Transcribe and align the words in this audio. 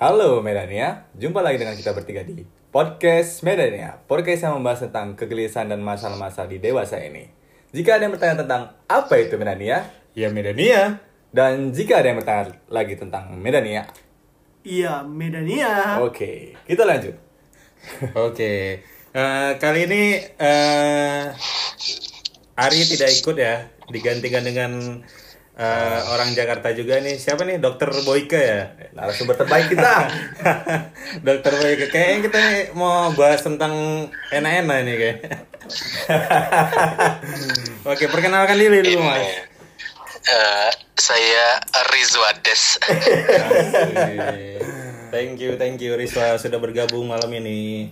Halo 0.00 0.40
Medania, 0.40 1.12
jumpa 1.12 1.44
lagi 1.44 1.60
dengan 1.60 1.76
kita 1.76 1.92
bertiga 1.92 2.24
di 2.24 2.40
Podcast 2.72 3.44
Medania. 3.44 4.00
Podcast 4.08 4.48
yang 4.48 4.56
membahas 4.56 4.88
tentang 4.88 5.12
kegelisahan 5.12 5.68
dan 5.68 5.84
masalah-masalah 5.84 6.48
di 6.48 6.56
dewasa 6.56 6.96
ini. 7.04 7.28
Jika 7.76 8.00
ada 8.00 8.08
yang 8.08 8.16
bertanya 8.16 8.40
tentang 8.40 8.62
apa 8.88 9.14
itu 9.20 9.36
Medania, 9.36 9.92
ya 10.16 10.32
Medania. 10.32 11.04
Dan 11.28 11.76
jika 11.76 12.00
ada 12.00 12.10
yang 12.10 12.18
bertanya 12.18 12.56
lagi 12.72 12.96
tentang 12.96 13.36
Medania, 13.36 13.84
Iya, 14.64 15.04
Medania. 15.04 16.00
oke, 16.00 16.56
kita 16.64 16.88
lanjut. 16.88 17.20
Oke, 18.16 18.80
eh, 19.12 19.50
kali 19.60 19.80
ini 19.84 20.16
eh, 20.40 21.24
Ari 22.56 22.80
tidak 22.88 23.20
ikut 23.20 23.36
ya, 23.36 23.68
digantikan 23.92 24.48
dengan 24.48 25.04
eh, 25.60 26.00
orang 26.08 26.32
Jakarta 26.32 26.72
juga 26.72 26.96
nih. 27.04 27.20
Siapa 27.20 27.44
nih? 27.44 27.60
Dokter 27.60 27.92
Boyke 28.02 28.40
ya. 28.40 28.72
Narasumber 28.96 29.36
terbaik 29.36 29.68
kita 29.68 30.08
Dokter 31.26 31.52
Boyke. 31.60 31.92
Kayaknya 31.92 32.18
kita 32.24 32.38
nih 32.40 32.62
mau 32.72 33.12
bahas 33.12 33.44
tentang 33.44 33.72
enak-enak 34.32 34.78
nih 34.88 34.96
kayak. 34.96 35.18
Oke, 37.92 38.08
perkenalkan 38.08 38.56
diri 38.56 38.80
dulu 38.80 39.04
mas. 39.04 39.28
Eh, 40.20 40.70
saya 40.96 41.46
Rizwades. 41.92 42.80
Thank 45.10 45.42
you, 45.42 45.58
thank 45.58 45.82
you 45.82 45.98
Riswa 45.98 46.38
sudah 46.38 46.62
bergabung 46.62 47.10
malam 47.10 47.28
ini. 47.34 47.90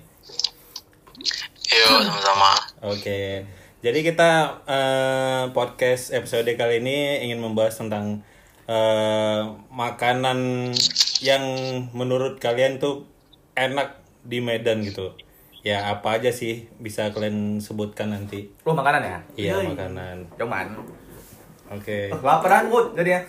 Yuk 1.69 2.01
sama-sama. 2.07 2.53
Oke, 2.95 3.43
jadi 3.79 3.99
kita 4.03 4.31
eh, 4.67 5.45
podcast 5.55 6.11
episode 6.11 6.51
kali 6.59 6.83
ini 6.83 7.23
ingin 7.31 7.39
membahas 7.39 7.79
tentang 7.79 8.27
eh, 8.67 9.43
makanan 9.71 10.71
yang 11.23 11.45
menurut 11.95 12.43
kalian 12.43 12.83
tuh 12.83 13.07
enak 13.55 14.03
di 14.27 14.43
Medan 14.43 14.83
gitu. 14.83 15.15
Ya 15.63 15.91
apa 15.91 16.19
aja 16.19 16.31
sih 16.31 16.71
bisa 16.79 17.11
kalian 17.11 17.59
sebutkan 17.59 18.15
nanti? 18.15 18.51
Lu 18.63 18.75
makanan 18.75 19.03
ya? 19.03 19.19
Iya 19.35 19.53
Yoi. 19.63 19.75
makanan. 19.75 20.17
Cuman 20.39 20.67
Oke. 21.69 22.09
oh, 22.15 22.23
Laparan 22.25 22.73
mood 22.73 22.97
jadi 22.97 23.21
ya 23.21 23.23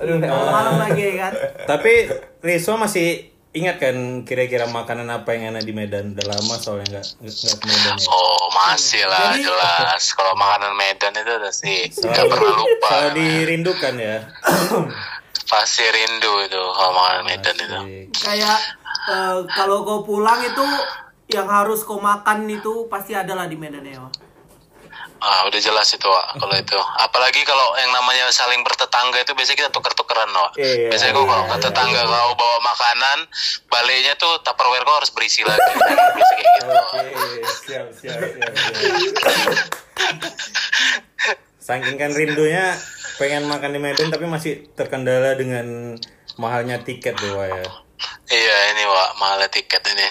Aduh, 0.00 0.16
nek 0.16 0.30
Malam 0.32 0.80
lagi 0.80 1.18
kan. 1.18 1.32
Tapi 1.68 2.08
Riswa 2.40 2.88
masih 2.88 3.28
ingat 3.58 3.76
kan 3.78 3.96
kira-kira 4.22 4.64
makanan 4.64 5.08
apa 5.08 5.34
yang 5.34 5.52
enak 5.52 5.62
di 5.62 5.72
Medan? 5.72 6.14
Udah 6.14 6.26
lama 6.28 6.54
soalnya 6.56 6.98
nggak 6.98 7.06
nggak 7.18 7.56
ke 7.58 7.66
Medan 7.66 7.94
ya. 7.96 8.08
Oh 8.08 8.46
masih 8.50 9.02
lah 9.04 9.34
Jadi- 9.34 9.44
jelas. 9.44 10.02
Kalau 10.12 10.34
makanan 10.34 10.72
Medan 10.74 11.12
itu 11.12 11.32
udah 11.34 11.52
sih 11.52 11.78
nggak 11.90 12.26
pernah 12.26 12.52
lupa. 12.54 12.88
selalu 12.88 13.10
dirindukan 13.14 13.94
ya. 13.96 14.16
Pasti 15.50 15.80
rindu 15.82 16.32
itu 16.44 16.62
kalau 16.72 16.92
makanan 16.92 17.24
Medan 17.24 17.56
itu. 17.56 17.78
Kayak 18.14 18.58
eh, 19.08 19.36
kalau 19.50 19.82
kau 19.82 20.00
pulang 20.02 20.40
itu 20.40 20.66
yang 21.28 21.44
harus 21.44 21.82
kau 21.82 22.00
makan 22.00 22.48
itu 22.48 22.88
pasti 22.88 23.12
ada 23.12 23.36
lah 23.36 23.44
di 23.44 23.56
Medan 23.56 23.84
ya. 23.84 24.08
Ah 25.18 25.42
udah 25.50 25.58
jelas 25.58 25.90
itu 25.90 26.06
Wak, 26.06 26.38
kalau 26.38 26.54
itu. 26.54 26.78
Apalagi 26.78 27.42
kalau 27.42 27.74
yang 27.74 27.90
namanya 27.90 28.30
saling 28.30 28.62
bertetangga 28.62 29.18
itu 29.18 29.34
biasanya 29.34 29.66
kita 29.66 29.70
tuker-tukeran 29.74 30.30
Wak. 30.30 30.54
Iya, 30.54 30.94
biasanya 30.94 31.12
kok 31.18 31.26
kalau 31.26 31.44
ke 31.50 31.56
tetangga 31.58 32.00
kau 32.06 32.32
bawa 32.38 32.58
makanan, 32.62 33.18
baliknya 33.66 34.14
tuh 34.14 34.38
tupperware 34.46 34.86
kau 34.86 34.94
harus 34.94 35.10
berisi 35.10 35.42
lagi. 35.42 35.72
Biasa 35.74 36.32
kayak 36.38 36.46
gitu. 36.46 36.66
Oke, 36.70 37.02
siap, 37.66 37.86
siap, 37.90 38.18
siap, 38.22 38.52
siap. 38.54 38.94
Saking 41.58 41.96
kan 41.98 42.14
rindunya 42.14 42.78
pengen 43.18 43.50
makan 43.50 43.74
di 43.74 43.80
Medan 43.82 44.14
tapi 44.14 44.30
masih 44.30 44.70
terkendala 44.78 45.34
dengan 45.34 45.98
mahalnya 46.38 46.78
tiket 46.86 47.18
Wak, 47.18 47.46
ya. 47.50 47.66
Iya 48.28 48.56
ini 48.70 48.82
Wak, 48.84 49.10
mahal 49.16 49.40
tiket 49.48 49.82
ini. 49.88 50.06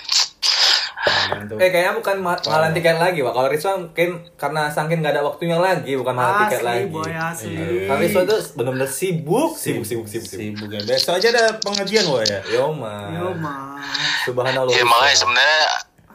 Eh 1.55 1.69
kayaknya 1.69 1.93
bukan 1.93 2.19
ma- 2.19 2.41
mahalan 2.41 2.73
tiket 2.73 2.97
lagi, 2.97 3.21
Pak. 3.21 3.31
Kalau 3.31 3.47
Rizwan 3.47 3.77
mungkin 3.85 4.09
karena 4.35 4.67
saking 4.67 4.99
nggak 4.99 5.13
ada 5.13 5.23
waktunya 5.23 5.55
lagi, 5.55 5.93
bukan 5.93 6.13
mahal 6.13 6.33
tiket 6.43 6.59
Asli, 6.59 6.67
lagi. 6.67 6.85
boy 6.89 7.11
asli. 7.11 7.55
Karena 7.85 8.01
Rizwan 8.01 8.25
tuh 8.25 8.39
benar-benar 8.53 8.89
sibuk, 8.89 9.55
sibuk, 9.55 9.85
sibuk, 9.85 10.05
sibuk, 10.05 10.27
sibuk. 10.27 10.57
Sibuk 10.57 10.69
ya. 10.69 10.81
Besok 10.83 11.13
aja 11.15 11.27
ada 11.29 11.45
pengajian 11.57 12.05
Wak 12.07 12.23
ya. 12.25 12.39
Yo 12.49 12.73
man. 12.73 13.13
Yo 13.13 13.27
mas. 13.33 13.85
Subhanallah. 14.25 14.67
Iya 14.69 14.83
makanya 14.83 15.15
sebenarnya 15.15 15.61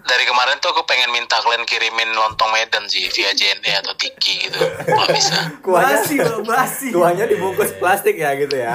dari 0.02 0.24
kemarin 0.26 0.58
tuh 0.58 0.68
aku 0.68 0.82
pengen 0.82 1.08
minta 1.08 1.38
kalian 1.38 1.62
kirimin 1.62 2.10
lontong 2.10 2.50
Medan 2.50 2.84
sih 2.84 3.06
via 3.08 3.30
JNE 3.30 3.72
atau 3.78 3.94
Tiki 3.94 4.34
gitu 4.42 4.58
kalau 4.82 5.06
bisa. 5.08 5.38
kuahnya, 5.62 5.94
Basi 5.94 6.14
loh, 6.18 6.42
basi. 6.42 6.88
kuahnya 6.90 7.24
dibungkus 7.24 7.70
plastik 7.78 8.18
ya 8.18 8.34
gitu 8.34 8.58
ya. 8.58 8.74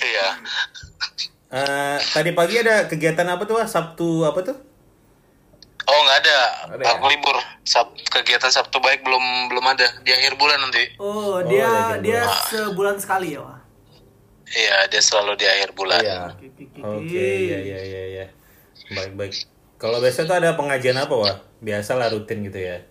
Iya. 0.00 0.28
Eh, 1.56 1.98
tadi 2.12 2.30
pagi 2.36 2.60
ada 2.60 2.84
kegiatan 2.84 3.24
apa 3.24 3.48
tuh? 3.48 3.56
Sabtu 3.64 4.28
apa 4.28 4.44
tuh? 4.44 4.56
Oh 5.86 5.98
nggak 6.04 6.18
ada. 6.20 6.38
Ada 6.76 6.82
ya? 6.84 6.92
Aku 6.98 7.08
libur. 7.08 7.36
Sab 7.64 7.96
kegiatan 8.12 8.52
Sabtu 8.52 8.76
baik 8.82 9.00
belum 9.00 9.48
belum 9.48 9.64
ada 9.64 9.86
di 10.04 10.12
akhir 10.12 10.36
bulan 10.36 10.58
nanti. 10.60 10.84
Oh, 11.00 11.40
Oh, 11.40 11.48
dia 11.48 11.64
lagi 11.96 12.10
dia 12.10 12.20
bulan. 12.20 12.44
sebulan 12.52 12.96
sekali 13.00 13.38
ya. 13.38 13.40
Wak. 13.40 13.58
Iya 14.46 14.76
dia 14.92 15.00
selalu 15.00 15.32
di 15.40 15.46
akhir 15.48 15.70
bulan. 15.72 16.00
Iya. 16.02 16.20
Oke, 16.84 17.08
iya 17.48 17.58
iya 17.62 17.78
iya 17.80 18.02
iya. 18.12 18.26
Baik 18.92 19.16
baik. 19.16 19.32
Kalau 19.80 20.02
besok 20.02 20.28
tuh 20.28 20.36
ada 20.36 20.52
pengajian 20.58 20.98
apa 20.98 21.14
Wak? 21.14 21.36
Biasa 21.64 21.96
lah 21.96 22.12
rutin 22.12 22.44
gitu 22.44 22.58
ya. 22.60 22.84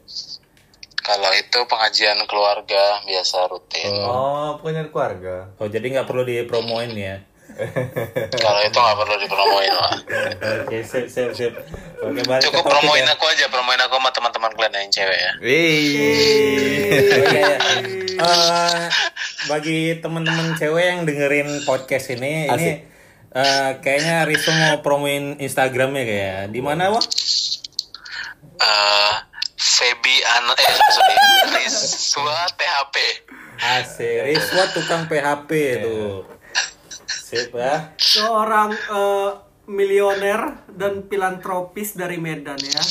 Kalau 1.06 1.30
itu 1.38 1.60
pengajian 1.70 2.18
keluarga 2.26 3.04
biasa 3.06 3.46
rutin. 3.46 3.94
Oh, 3.94 4.58
punya 4.58 4.88
keluarga. 4.90 5.54
Oh 5.62 5.70
jadi 5.70 5.86
nggak 5.86 6.08
perlu 6.10 6.26
dipromoin 6.26 6.90
ya? 6.96 7.22
Kalau 8.36 8.60
itu 8.68 8.78
nggak 8.78 8.98
perlu 9.00 9.16
dipromoin 9.24 9.72
Wak. 9.72 9.94
Oke, 10.68 10.78
sip, 10.84 11.08
sip, 11.08 11.32
sip. 11.32 11.54
Oke, 12.04 12.22
balik 12.28 12.44
ke 12.44 12.52
Cukup 12.52 12.68
promoin 12.68 13.04
ya. 13.08 13.16
aku 13.16 13.26
aja, 13.32 13.48
promoin 13.48 13.80
aku 13.80 13.96
sama 13.96 14.10
teman-teman 14.12 14.52
kalian 14.60 14.76
yang 14.76 14.92
cewek 14.92 15.20
ya. 15.20 15.32
Wih. 15.40 15.84
Iya, 16.96 17.20
iya. 17.32 17.58
Eh, 18.16 18.82
bagi 19.52 20.00
teman-teman 20.00 20.56
cewek 20.56 20.86
yang 20.86 21.00
dengerin 21.04 21.64
podcast 21.68 22.12
ini, 22.16 22.48
Asik. 22.48 22.60
ini 22.60 22.72
eh, 23.36 23.70
kayaknya 23.84 24.24
Rizzo 24.24 24.52
mau 24.56 24.80
promoin 24.80 25.40
Instagramnya 25.40 26.04
kayak. 26.04 26.42
Di 26.52 26.60
mana, 26.64 26.92
Wak? 26.92 27.04
Eh 28.56 29.14
Feby 29.56 30.16
An 30.24 30.46
eh 30.56 30.72
sorry 30.92 31.16
Rizwa 31.60 32.40
THP. 32.56 32.96
Asik, 33.60 34.18
Rizwa 34.28 34.64
tukang 34.72 35.08
PHP 35.08 35.50
tuh. 35.84 36.28
Sip 37.26 37.58
ya. 37.58 37.98
Seorang 37.98 38.70
eh, 38.70 39.32
milioner 39.66 40.62
dan 40.70 41.10
filantropis 41.10 41.98
dari 41.98 42.22
Medan 42.22 42.62
ya. 42.62 42.84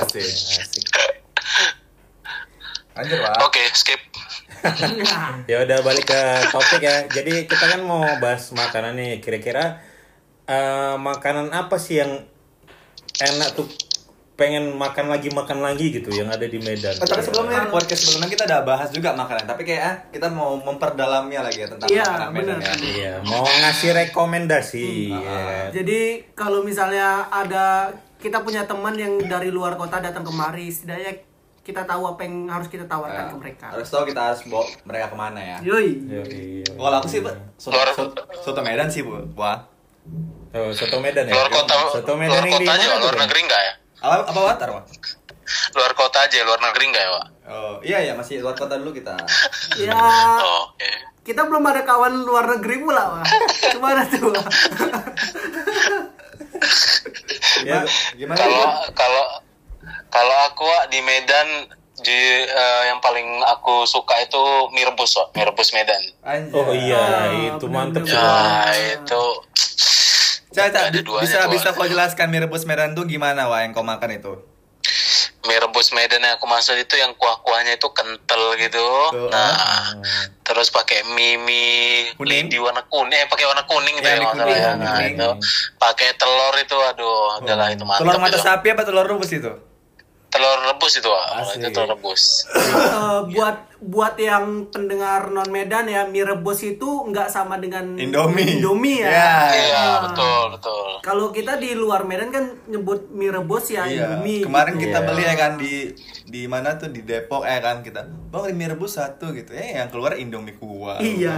Asik. 0.00 0.24
Asik. 0.64 0.84
Lanjut, 2.96 3.18
Pak. 3.20 3.36
Oke 3.44 3.60
skip. 3.76 4.00
Nah, 4.64 5.44
Ya 5.44 5.60
udah 5.60 5.84
balik 5.84 6.08
ke 6.08 6.20
topik 6.48 6.80
ya. 6.80 7.04
Jadi 7.04 7.44
kita 7.44 7.68
kan 7.68 7.84
mau 7.84 8.00
bahas 8.16 8.48
makanan 8.56 8.96
nih. 8.96 9.20
Kira-kira 9.20 9.84
eh, 10.48 10.96
makanan 10.96 11.52
apa 11.52 11.76
sih 11.76 12.00
yang 12.00 12.24
enak 13.20 13.52
tuh 13.52 13.68
pengen 14.42 14.74
makan 14.74 15.06
lagi 15.06 15.30
makan 15.30 15.62
lagi 15.62 15.94
gitu 15.94 16.10
yang 16.10 16.26
ada 16.26 16.42
di 16.42 16.58
Medan. 16.58 16.98
Oh, 16.98 17.06
tapi 17.06 17.22
sebelumnya 17.22 17.70
podcast 17.70 18.02
sebelumnya 18.02 18.26
kita 18.26 18.42
udah 18.42 18.60
bahas 18.66 18.90
juga 18.90 19.14
makanan, 19.14 19.46
tapi 19.46 19.62
kayak 19.62 19.82
ah, 19.86 19.96
kita 20.10 20.26
mau 20.34 20.58
memperdalamnya 20.58 21.46
lagi 21.46 21.62
ya 21.62 21.68
tentang 21.70 21.86
Iya, 21.86 22.02
makanan 22.02 22.30
Medan 22.34 22.56
bener. 22.58 22.66
ya. 22.66 22.74
Iya, 22.82 23.12
mau 23.22 23.46
ngasih 23.46 23.90
rekomendasi. 23.94 24.86
ya. 25.14 25.70
Jadi 25.70 26.00
kalau 26.34 26.66
misalnya 26.66 27.30
ada 27.30 27.94
kita 28.18 28.42
punya 28.42 28.66
teman 28.66 28.98
yang 28.98 29.14
dari 29.22 29.54
luar 29.54 29.78
kota 29.78 30.02
datang 30.02 30.26
kemari, 30.26 30.66
setidaknya 30.66 31.22
kita 31.62 31.86
tahu 31.86 32.02
apa 32.10 32.26
yang 32.26 32.50
harus 32.50 32.66
kita 32.66 32.90
tawarkan 32.90 33.30
ke 33.30 33.36
mereka. 33.38 33.66
Harus 33.70 33.86
tahu 33.86 34.02
kita 34.10 34.34
harus 34.34 34.42
bawa 34.50 34.66
mereka 34.82 35.06
ke 35.06 35.16
mana 35.16 35.38
ya. 35.38 35.58
Yoi. 35.62 35.90
Yoi. 36.10 36.42
Kalau 36.66 36.96
aku 36.98 37.06
sih, 37.06 37.22
soto, 37.54 37.78
soto, 37.94 38.20
soto 38.42 38.60
Medan 38.66 38.90
sih, 38.90 39.06
Bu. 39.06 39.22
Wah. 39.38 39.62
Oh, 40.52 40.74
soto 40.74 40.98
Medan 40.98 41.30
ya. 41.30 41.32
Luar 41.32 41.48
kota, 41.48 41.74
Soto 41.94 42.12
Medan 42.18 42.34
luar 42.34 42.44
yang 42.44 42.58
di 42.58 42.66
kota 42.66 42.72
aja, 42.74 42.84
mana 42.84 42.94
tuh, 42.98 43.02
luar 43.06 43.16
negeri 43.22 43.40
enggak 43.46 43.62
ya? 43.62 43.72
Apa 44.02 44.26
apa 44.26 44.40
watar, 44.42 44.68
Wak? 44.72 44.84
Luar 45.72 45.92
kota 45.92 46.18
aja, 46.20 46.42
luar 46.42 46.58
negeri 46.60 46.84
enggak 46.86 47.02
ya, 47.02 47.10
Pak? 47.12 47.26
Oh, 47.44 47.74
iya 47.82 47.98
ya, 48.00 48.12
masih 48.12 48.38
luar 48.38 48.54
kota 48.54 48.74
dulu 48.74 48.90
kita. 48.92 49.14
Ya, 49.78 49.94
Oh, 50.38 50.68
oke. 50.68 50.90
kita 51.22 51.46
belum 51.46 51.62
ada 51.64 51.82
kawan 51.82 52.20
luar 52.20 52.50
negeri 52.50 52.76
pula, 52.78 53.02
Wak. 53.12 53.24
Gimana 53.74 54.02
tuh? 54.04 54.28
Wak? 54.28 54.46
Ya, 57.62 57.86
gimana? 58.12 58.38
Kalau 58.38 58.58
Bu? 58.58 58.90
kalau 58.92 59.24
kalau 60.08 60.36
aku 60.48 60.62
Wak, 60.64 60.84
di 60.88 60.98
Medan 61.00 61.48
di 61.96 62.18
eh, 62.42 62.82
yang 62.84 62.98
paling 62.98 63.22
aku 63.44 63.82
suka 63.84 64.18
itu 64.18 64.40
mie 64.70 64.82
rebus, 64.84 65.14
Wak. 65.14 65.30
mie 65.32 65.46
rebus 65.46 65.70
Medan. 65.70 66.02
Anjay. 66.20 66.50
Oh 66.52 66.70
iya, 66.72 66.98
Ah, 66.98 67.26
itu 67.52 67.66
mantep 67.68 68.02
sih. 68.02 68.14
Ya, 68.14 68.66
itu 68.96 69.22
Bi- 70.52 71.02
duanya 71.02 71.24
bisa 71.24 71.38
bisa 71.48 71.68
kau 71.72 71.84
jelaskan 71.84 72.28
mie 72.28 72.40
rebus 72.40 72.62
Medan 72.62 72.92
tuh 72.92 73.04
gimana, 73.04 73.48
Wak, 73.48 73.60
yang 73.60 73.72
kau 73.72 73.82
makan 73.82 74.12
itu? 74.12 74.32
mie 75.42 75.58
rebus 75.58 75.90
Medan 75.90 76.22
yang 76.22 76.38
aku 76.38 76.46
maksud 76.46 76.78
itu 76.78 76.94
yang 76.94 77.10
kuah-kuahnya 77.14 77.74
itu 77.74 77.88
kental 77.90 78.54
gitu. 78.54 78.78
Tuh, 79.10 79.26
nah, 79.26 79.90
terus 80.42 80.70
pakai 80.70 81.02
mie 81.08 81.34
mie 81.34 82.14
Kuning? 82.14 82.46
di 82.46 82.62
warna 82.62 82.86
kuning, 82.86 83.16
eh 83.16 83.26
pakai 83.26 83.46
warna 83.46 83.66
kuning 83.66 83.94
itu 83.96 84.06
Iya, 84.06 84.14
ya 84.14 84.22
masalah 84.22 84.54
ya. 84.54 84.70
di 84.72 84.86
Nah, 84.86 85.02
itu 85.02 85.28
pakai 85.76 86.14
telur 86.14 86.54
itu 86.54 86.76
aduh, 86.78 87.42
udahlah 87.42 87.68
itu 87.70 87.82
mantap. 87.82 88.06
Telur 88.06 88.18
mata 88.20 88.38
itu. 88.38 88.44
sapi 88.44 88.66
apa 88.70 88.82
telur 88.86 89.02
rebus 89.02 89.34
itu? 89.34 89.50
Telur 90.32 90.58
rebus 90.64 90.92
itu, 90.96 91.04
Wak. 91.06 91.24
Asik. 91.38 91.60
itu 91.60 91.68
telur 91.70 91.92
rebus. 91.92 92.48
Eh, 92.48 93.20
buat 93.30 93.56
buat 93.78 94.14
yang 94.14 94.44
pendengar 94.68 95.28
non 95.28 95.44
Medan 95.46 95.84
ya 95.84 96.06
mie 96.06 96.22
rebus 96.22 96.62
itu 96.62 96.86
nggak 97.04 97.28
sama 97.28 97.58
dengan 97.58 97.92
Indomie. 97.94 98.56
Indomie 98.56 99.02
ya. 99.02 99.10
Ya. 99.10 99.34
Iya, 99.52 99.76
Ah. 99.76 99.96
betul, 100.02 100.44
betul. 100.54 100.88
Kalau 101.02 101.26
kita 101.28 101.58
di 101.58 101.74
luar 101.74 102.02
Medan 102.02 102.30
kan 102.30 102.48
nyebut 102.64 103.10
mie 103.10 103.28
rebus 103.28 103.68
ya 103.68 103.84
Iya. 103.84 104.16
Indomie. 104.16 104.40
Kemarin 104.40 104.72
gitu. 104.72 104.82
kita 104.82 104.98
Iya. 104.98 105.06
beli 105.06 105.22
ya 105.22 105.34
kan 105.34 105.52
di 105.54 105.74
di 106.24 106.42
mana 106.46 106.68
tuh 106.74 106.88
di 106.88 107.02
Depok 107.02 107.42
ya 107.42 107.58
kan 107.58 107.82
kita. 107.82 108.00
Bang 108.30 108.48
mie 108.48 108.68
rebus 108.68 108.96
satu 108.96 109.34
gitu. 109.34 109.52
Eh 109.52 109.76
yang 109.76 109.90
keluar 109.90 110.16
Indomie 110.16 110.56
kuah. 110.56 110.96
Iya. 110.98 111.36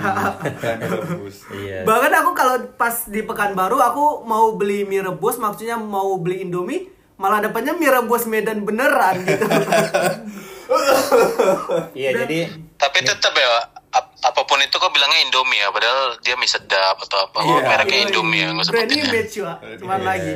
Mie 0.63 0.87
rebus. 0.87 1.37
Iya. 1.51 1.83
Bahkan 1.83 2.13
aku 2.15 2.31
kalau 2.33 2.55
pas 2.79 2.95
di 3.05 3.21
Pekanbaru 3.21 3.75
aku 3.77 4.23
mau 4.23 4.55
beli 4.55 4.85
mie 4.85 5.03
rebus 5.03 5.35
maksudnya 5.37 5.75
mau 5.75 6.15
beli 6.17 6.47
Indomie 6.47 6.94
malah 7.17 7.39
depannya 7.39 7.73
mie 7.73 7.89
rebus 7.89 8.25
Medan 8.25 8.63
beneran 8.63 9.23
gitu. 9.23 9.45
Iya, 11.95 12.11
jadi 12.19 12.39
Tapi 12.75 12.99
tetap 13.01 13.33
ya, 13.33 13.49
ap- 13.91 14.17
apa 14.19 14.41
pun 14.43 14.59
itu 14.59 14.75
kok 14.75 14.91
bilangnya 14.91 15.21
Indomie 15.23 15.57
ya, 15.59 15.69
padahal 15.69 16.19
dia 16.21 16.35
mie 16.35 16.49
sedap 16.49 16.97
atau 16.99 17.19
apa. 17.23 17.39
Oh, 17.39 17.55
Iya. 17.55 17.69
mereknya 17.71 17.99
Indomie 18.03 18.41
ya, 18.41 18.49
nggak 18.51 18.67
sebutin 18.67 19.05
ya. 19.05 19.23
Cuman 19.79 20.01
lagi. 20.03 20.35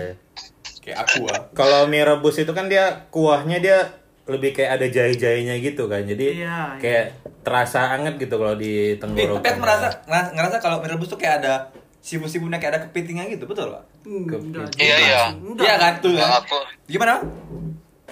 Kayak 0.79 0.99
aku 1.03 1.27
ah. 1.27 1.41
kalau 1.53 1.85
mie 1.85 2.01
rebus 2.03 2.37
itu 2.39 2.49
kan 2.51 2.65
dia 2.67 3.09
kuahnya 3.09 3.59
dia 3.59 3.79
lebih 4.25 4.53
kayak 4.53 4.79
ada 4.79 4.87
jahe-jahenya 4.87 5.57
gitu 5.59 5.89
kan. 5.89 6.05
Jadi 6.05 6.27
Iya, 6.39 6.77
kayak 6.79 7.05
terasa 7.41 7.91
anget 7.91 8.17
gitu 8.19 8.37
kalau 8.37 8.55
di 8.55 8.95
Eh, 8.95 8.97
tenggorokan. 8.97 9.41
tapi 9.41 9.49
aku 9.51 9.61
merasa 9.61 9.87
ngerasa, 10.05 10.29
ngerasa 10.33 10.57
kalau 10.61 10.77
mie 10.79 10.91
rebus 10.91 11.09
tuh 11.09 11.19
kayak 11.19 11.41
ada 11.43 11.55
sibuk-sibuknya 12.01 12.57
kayak 12.57 12.73
ada 12.73 12.81
kepitingnya 12.85 13.29
gitu, 13.29 13.45
betul, 13.45 13.71
Pak? 13.71 13.83
Enggak. 14.03 14.41
Iya, 14.75 14.97
iya. 14.99 15.23
Iya 15.55 15.75
kan 15.77 15.93
tuh 15.99 16.13
kan. 16.13 16.39
aku 16.39 16.57
Gimana? 16.87 17.21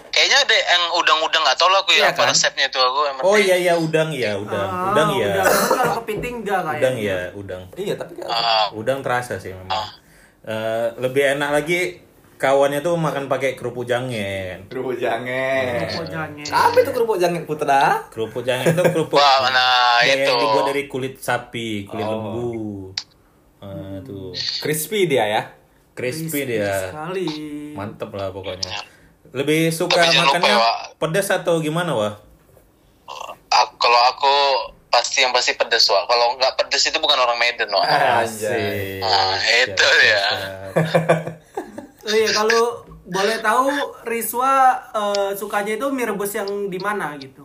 Kayaknya 0.09 0.39
ada 0.41 0.57
yang 0.57 0.85
udang-udang 0.95 1.43
nggak 1.45 1.57
tahu 1.57 1.69
lah 1.69 1.81
aku 1.83 1.93
Iya 1.93 2.01
ya 2.01 2.09
apa 2.11 2.23
kan? 2.23 2.33
resepnya 2.33 2.67
itu 2.67 2.79
aku 2.79 3.01
yang 3.05 3.17
Oh 3.21 3.37
iya 3.37 3.57
iya 3.59 3.75
udang 3.77 4.09
ya, 4.11 4.33
udang. 4.35 4.65
Ah, 4.67 4.89
udang 4.91 5.09
ya. 5.13 5.29
udang. 5.29 5.47
Kalau 5.71 5.95
kepiting 6.01 6.35
enggak 6.41 6.61
kayak. 6.63 6.79
Udang 6.79 6.95
ya, 6.97 7.19
udang. 7.35 7.63
Iya, 7.75 7.95
tapi 7.95 8.13
kan 8.15 8.25
Ah, 8.27 8.67
Udang 8.73 8.99
terasa 9.01 9.37
sih 9.37 9.53
memang. 9.53 9.69
Eh, 10.43 10.87
lebih 10.97 11.37
enak 11.37 11.51
lagi 11.53 11.81
kawannya 12.37 12.81
tuh 12.81 12.95
makan 12.95 13.27
pakai 13.27 13.53
kerupuk 13.53 13.85
jangen. 13.85 14.69
kerupuk 14.69 14.97
jangen. 14.97 15.85
Kerupuk 15.85 16.07
jangen. 16.07 16.47
Apa 16.47 16.77
itu 16.79 16.91
kerupuk 16.93 17.17
jangen 17.17 17.43
putra? 17.45 18.09
Kerupuk 18.09 18.41
jangen 18.41 18.73
itu 18.73 18.83
kerupuk 18.87 19.17
Wah, 19.17 19.49
nah, 19.49 20.01
yang 20.01 20.17
itu. 20.19 20.33
dibuat 20.33 20.65
dari 20.67 20.85
kulit 20.87 21.19
sapi, 21.19 21.85
kulit 21.85 22.05
Oh. 22.05 22.13
lembu. 22.15 22.53
Ah, 23.67 23.99
tuh 24.03 24.31
Crispy 24.63 25.11
dia 25.11 25.25
ya. 25.27 25.43
crispy 25.97 26.45
Crispy 26.45 26.61
dia. 26.61 26.93
Sekali. 26.93 27.29
Mantep 27.73 28.11
lah 28.13 28.29
pokoknya. 28.31 28.69
Lebih 29.33 29.73
suka 29.73 29.97
Tapi 29.97 30.13
lupa 30.13 30.23
makannya 30.39 30.55
ya, 30.55 30.71
pedas 30.97 31.29
atau 31.33 31.59
gimana, 31.59 31.93
Wah? 31.97 32.15
Ah, 33.51 33.65
kalau 33.81 34.01
aku 34.13 34.35
pasti 34.87 35.25
yang 35.25 35.33
pasti 35.33 35.57
pedes 35.57 35.89
wah. 35.89 36.05
Kalau 36.05 36.37
nggak 36.37 36.57
pedes 36.57 36.85
itu 36.89 36.99
bukan 37.01 37.17
orang 37.17 37.37
Medan 37.41 37.73
wah. 37.73 37.85
Anjay. 38.23 39.01
Ah, 39.01 39.37
itu 39.41 39.73
Siap, 39.77 40.05
ya. 40.05 40.25
siap. 40.29 40.41
Oh 42.07 42.15
iya, 42.21 42.31
kalau 42.33 42.63
boleh 43.07 43.39
tahu 43.41 43.69
Riswa 44.05 44.53
eh, 44.93 45.31
sukanya 45.33 45.79
itu 45.79 45.87
mie 45.91 46.07
rebus 46.07 46.33
yang 46.37 46.49
di 46.69 46.77
mana 46.77 47.17
gitu. 47.17 47.45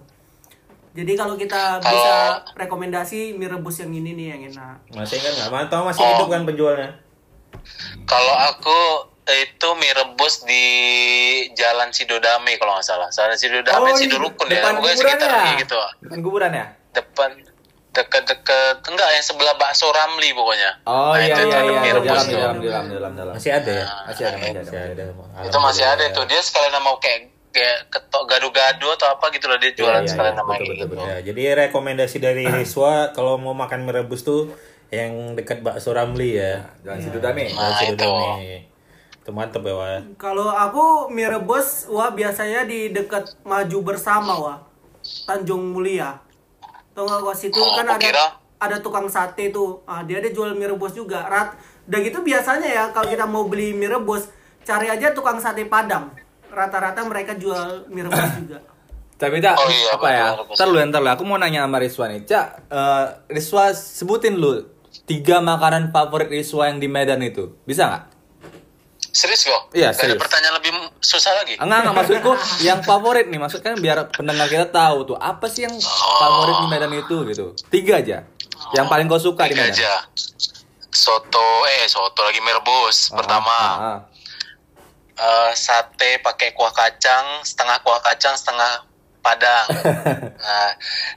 Jadi 0.92 1.12
kalau 1.14 1.36
kita 1.36 1.80
Kalau- 1.80 1.88
bisa 1.88 2.14
rekomendasi 2.54 3.34
mie 3.34 3.48
rebus 3.48 3.80
yang 3.80 3.92
ini 3.92 4.12
nih 4.12 4.28
yang 4.30 4.42
enak. 4.50 4.76
Masih 4.92 5.18
kan 5.18 5.32
nggak 5.32 5.50
mantau 5.50 5.82
masih 5.84 6.02
Oh. 6.02 6.10
hidup 6.14 6.28
kan 6.30 6.42
penjualnya? 6.44 6.90
Kalau 8.04 8.36
aku 8.44 8.80
itu 9.24 9.68
mie 9.78 9.94
rebus 9.94 10.44
di 10.44 10.66
Jalan 11.54 11.90
Sidodame 11.90 12.58
kalau 12.58 12.76
nggak 12.76 12.84
salah. 12.86 13.08
Jalan 13.10 13.34
Sidodame, 13.34 13.88
Oh, 13.88 13.96
Sidorukun 13.96 14.48
ya. 14.48 14.68
kuburan 14.70 14.92
sekitar 14.94 15.30
ya? 15.30 15.56
gitu. 15.58 15.80
Depan 16.02 16.20
kuburan 16.20 16.52
ya? 16.52 16.66
Depan 16.92 17.30
deket-deket 17.92 18.84
enggak 18.86 19.10
yang 19.10 19.20
sebelah 19.22 19.56
bakso 19.56 19.88
Ramli 19.88 20.32
pokoknya. 20.32 20.72
Oh 20.86 21.12
Nah, 21.12 21.20
iya 21.20 21.28
itu 21.30 21.44
iya 21.44 21.60
iya. 21.60 21.92
dalam, 21.92 22.16
dalam, 22.24 22.56
dalam, 22.60 22.86
dalam, 22.88 23.12
dalam. 23.14 23.34
Masih 23.36 23.52
ada 23.52 23.68
ya? 23.70 23.86
Masih 24.08 24.24
ada, 24.26 24.38
masih 24.38 24.48
ada. 24.48 24.60
Masih 24.60 24.80
ada. 24.80 25.04
Itu 25.44 25.58
masih 25.60 25.86
ada 25.86 26.04
itu. 26.06 26.22
Dia 26.26 26.40
sekalian 26.42 26.80
mau 26.80 26.96
kayak 26.98 27.31
kayak 27.52 27.88
ketok 27.88 28.24
gado-gado 28.26 28.88
atau 28.90 29.12
apa 29.12 29.28
gitu 29.30 29.46
loh 29.46 29.56
dia 29.56 29.72
jualan 29.72 29.92
Iya, 29.94 30.02
iya, 30.02 30.10
sekalian 30.10 30.32
iya. 30.32 30.40
namanya 30.40 30.60
Betul, 30.60 30.74
gitu. 30.74 30.86
betul, 30.88 31.04
Ya, 31.04 31.16
jadi 31.22 31.42
rekomendasi 31.62 32.18
dari 32.18 32.44
Riswa 32.58 32.92
kalau 33.12 33.36
mau 33.36 33.52
makan 33.54 33.84
mie 33.84 33.94
rebus 33.94 34.22
tuh 34.22 34.56
yang 34.90 35.34
dekat 35.34 35.60
bakso 35.60 35.92
Ramli 35.92 36.36
ya. 36.36 36.68
Jalan 36.82 37.00
Sidodame. 37.00 37.48
Nah, 37.50 37.72
Bakso 37.72 37.84
itu. 37.86 37.96
Dodone. 37.98 38.56
Itu 39.14 39.32
mantep 39.32 39.62
ya, 39.62 39.74
Wah. 39.74 40.00
Kalau 40.18 40.50
aku 40.50 40.84
mie 41.08 41.28
rebus 41.28 41.86
wah 41.88 42.10
biasanya 42.10 42.64
di 42.64 42.90
dekat 42.90 43.40
maju 43.42 43.78
bersama 43.86 44.34
wah. 44.34 44.58
Tanjung 45.24 45.72
Mulia. 45.72 46.20
Tahu 46.92 47.04
nggak 47.04 47.20
kok 47.22 47.36
situ 47.38 47.56
Oh, 47.56 47.72
kan 47.74 47.86
ada 47.86 47.96
kira. 47.98 48.26
ada 48.58 48.78
tukang 48.80 49.08
sate 49.08 49.50
tuh. 49.50 49.80
Ah, 49.84 50.02
dia 50.02 50.18
ada 50.18 50.28
jual 50.28 50.52
mie 50.54 50.68
rebus 50.68 50.92
juga. 50.92 51.24
Rat. 51.24 51.56
Dan 51.84 52.02
gitu 52.02 52.20
biasanya 52.20 52.68
ya 52.68 52.84
kalau 52.90 53.08
kita 53.08 53.24
mau 53.24 53.46
beli 53.46 53.72
mie 53.72 53.88
rebus 53.88 54.28
cari 54.62 54.88
aja 54.88 55.12
tukang 55.12 55.38
sate 55.38 55.66
Padang. 55.66 56.12
Rata-rata 56.52 57.00
mereka 57.02 57.32
jual 57.34 57.88
mie 57.88 58.04
rebus 58.04 58.20
juga. 58.42 58.60
Tapi 59.16 59.38
Cak, 59.38 59.54
Oh 59.56 59.70
iya, 59.70 59.90
apa 59.94 60.08
ya? 60.10 60.26
Ntar 60.36 60.68
lu, 60.68 60.78
ntar 60.84 61.00
lu. 61.00 61.10
Aku 61.10 61.24
mau 61.24 61.38
nanya 61.38 61.64
sama 61.64 61.78
Riswa 61.78 62.06
nih. 62.08 62.22
Cak, 62.24 62.46
eh, 62.68 63.06
Riswa 63.30 63.70
sebutin 63.72 64.36
lu 64.36 64.66
tiga 65.04 65.40
makanan 65.40 65.90
favorit 65.90 66.28
Riswa 66.28 66.68
yang 66.68 66.78
di 66.78 66.90
Medan 66.90 67.22
itu. 67.22 67.54
Bisa 67.64 67.86
nggak? 67.86 68.04
Serius 69.12 69.44
kok? 69.44 69.70
Iya, 69.72 69.92
Ada 69.92 70.00
serius. 70.00 70.18
pertanyaan 70.18 70.56
lebih 70.58 70.72
susah 70.98 71.36
lagi? 71.36 71.54
Enggak, 71.56 71.80
enggak 71.84 71.96
maksudku 71.96 72.32
yang 72.68 72.80
favorit 72.82 73.28
nih. 73.28 73.38
Maksudnya 73.38 73.74
biar 73.76 74.10
pendengar 74.10 74.48
kita 74.48 74.68
tahu 74.68 75.04
tuh 75.06 75.18
apa 75.18 75.46
sih 75.46 75.64
yang 75.64 75.76
favorit 76.18 76.56
di 76.58 76.68
Medan 76.68 76.92
itu 76.92 77.16
gitu. 77.28 77.46
Tiga 77.68 78.00
aja. 78.00 78.26
Yang 78.72 78.86
paling 78.88 79.06
kau 79.06 79.22
suka 79.22 79.46
di 79.46 79.54
Tiga 79.54 79.64
Medan. 79.64 79.76
aja. 79.78 79.94
Soto, 80.90 81.48
eh 81.70 81.86
soto 81.86 82.20
lagi 82.20 82.40
mie 82.40 82.52
rebus. 82.54 83.12
Ah, 83.12 83.16
Pertama, 83.16 83.54
ah, 83.54 83.72
ah. 83.78 83.98
Eh, 85.16 85.52
sate 85.56 86.20
pakai 86.24 86.56
kuah 86.56 86.72
kacang, 86.72 87.44
setengah 87.44 87.82
kuah 87.84 88.02
kacang, 88.04 88.36
setengah 88.38 88.88
padang. 89.22 89.68
nah, 90.44 90.70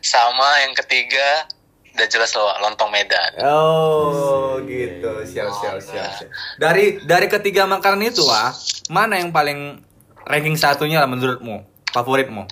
sama 0.05 0.65
yang 0.67 0.77
ketiga, 0.77 1.49
udah 1.95 2.07
jelas 2.11 2.31
loh, 2.37 2.53
lontong 2.61 2.91
Medan. 2.91 3.33
Oh, 3.47 4.59
gitu. 4.67 5.25
Siap, 5.25 5.49
siap, 5.51 5.77
siap, 5.81 6.09
siap. 6.21 6.31
Dari 6.59 7.07
dari 7.07 7.27
ketiga 7.31 7.65
makanan 7.65 8.11
itu, 8.11 8.27
ah, 8.29 8.53
mana 8.91 9.19
yang 9.19 9.31
paling 9.31 9.81
ranking 10.29 10.59
satunya 10.59 11.01
lah 11.01 11.09
menurutmu? 11.09 11.65
Favoritmu? 11.95 12.45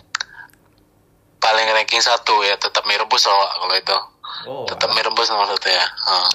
Paling 1.42 1.66
ranking 1.74 1.98
satu 1.98 2.46
ya, 2.46 2.54
tetap 2.54 2.86
mie 2.86 2.96
rebus 2.96 3.26
loh 3.26 3.48
kalau 3.58 3.74
itu. 3.74 3.98
Oh, 4.46 4.64
tetap 4.70 4.88
mie 4.94 5.02
rebus 5.02 5.26
nomor 5.28 5.50
satu 5.50 5.68
ya. 5.68 5.84
Ah. 6.06 6.30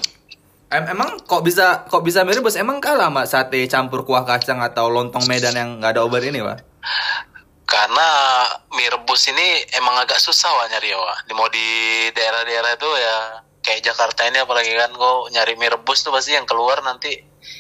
Em- 0.68 0.90
emang 0.92 1.16
kok 1.24 1.48
bisa 1.48 1.88
kok 1.88 2.04
bisa 2.04 2.28
mie 2.28 2.36
rebus? 2.36 2.60
Emang 2.60 2.84
kalah 2.84 3.08
sama 3.08 3.24
sate 3.24 3.64
campur 3.72 4.04
kuah 4.04 4.28
kacang 4.28 4.60
atau 4.60 4.92
lontong 4.92 5.24
Medan 5.24 5.56
yang 5.56 5.70
nggak 5.80 5.96
ada 5.96 6.04
obat 6.04 6.28
ini, 6.28 6.44
Pak? 6.44 6.60
Karena 7.64 8.08
mie 8.76 8.92
rebus 8.92 9.32
ini 9.32 9.48
emang 9.76 9.96
agak 9.96 10.20
susah 10.20 10.52
wah 10.52 10.68
nyari 10.68 10.92
ya 10.92 11.00
wah. 11.00 11.18
Di- 11.24 11.36
Mau 11.36 11.48
di 11.48 11.68
daerah-daerah 12.12 12.76
itu 12.76 12.90
ya 13.00 13.16
kayak 13.64 13.80
Jakarta 13.84 14.28
ini 14.28 14.40
apalagi 14.40 14.76
kan 14.76 14.92
kok 14.92 15.32
nyari 15.32 15.56
mie 15.56 15.72
rebus 15.72 16.04
tuh 16.04 16.12
pasti 16.12 16.36
yang 16.36 16.44
keluar 16.44 16.84
nanti 16.84 17.16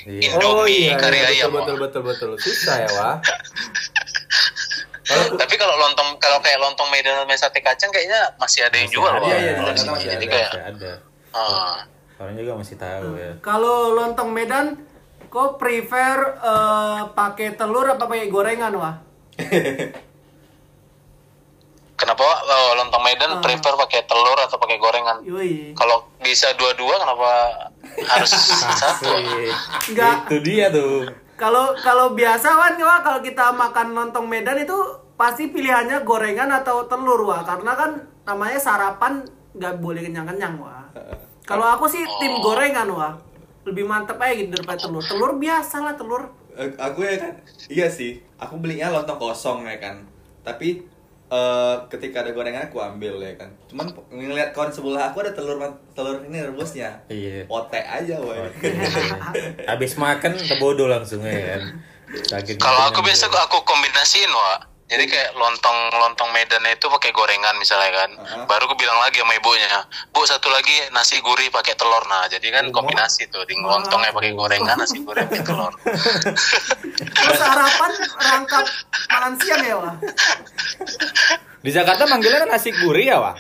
Indomie 0.07 0.91
kari 0.99 1.19
ayam. 1.23 1.47
Oh, 1.51 1.63
betul, 1.63 1.79
wah. 1.79 1.87
betul, 1.87 2.01
betul, 2.03 2.27
betul. 2.35 2.43
Susah 2.43 2.75
ya, 2.83 2.89
Wah. 2.91 3.15
Tapi 5.39 5.55
kalau 5.55 5.79
lontong 5.79 6.19
kalau 6.19 6.43
kayak 6.43 6.59
lontong 6.59 6.91
Medan 6.91 7.23
sama 7.23 7.31
sate 7.39 7.63
kacang 7.63 7.87
kayaknya 7.95 8.35
masih 8.35 8.67
ada 8.67 8.75
yang 8.75 8.91
jual 8.91 9.07
ada, 9.07 9.23
wah. 9.23 9.31
iya, 9.31 9.55
iya, 9.55 9.71
sini. 9.71 9.87
masih 9.95 10.07
Jadi 10.11 10.25
ada, 10.27 10.33
kayak 10.35 10.51
ada. 10.75 10.91
ah. 11.31 11.79
Orang 12.17 12.33
juga 12.33 12.53
masih 12.55 12.75
tahu 12.75 13.13
ya. 13.13 13.37
Kalau 13.39 13.93
lontong 13.93 14.29
Medan 14.29 14.73
kok 15.27 15.57
prefer 15.57 16.17
eh, 16.35 17.01
pakai 17.11 17.53
telur 17.53 17.85
apa 17.85 18.03
pakai 18.03 18.25
gorengan 18.27 18.73
wah? 18.73 18.95
kenapa? 21.97 22.23
Oh, 22.23 22.71
lontong 22.75 23.03
Medan 23.03 23.37
Ah. 23.37 23.41
prefer 23.41 23.73
pakai 23.75 24.01
telur 24.05 24.37
atau 24.37 24.57
pakai 24.57 24.77
gorengan? 24.77 25.17
Kalau 25.73 26.09
bisa 26.17 26.53
dua-dua 26.53 26.95
kenapa 26.97 27.29
harus 28.07 28.33
satu? 28.81 29.13
Enggak. 29.87 30.25
Itu 30.25 30.37
dia 30.41 30.69
tuh. 30.69 31.05
Kalau 31.37 31.77
kalau 31.77 32.17
biasa 32.17 32.49
kan 32.49 32.73
wah 32.77 32.99
kalau 32.99 33.21
kita 33.21 33.49
makan 33.51 33.93
lontong 33.93 34.25
Medan 34.25 34.57
itu 34.57 34.73
pasti 35.13 35.49
pilihannya 35.49 36.01
gorengan 36.01 36.49
atau 36.51 36.85
telur 36.85 37.21
wah 37.23 37.41
karena 37.41 37.73
kan 37.73 37.91
namanya 38.23 38.57
sarapan 38.57 39.21
nggak 39.53 39.77
boleh 39.77 40.01
kenyang-kenyang 40.01 40.57
wah. 40.57 40.85
Kalau 41.47 41.65
aku 41.65 41.87
sih 41.87 42.03
tim 42.19 42.33
gorengan 42.37 42.85
wah 42.89 43.15
lebih 43.63 43.83
mantep 43.83 44.15
aja 44.17 44.35
gitu 44.35 44.51
daripada 44.51 44.77
telur. 44.77 44.99
Telur 45.01 45.31
biasa 45.35 45.81
lah 45.81 45.95
telur. 45.95 46.27
Eh, 46.53 46.67
Aku 46.77 47.01
ya 47.01 47.15
kan, 47.15 47.33
iya 47.67 47.87
sih. 47.87 48.19
Aku 48.35 48.57
belinya 48.57 48.89
lontong 48.89 49.17
kosong 49.17 49.63
ya 49.63 49.77
kan. 49.77 50.03
tapi 50.41 50.79
eh, 51.27 51.75
ketika 51.87 52.21
ada 52.21 52.31
gorengan 52.31 52.63
aku 52.63 52.79
ambil 52.79 53.19
ya 53.19 53.35
kan 53.35 53.51
cuman 53.67 53.83
ngeliat 54.07 54.55
kawan 54.55 54.71
sebelah 54.71 55.11
aku 55.11 55.19
ada 55.19 55.35
telur 55.35 55.59
telur 55.91 56.23
ini 56.23 56.39
rebusnya 56.39 57.03
Iya. 57.11 57.43
otek 57.45 57.83
aja 57.83 58.15
woy 58.17 58.47
Habis 59.67 59.99
makan 59.99 60.39
kebodoh 60.39 60.87
langsung 60.87 61.19
ya 61.21 61.59
kan. 61.59 61.61
Kalau 62.55 62.81
aku 62.87 63.03
biasa 63.03 63.27
aku 63.27 63.59
kombinasiin 63.61 64.31
wa. 64.31 64.55
Jadi 64.87 65.03
kayak 65.03 65.35
lontong 65.35 65.91
lontong 65.91 66.31
Medan 66.31 66.63
itu 66.63 66.87
pakai 66.87 67.11
gorengan 67.11 67.59
misalnya 67.59 67.91
kan. 67.93 68.09
Uh-huh. 68.15 68.47
Baru 68.47 68.71
aku 68.71 68.79
bilang 68.79 68.95
lagi 68.97 69.19
sama 69.19 69.35
ibunya, 69.35 69.67
bu 70.09 70.23
satu 70.23 70.47
lagi 70.47 70.71
nasi 70.89 71.19
gurih 71.19 71.51
pakai 71.51 71.75
telur 71.75 71.99
nah. 72.07 72.23
Jadi 72.25 72.47
kan 72.47 72.71
kombinasi 72.71 73.27
tuh 73.27 73.43
di 73.43 73.59
lontongnya 73.59 74.15
pakai 74.15 74.31
gorengan, 74.31 74.79
nasi 74.79 75.03
gurih 75.03 75.27
pakai 75.27 75.43
telur. 75.43 75.75
Terus 77.19 77.35
sarapan 77.35 77.91
rangkap 78.15 78.63
makan 79.11 79.33
siang 79.35 79.61
ya, 79.61 79.75
Wah? 79.75 79.95
Di 81.59 81.69
Jakarta 81.69 82.07
manggilnya 82.07 82.47
kan 82.47 82.49
nasi 82.49 82.71
gurih 82.71 83.11
ya, 83.11 83.19
Wak? 83.19 83.35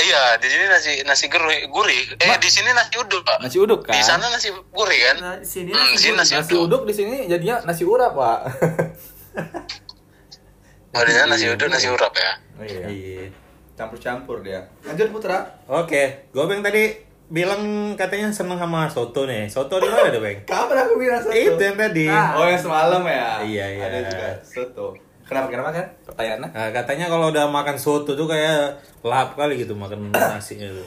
iya 0.00 0.32
di 0.40 0.48
sini 0.48 0.64
nasi 0.64 0.90
nasi 1.04 1.28
gurih 1.28 1.68
gurih. 1.68 2.16
Eh 2.16 2.38
di 2.38 2.48
sini 2.48 2.72
nasi 2.72 2.96
uduk 2.96 3.20
pak. 3.20 3.36
Nasi 3.36 3.60
uduk 3.60 3.84
kan? 3.84 3.92
Di 3.92 4.00
sana 4.00 4.32
nasi 4.32 4.48
gurih 4.48 4.96
kan. 5.02 5.16
Nah, 5.18 5.36
sini 5.44 5.74
Hmm, 5.74 5.92
di 5.92 5.98
sini 5.98 6.14
nasi 6.16 6.32
Nasi 6.38 6.56
uduk. 6.56 6.64
uduk 6.64 6.82
di 6.88 6.94
sini 6.94 7.28
jadinya 7.28 7.60
nasi 7.66 7.84
urap, 7.84 8.16
Pak. 8.16 8.38
Oh 10.90 11.02
di 11.02 11.12
sana 11.12 11.30
nasi 11.30 11.46
uduk 11.46 11.70
nasi 11.70 11.86
urap 11.86 12.10
ya. 12.12 12.32
iya. 12.60 12.86
Iya. 12.86 13.24
campur-campur 13.72 14.42
dia 14.42 14.60
lanjut 14.82 15.08
putra 15.08 15.46
Oke, 15.64 16.28
Gobeng 16.30 16.60
tadi 16.60 16.92
bilang 17.26 17.62
katanya 17.94 18.28
seneng 18.28 18.58
sama 18.58 18.90
soto 18.90 19.22
nih. 19.22 19.46
Soto 19.46 19.78
di 19.78 19.86
mana 19.86 20.10
deh, 20.10 20.18
Beng? 20.18 20.42
kapan 20.50 20.76
aku 20.82 20.98
bilang 20.98 21.22
soto 21.22 21.32
Itu 21.32 21.56
yang 21.56 21.78
tadi. 21.78 22.04
Ah. 22.04 22.36
oh 22.36 22.44
yang 22.44 22.58
semalam 22.58 23.02
ya 23.02 23.40
Iya, 23.40 23.66
iya. 23.70 23.82
ada 23.86 23.98
juga 24.04 24.28
soto 24.42 24.86
kenapa 25.22 25.46
kenapa 25.46 25.68
kan 25.70 25.86
pertanyaannya 26.04 26.48
Nah, 26.50 26.68
katanya 26.74 27.06
kalau 27.06 27.30
udah 27.30 27.46
makan 27.46 27.76
soto 27.78 28.12
tuh 28.12 28.26
kayak 28.26 28.74
lahap 29.00 29.38
kali 29.38 29.62
gitu 29.62 29.72
makan 29.72 30.10
nasinya 30.34 30.66
tuh. 30.68 30.86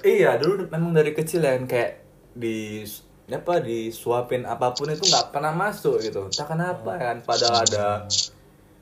iya, 0.00 0.38
dulu 0.38 0.70
memang 0.70 0.94
dari 0.94 1.10
kecil 1.10 1.42
ya 1.42 1.58
kan 1.58 1.66
kayak 1.66 1.90
di 2.32 2.86
apa 3.24 3.56
disuapin 3.64 4.44
apa 4.44 4.76
pun 4.76 4.92
itu 4.92 5.08
nggak 5.08 5.32
pernah 5.32 5.56
masuk 5.56 6.00
gitu. 6.04 6.28
Entah 6.28 6.46
kenapa 6.48 6.90
ya 7.00 7.04
kan 7.12 7.18
padahal 7.24 7.56
ada 7.64 7.86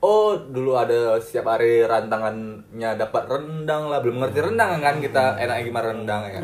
Oh, 0.03 0.35
dulu 0.35 0.75
ada 0.75 1.15
setiap 1.23 1.55
hari 1.55 1.79
rantangannya 1.79 2.99
dapat 2.99 3.23
rendang 3.23 3.87
lah. 3.87 4.03
Belum 4.03 4.19
ngerti 4.19 4.43
rendang 4.43 4.83
kan 4.83 4.99
kita 4.99 5.39
enaknya 5.39 5.63
gimana 5.63 5.95
rendang 5.95 6.21
ya 6.27 6.31
kan. 6.35 6.43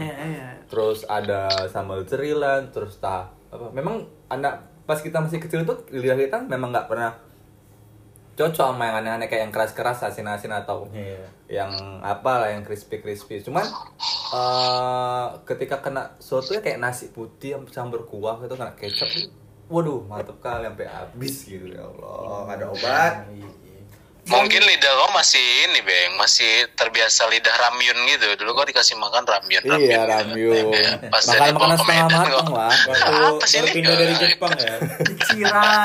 Terus 0.72 1.04
ada 1.04 1.68
sambal 1.68 2.08
cerilan, 2.08 2.72
terus 2.72 3.04
tah 3.04 3.28
apa? 3.52 3.68
Memang 3.76 4.08
anak 4.32 4.64
pas 4.88 5.04
kita 5.04 5.20
masih 5.20 5.44
kecil 5.44 5.68
tuh 5.68 5.84
lidah 5.92 6.16
kita 6.16 6.40
memang 6.48 6.72
nggak 6.72 6.88
pernah 6.88 7.20
cocok 8.40 8.56
sama 8.72 8.88
yang 8.88 9.04
aneh-aneh 9.04 9.28
kayak 9.28 9.44
yang 9.44 9.52
keras-keras 9.52 10.00
asin-asin 10.02 10.48
atau 10.50 10.88
Iya. 10.90 11.28
yang 11.52 11.72
apa 12.00 12.40
lah 12.40 12.50
yang 12.50 12.64
crispy 12.64 13.04
crispy 13.04 13.44
cuman 13.44 13.68
eh 14.32 15.26
ketika 15.44 15.84
kena 15.84 16.16
soto 16.18 16.56
ya 16.56 16.64
kayak 16.64 16.80
nasi 16.80 17.12
putih 17.12 17.60
campur 17.68 18.08
kuah 18.08 18.40
gitu 18.40 18.56
kena 18.56 18.72
kecap 18.74 19.12
waduh 19.68 20.02
mantep 20.02 20.40
kali 20.40 20.66
sampai 20.66 20.88
habis 20.88 21.36
gitu 21.44 21.68
ya 21.68 21.84
Allah. 21.84 22.56
Ada 22.56 22.66
obat 22.66 23.14
Mungkin 24.30 24.62
lidah 24.62 24.94
kau 24.96 25.10
masih 25.10 25.42
ini 25.66 25.82
beng, 25.82 26.14
masih 26.16 26.70
terbiasa 26.78 27.26
lidah 27.26 27.56
ramyun 27.58 27.98
gitu. 28.06 28.26
Dulu 28.38 28.54
kau 28.54 28.66
dikasih 28.66 28.94
makan 28.96 29.26
ramyun. 29.26 29.64
iya 29.66 29.76
gitu. 29.76 30.06
ramyun 30.06 30.66
Ya, 30.80 31.10
Pas 31.10 31.24
makan 31.26 31.34
dari 31.36 31.52
makanan 31.52 31.78
setengah 31.78 32.06
matang 32.06 32.26
kok. 32.30 32.48
lah 32.54 32.74
Waktu 32.90 33.10
Apa 33.10 33.46
sih 33.46 33.58
baru 33.58 33.66
ini? 33.66 33.74
pindah 33.74 33.96
dari 33.96 34.16
Jepang 34.16 34.52
ya. 34.54 34.76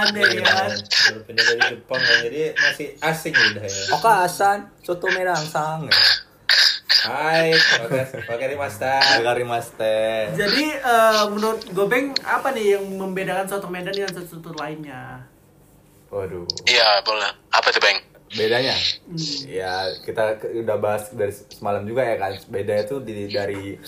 Deh 0.06 0.28
ya. 0.28 0.42
kan. 0.44 0.70
Baru 0.76 1.20
pindah 1.24 1.44
dari 1.44 1.62
Jepang 1.72 2.00
kan, 2.00 2.16
jadi 2.22 2.40
masih 2.54 2.88
asing 3.00 3.32
lidah 3.34 3.64
ya. 3.64 3.82
oke 3.92 4.10
asan 4.24 4.58
soto 4.80 5.06
merang 5.08 5.44
sang 5.44 5.88
Hai, 7.04 7.52
pakai 8.24 8.56
mas 8.56 8.80
teh 9.76 10.32
Jadi 10.32 10.64
eh, 10.72 11.24
menurut 11.28 11.60
Gobeng 11.76 12.16
apa 12.24 12.48
nih 12.48 12.80
yang 12.80 12.84
membedakan 12.88 13.44
soto 13.44 13.68
Medan 13.68 13.92
dengan 13.92 14.08
soto 14.14 14.56
lainnya? 14.56 15.20
waduh 16.08 16.48
Iya 16.64 17.04
boleh. 17.04 17.28
Apa 17.52 17.68
tuh 17.68 17.82
beng? 17.82 18.13
Bedanya 18.35 18.75
Hmm. 19.05 19.17
ya 19.47 19.73
kita 20.00 20.23
udah 20.61 20.76
bahas 20.76 21.09
dari 21.11 21.31
semalam 21.31 21.83
juga 21.83 22.03
ya 22.03 22.17
kan 22.17 22.33
beda 22.47 22.75
itu 22.81 22.99
di, 22.99 23.29
dari 23.29 23.79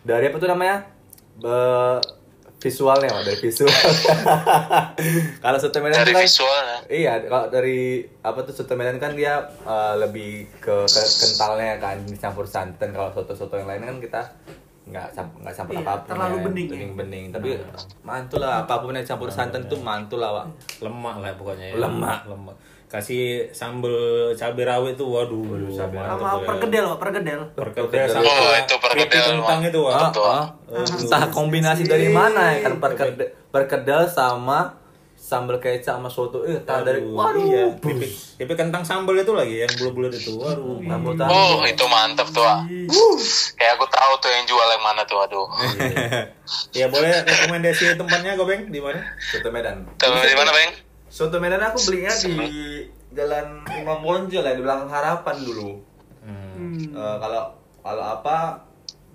dari 0.00 0.24
apa 0.24 0.36
tuh 0.36 0.48
namanya 0.48 0.76
Be- 1.36 2.02
visualnya 2.58 3.06
Pak, 3.08 3.22
dari 3.22 3.38
visual 3.38 3.70
kalau 5.38 5.58
soto 5.58 5.78
Medan 5.78 6.00
Dari 6.00 6.10
itu 6.10 6.16
kan 6.16 6.24
visualnya. 6.24 6.78
iya 6.88 7.12
kalau 7.22 7.46
dari 7.46 7.78
apa 8.18 8.38
tuh 8.42 8.50
soto 8.52 8.74
Medan 8.74 8.98
kan 8.98 9.14
dia 9.14 9.38
eh, 9.46 9.94
lebih 9.96 10.30
ke, 10.58 10.76
ke 10.84 11.02
kentalnya 11.16 11.78
kan 11.78 12.02
dicampur 12.02 12.44
santan 12.44 12.90
kalau 12.90 13.12
soto-soto 13.12 13.54
yang 13.54 13.68
lain 13.68 13.82
kan 13.84 13.96
kita 13.98 14.22
nggak 14.88 15.06
nggak 15.14 15.54
campur 15.54 15.76
Iya, 15.76 15.84
apa 15.84 15.92
pun 15.94 16.08
terlalu 16.08 16.32
ya, 16.32 16.42
bening 16.42 16.64
ya. 16.64 16.70
bening-bening 16.72 17.24
tapi 17.28 17.48
mantul 18.02 18.40
lah 18.40 18.64
apa 18.64 18.74
pun 18.80 18.90
yang 18.90 19.06
campur 19.06 19.28
santan 19.28 19.62
tuh 19.64 19.78
mantul 19.78 20.18
lah 20.18 20.30
Wak. 20.34 20.46
Lemak 20.80 21.16
lah 21.20 21.30
pokoknya 21.34 21.66
ya. 21.68 21.74
Lemak. 21.76 22.24
Lemak. 22.24 22.56
Kasih 22.88 23.52
sambel 23.52 23.92
cabai 24.32 24.64
rawit 24.64 24.96
tuh 24.96 25.06
waduh. 25.06 25.44
cabai 25.68 26.00
mantep 26.00 26.24
Sama 26.24 26.40
perkedel, 26.42 26.84
Wak, 26.86 26.98
perkedel. 26.98 27.40
Perkedel 27.52 28.04
sama 28.08 28.24
Oh, 28.24 28.52
itu 28.56 28.74
perkedel, 28.80 29.24
kentang 29.36 29.60
itu 29.62 29.78
wah. 29.78 30.08
Ah, 30.08 30.10
ah. 30.24 30.44
entah 30.72 31.24
kombinasi 31.28 31.84
dari 31.84 32.08
mana 32.08 32.56
ya 32.56 32.64
kan 32.64 32.80
perkedel, 32.80 33.28
perkedel 33.48 34.00
sama 34.04 34.72
sambal 35.18 35.60
kecap 35.60 36.00
sama 36.00 36.08
soto 36.08 36.40
eh 36.42 36.56
entah 36.56 36.80
dari 36.80 37.04
waduh 37.04 37.44
iya. 37.44 37.68
Keripik, 37.76 38.08
keripik 38.38 38.56
kentang 38.56 38.80
sambal 38.80 39.12
itu 39.12 39.36
lagi 39.36 39.60
yang 39.60 39.72
bulat-bulat 39.74 40.12
itu. 40.14 40.32
Waduh. 40.32 40.80
Sambal 40.80 41.12
Oh 41.12 41.60
tahu 41.60 41.68
itu 41.68 41.84
mantap 41.84 42.28
tuh. 42.30 42.40
ah. 42.40 42.64
Kayak 43.52 43.72
aku 43.76 43.84
tahu 43.84 44.12
tuh 44.18 44.30
yang 44.30 44.44
jual 44.48 44.64
yang 44.64 44.80
mana 44.80 45.04
tuh. 45.04 45.20
Aduh. 45.20 45.44
Ya 46.72 46.88
boleh 46.88 47.12
rekomendasi 47.20 48.00
tempatnya 48.00 48.32
Gobeng 48.32 48.72
di 48.72 48.80
mana? 48.80 49.04
soto 49.20 49.52
Medan 49.52 49.84
Tahu 50.00 50.16
di 50.16 50.32
mana 50.32 50.48
beng? 50.48 50.87
Soto 51.18 51.42
Medan 51.42 51.58
aku 51.58 51.82
belinya 51.82 52.14
di 52.14 52.30
jalan 53.10 53.66
Imam 53.74 53.98
Bonjol 53.98 54.46
ya 54.46 54.54
di 54.54 54.62
belakang 54.62 54.86
Harapan 54.86 55.36
dulu 55.42 55.70
Hmm. 56.28 56.76
Eh, 56.76 57.16
kalau 57.22 57.54
kalau 57.80 58.04
apa 58.04 58.60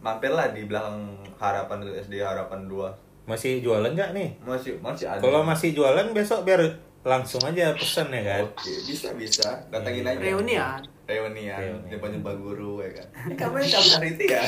mampirlah 0.02 0.50
di 0.50 0.66
belakang 0.66 1.14
Harapan 1.38 1.86
SD 1.94 2.24
Harapan 2.24 2.66
2 2.66 3.30
Masih 3.30 3.62
jualan 3.62 3.92
nggak 3.94 4.16
nih? 4.18 4.34
masih 4.42 4.80
masih 4.82 5.06
ada 5.06 5.22
Kalau 5.22 5.46
masih 5.46 5.76
jualan 5.78 6.10
besok 6.10 6.42
biar 6.42 6.74
langsung 7.04 7.44
aja 7.44 7.76
pesan 7.76 8.08
ya 8.16 8.24
kan. 8.24 8.42
Oke, 8.48 8.72
bisa 8.88 9.12
bisa. 9.12 9.68
Datangin 9.68 10.08
aja. 10.08 10.24
Reunian. 10.24 10.80
Reunian. 11.04 11.60
Reunian. 11.60 12.00
Di 12.00 12.20
Pak 12.24 12.36
Guru 12.40 12.80
ya 12.80 12.90
kan. 12.96 13.08
Kamu 13.40 13.60
yang 13.60 13.72
kamu 13.76 13.90
hari 14.00 14.10
itu 14.16 14.24
ya. 14.32 14.44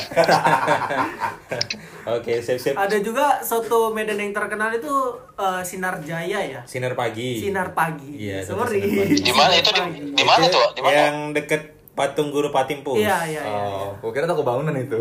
Oke, 2.16 2.40
sip-sip. 2.40 2.80
Ada 2.80 3.04
juga 3.04 3.44
soto 3.44 3.92
Medan 3.92 4.24
yang 4.24 4.32
terkenal 4.32 4.72
itu 4.72 4.94
eh, 5.36 5.62
Sinar 5.68 6.00
Jaya 6.00 6.40
ya. 6.40 6.62
Sinar 6.64 6.96
pagi. 6.96 7.44
Sinar 7.44 7.76
pagi. 7.76 8.32
Iya, 8.32 8.48
Sorry. 8.48 8.80
Sinar 8.80 9.04
Pagi. 9.04 9.20
Di 9.20 9.34
mana 9.36 9.54
itu 9.60 9.72
di, 10.16 10.24
mana 10.24 10.44
tuh? 10.48 10.68
Di 10.72 10.82
mana? 10.82 10.96
Yang 10.96 11.16
deket 11.36 11.62
patung 11.92 12.32
guru 12.32 12.56
Patimpus. 12.56 13.04
Iya, 13.04 13.18
iya, 13.28 13.42
iya. 13.44 13.56
oh 13.56 13.96
gua 14.04 14.12
kira 14.12 14.28
toko 14.28 14.44
bangunan 14.44 14.76
itu 14.76 15.00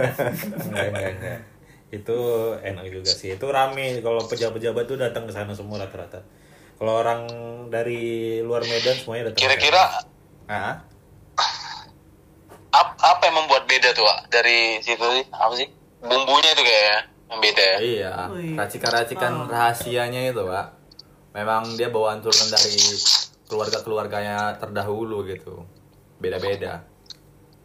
Enggak, 0.68 0.86
enggak, 0.92 1.12
enggak. 1.16 1.38
Itu 1.92 2.18
enak 2.60 2.84
juga 2.88 3.12
sih. 3.12 3.36
Itu 3.36 3.48
rame 3.52 4.00
kalau 4.00 4.20
pejabat-pejabat 4.24 4.84
tuh 4.84 4.96
datang 4.96 5.24
ke 5.28 5.32
sana 5.32 5.52
semua 5.52 5.80
rata-rata. 5.80 6.24
Kalau 6.76 6.92
orang 6.96 7.20
dari 7.66 8.02
luar 8.40 8.60
Medan 8.62 8.96
semuanya 8.96 9.30
datang. 9.30 9.40
Kira-kira 9.40 9.82
ah 10.46 10.74
ap- 12.70 12.98
apa 12.98 13.22
yang 13.24 13.36
membuat 13.38 13.64
beda 13.64 13.90
tuh 13.92 14.04
Wak? 14.04 14.28
dari 14.28 14.78
situ 14.80 15.00
sih? 15.02 15.24
Apa 15.30 15.54
sih? 15.56 15.68
Bumbunya 15.98 16.52
itu 16.52 16.62
kayaknya 16.62 16.98
yang 17.26 17.40
beda 17.42 17.64
ya. 17.64 17.78
iya 17.82 18.12
racikan-racikan 18.54 19.50
rahasianya 19.50 20.30
itu 20.30 20.46
pak 20.46 20.78
memang 21.34 21.74
dia 21.74 21.90
bawaan 21.90 22.22
turunan 22.22 22.46
dari 22.46 22.78
keluarga-keluarganya 23.44 24.54
terdahulu 24.56 25.26
gitu 25.26 25.66
beda-beda 26.16 26.86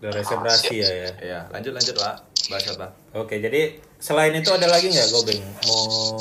Udah 0.01 0.11
resep 0.11 0.33
rahasia 0.33 0.81
ya. 0.81 1.09
Iya, 1.21 1.39
lanjut 1.53 1.77
lanjut 1.77 1.93
pak 1.93 2.15
bahas 2.49 2.65
apa 2.73 2.87
Oke, 3.13 3.37
jadi 3.37 3.77
selain 4.01 4.33
itu 4.33 4.49
ada 4.49 4.65
lagi 4.65 4.89
nggak 4.89 5.07
Gobeng? 5.13 5.41
Mau 5.69 6.17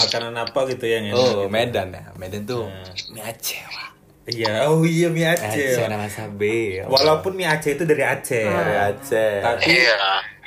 makanan 0.00 0.34
apa 0.34 0.60
gitu 0.66 0.84
yang 0.84 1.04
enak? 1.04 1.14
oh 1.14 1.26
gitu? 1.26 1.42
Medan 1.48 1.88
ya 1.90 2.04
Medan 2.14 2.42
tuh 2.44 2.64
Nah. 2.64 2.92
mie 3.10 3.22
Aceh 3.22 3.60
pak 3.64 3.88
Iya, 4.28 4.68
oh 4.68 4.84
iya 4.84 5.08
mie 5.08 5.24
Aceh. 5.24 5.48
Aceh 5.72 5.88
nama 5.88 6.04
sabe 6.04 6.84
Walaupun 6.84 7.32
mie 7.32 7.44
Aceh 7.44 7.72
itu 7.72 7.82
dari 7.82 8.04
Aceh. 8.04 8.44
dari 8.44 8.76
Aceh 8.76 9.40
Tapi 9.40 9.72
Iya. 9.74 9.96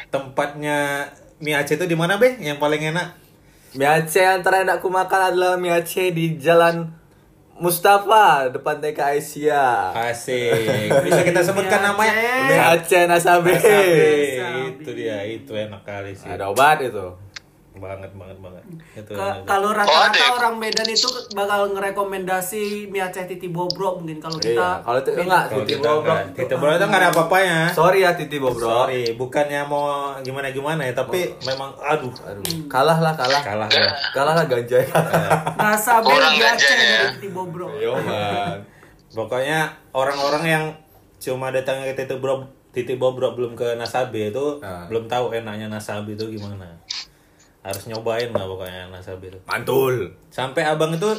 tempatnya 0.08 1.10
mie 1.38 1.55
Aceh 1.55 1.75
itu 1.75 1.86
di 1.86 1.96
mana, 1.96 2.15
Be? 2.15 2.38
Yang 2.38 2.58
paling 2.58 2.81
enak? 2.88 3.08
Mie 3.74 3.88
Aceh 3.88 4.22
yang 4.22 4.41
terakhir 4.41 4.70
aku 4.72 4.86
makan 4.86 5.22
adalah 5.27 5.58
mie 5.58 5.74
Aceh 5.74 6.12
di 6.12 6.38
Jalan 6.38 6.93
Mustafa 7.55 8.50
depan 8.50 8.77
TK 8.77 9.00
Asia. 9.15 9.93
Asik. 9.93 10.89
Bisa 11.00 11.22
kita 11.22 11.41
sebutkan 11.41 11.77
Mie 11.77 11.88
namanya? 11.88 12.13
Aceh. 12.13 12.41
Mie 12.43 12.62
Aceh 12.72 13.01
Nasabe. 13.05 13.51
Nasabe. 13.51 13.74
Nasabe. 13.81 14.62
Itu 14.77 14.89
dia, 14.91 15.17
itu 15.22 15.51
enak 15.51 15.81
kali 15.81 16.12
sih. 16.12 16.25
Ada 16.25 16.50
obat 16.50 16.81
itu. 16.81 17.05
Banget 17.74 18.12
banget 18.12 18.36
banget 18.38 18.63
itu 18.94 19.10
Ke- 19.10 19.32
itu. 19.32 19.44
kalau 19.46 19.70
Oh, 19.70 19.74
rata-rata 19.74 20.12
ya? 20.13 20.28
orang 20.34 20.56
Medan 20.58 20.84
itu 20.86 21.08
bakal 21.32 21.72
ngerekomendasi 21.72 22.63
mie 22.86 23.00
Aceh 23.00 23.24
Titi 23.24 23.48
Bobrok 23.48 23.98
mungkin 23.98 24.20
kalau 24.20 24.36
kita 24.36 24.51
Iya, 24.51 24.84
kalau 24.84 25.00
itu 25.00 25.10
enggak 25.13 25.44
Titi 25.48 25.74
Bobrok. 25.78 26.00
enggak, 26.04 26.20
Titi 26.36 26.54
Bobrok 26.54 26.74
itu 26.74 26.86
nggak 26.86 27.00
ada 27.00 27.10
apa-apanya 27.10 27.60
Sorry 27.70 28.00
ya 28.01 28.12
Titi 28.12 28.38
Bobrok. 28.38 28.68
sorry 28.68 29.04
bukannya 29.13 29.62
mau 29.63 29.88
gimana 30.20 30.48
gimana 30.50 30.82
ya 30.82 30.94
tapi 30.94 31.32
memang 31.42 31.72
aduh 31.78 32.12
Aduh, 32.22 32.44
kalah 32.68 32.98
lah 32.98 33.13
kalah. 33.13 33.40
kalah 33.42 33.70
ya 33.70 33.88
Kalah 34.12 34.34
lah 34.34 34.46
ganja 34.46 34.78
kalah. 34.84 35.32
Kurang 36.04 36.34
mie 36.34 36.44
Aceh 36.44 36.68
ganjanya 36.68 36.84
ya. 36.84 37.00
dari 37.01 37.16
Titi 37.16 37.30
Bobrok. 37.30 37.72
Yo 37.74 37.96
man. 37.96 38.60
pokoknya 39.10 39.60
orang-orang 39.92 40.44
yang 40.46 40.63
cuma 41.18 41.48
datang 41.50 41.80
ke 41.82 41.94
Titi 41.94 42.13
Bobrok 42.13 42.42
Titi 42.70 42.96
Bobrok 42.96 43.32
belum 43.34 43.54
ke 43.54 43.75
Nasabe 43.75 44.28
itu 44.28 44.60
Ah. 44.60 44.88
belum 44.88 45.04
tahu 45.06 45.32
enaknya 45.34 45.68
Nasabe 45.68 46.13
itu 46.13 46.28
gimana 46.30 46.68
harus 47.62 47.84
nyobain 47.86 48.30
lah 48.30 48.44
pokoknya 48.44 48.89
Nasabe 48.89 49.30
itu 49.30 49.39
Mantul. 49.44 50.18
sampai 50.27 50.65
abang 50.65 50.91
itu 50.91 51.10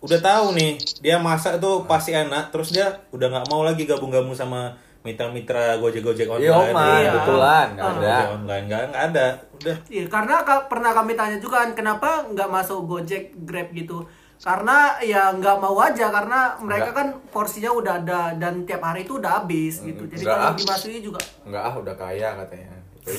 udah 0.00 0.18
tahu 0.18 0.52
nih 0.52 0.74
dia 0.98 1.16
masak 1.16 1.56
tuh 1.58 1.84
pasti 1.84 2.10
enak 2.10 2.48
terus 2.48 2.70
dia 2.70 2.90
udah 3.10 3.28
nggak 3.28 3.46
mau 3.46 3.62
lagi 3.62 3.84
gabung-gabung 3.84 4.32
sama 4.32 4.74
mitra-mitra 5.02 5.76
gojek-gojek 5.78 6.26
online 6.26 6.46
Iya, 6.62 6.72
man, 6.72 6.98
Iya. 6.98 7.12
betulan, 7.12 7.66
enggak 7.70 7.84
Ah. 7.84 7.90
ada. 7.92 8.00
Gojek 8.02 8.30
online 8.32 8.64
nggak 8.64 8.82
nggak 8.88 9.04
ada 9.04 9.26
udah 9.52 9.76
Iya, 9.88 10.04
karena 10.08 10.34
ka- 10.42 10.66
pernah 10.66 10.90
kami 10.92 11.12
tanya 11.12 11.38
juga 11.38 11.56
kan 11.60 11.70
kenapa 11.72 12.08
nggak 12.24 12.48
masuk 12.48 12.78
Gojek, 12.84 13.22
Grab 13.38 13.70
gitu. 13.72 14.02
Karena 14.38 14.98
ya 14.98 15.30
nggak 15.30 15.54
mau 15.56 15.78
aja 15.78 16.10
karena 16.10 16.58
mereka 16.58 16.90
kan 16.90 17.14
porsinya 17.30 17.70
udah 17.70 17.94
ada 17.96 18.34
dan 18.34 18.66
tiap 18.66 18.82
hari 18.82 19.06
itu 19.06 19.14
udah 19.16 19.38
habis 19.38 19.78
gitu. 19.80 20.02
Jadi 20.04 20.18
enggak 20.18 20.34
kalau 20.34 20.50
ah. 20.50 20.58
dimasuki 20.58 20.98
juga 20.98 21.20
Enggak 21.42 21.62
ah, 21.62 21.74
udah 21.78 21.94
kaya 21.94 22.28
katanya. 22.36 22.74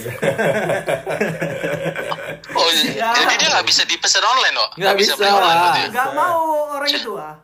Oh, 2.53 2.69
Ya. 2.93 3.09
jadi 3.13 3.33
dia 3.35 3.49
nggak 3.49 3.65
bisa 3.65 3.83
dipesan 3.83 4.21
online, 4.21 4.53
kok? 4.53 4.69
Nggak 4.77 4.95
bisa 4.95 5.11
beli 5.15 5.29
online 5.29 5.89
nggak 5.89 6.09
mau 6.13 6.39
orang 6.71 6.89
itu 6.89 7.11
ah. 7.15 7.35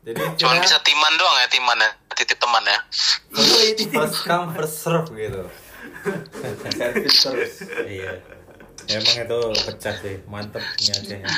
Jadi 0.00 0.16
Cuma 0.34 0.52
kira 0.52 0.62
bisa 0.62 0.76
timan 0.80 1.12
doang 1.14 1.36
ya, 1.36 1.48
timan 1.48 1.78
ya, 1.78 1.90
titip 2.14 2.38
teman 2.38 2.64
ya. 2.64 2.78
first 3.90 4.18
come 4.22 4.46
first 4.52 4.76
serve 4.78 5.08
gitu. 5.12 5.42
Service 6.70 7.20
terus. 7.20 7.54
iya 7.86 8.16
emang 8.90 9.16
itu 9.20 9.38
pecah 9.60 9.94
sih 9.94 10.16
mantep 10.24 10.64
mie 10.78 10.90
Acehnya 10.90 11.28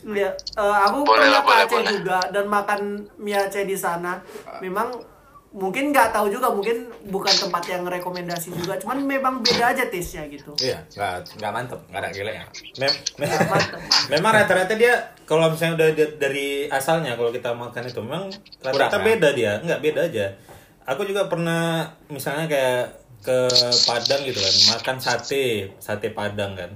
Ya, 0.00 0.30
eh, 0.32 0.76
aku 0.80 1.02
Boleh 1.02 1.28
pernah 1.28 1.40
ke 1.40 1.44
boleh, 1.44 1.60
Aceh 1.60 1.76
boleh. 1.76 1.92
juga 1.92 2.18
dan 2.30 2.44
makan 2.46 2.80
mie 3.16 3.36
Aceh 3.36 3.62
di 3.62 3.74
sana. 3.74 4.22
Memang 4.58 4.94
mungkin 5.50 5.90
nggak 5.90 6.14
tahu 6.14 6.30
juga, 6.30 6.48
mungkin 6.48 6.76
bukan 7.06 7.34
tempat 7.34 7.62
yang 7.66 7.82
rekomendasi 7.82 8.54
juga. 8.54 8.78
Cuman 8.78 9.02
memang 9.02 9.34
beda 9.40 9.74
aja 9.74 9.86
taste-nya 9.86 10.30
gitu. 10.30 10.54
Iya, 10.58 10.86
enggak 10.94 11.34
enggak 11.34 11.52
mantep, 11.52 11.80
enggak 11.90 12.00
ada 12.00 12.10
gilenya. 12.10 12.44
Mem 12.78 12.92
memang 14.12 14.32
rata-rata 14.32 14.74
dia 14.74 14.94
kalau 15.26 15.50
misalnya 15.50 15.74
udah 15.76 15.88
da- 15.92 16.16
dari 16.18 16.66
asalnya 16.66 17.14
kalau 17.14 17.30
kita 17.30 17.50
makan 17.50 17.82
itu 17.84 18.00
memang 18.00 18.24
rata-rata 18.60 18.98
ya? 18.98 19.04
beda 19.04 19.28
dia 19.30 19.52
nggak 19.60 19.80
beda 19.80 20.00
aja 20.04 20.26
aku 20.82 21.06
juga 21.06 21.30
pernah 21.30 21.86
misalnya 22.08 22.50
kayak 22.50 22.82
ke 23.20 23.38
Padang 23.86 24.22
gitu 24.24 24.38
kan 24.38 24.54
makan 24.70 24.96
sate 24.98 25.70
sate 25.78 26.10
Padang 26.10 26.58
kan 26.58 26.70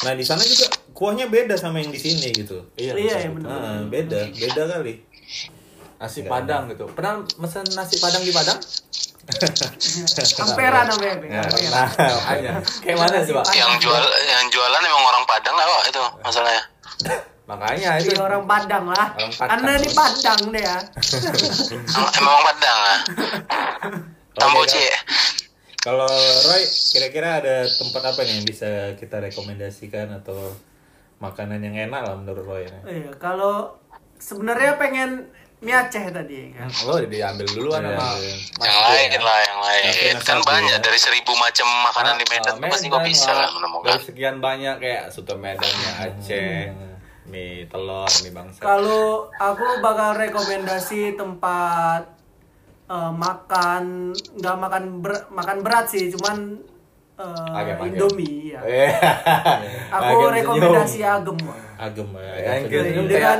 nah 0.00 0.12
di 0.12 0.24
sana 0.24 0.40
juga 0.40 0.72
kuahnya 0.92 1.28
beda 1.28 1.56
sama 1.56 1.80
yang 1.80 1.90
di 1.90 1.98
sini 1.98 2.32
gitu 2.32 2.64
Iya, 2.74 2.94
ya 2.96 3.28
benar. 3.28 3.48
Nah, 3.48 3.80
beda 3.84 4.20
beda 4.30 4.62
kali 4.70 4.94
Nasi 6.04 6.20
Padang 6.28 6.68
gitu. 6.68 6.84
Pernah 6.92 7.24
mesen 7.40 7.64
nasi 7.72 7.96
Padang 7.96 8.20
di 8.20 8.28
Padang? 8.28 8.60
Ampera 10.44 10.84
namanya. 10.84 11.16
Ya, 11.24 11.40
Ampera. 11.48 12.60
Kayak 12.84 12.98
mana 13.00 13.16
sih, 13.24 13.32
Pak? 13.32 13.44
Yang 13.56 13.72
jual 13.88 14.04
yang 14.04 14.44
jualan 14.52 14.80
emang 14.84 15.04
orang 15.08 15.24
Padang 15.24 15.54
nggak, 15.56 15.68
Pak? 15.68 15.82
Itu 15.88 16.02
masalahnya. 16.20 16.62
Makanya 17.48 17.90
itu. 18.04 18.12
Iya 18.12 18.20
orang 18.20 18.44
Padang 18.44 18.84
lah. 18.92 19.16
Orang 19.16 19.32
Padang. 19.32 19.50
Karena 19.56 19.70
di 19.80 19.90
Padang 19.96 20.40
deh 20.52 20.64
ya. 20.64 20.78
Emang 22.20 22.40
Padang 22.52 22.78
ah. 22.84 22.98
Tambo 24.34 24.66
Oke, 24.66 24.74
Cie. 24.74 24.90
kalau 25.78 26.10
Roy 26.50 26.66
kira-kira 26.90 27.38
ada 27.38 27.56
tempat 27.70 28.02
apa 28.02 28.26
nih 28.26 28.42
yang 28.42 28.46
bisa 28.50 28.98
kita 28.98 29.22
rekomendasikan 29.22 30.10
atau 30.10 30.58
makanan 31.22 31.62
yang 31.62 31.86
enak 31.86 32.02
lah 32.02 32.18
menurut 32.18 32.42
Roy 32.42 32.66
ini? 32.66 32.80
Iya, 32.82 33.14
kalau 33.22 33.78
sebenarnya 34.18 34.74
pengen 34.74 35.30
mie 35.64 35.72
Aceh 35.74 36.04
tadi 36.06 36.52
kan. 36.52 36.68
Lo 36.84 37.00
diambil 37.00 37.46
duluan 37.48 37.80
Iya, 37.80 37.90
sama 37.90 38.06
iya. 38.14 38.34
Mas 38.52 38.62
Yang 38.62 38.78
lain 38.78 39.08
ya. 39.08 39.20
lah, 39.20 39.38
yang 39.40 39.58
lain. 39.58 39.82
Yang 40.04 40.20
Kan 40.22 40.38
banyak 40.40 40.70
ya. 40.70 40.84
dari 40.84 40.98
seribu 40.98 41.32
macam 41.34 41.66
makanan 41.82 42.14
di 42.14 42.26
Medan 42.28 42.54
tuh 42.54 42.68
pasti 42.68 42.86
Medan 42.86 43.02
bisa 43.02 43.30
lah. 43.32 43.50
menemukan. 43.50 43.88
Dari 43.90 44.02
sekian 44.02 44.36
banyak 44.38 44.74
kayak 44.76 45.02
soto 45.08 45.34
Medannya 45.34 45.90
Aceh, 45.98 46.56
mie 47.24 47.64
telur, 47.66 48.04
mie 48.20 48.30
bangsa. 48.30 48.60
Kalau 48.60 49.06
aku 49.32 49.66
bakal 49.80 50.10
rekomendasi 50.14 51.00
tempat 51.14 52.02
eh, 52.84 53.12
makan 53.14 53.84
nggak 54.12 54.56
makan 54.58 54.82
ber- 55.00 55.26
makan 55.30 55.58
berat 55.60 55.88
sih, 55.88 56.12
cuman 56.12 56.60
eh, 57.14 57.24
Agak 57.54 57.74
pakai. 57.78 57.88
Indomie 57.90 58.36
ya. 58.52 58.60
Eh, 58.60 58.92
Aku 59.90 60.28
agak 60.28 60.30
rekomendasi 60.36 61.00
senyum. 61.00 61.08
agem. 61.10 61.38
Agem 61.74 62.08
ya. 62.12 62.32
Ya, 62.36 62.50
agem. 62.60 63.06
Dengan 63.06 63.38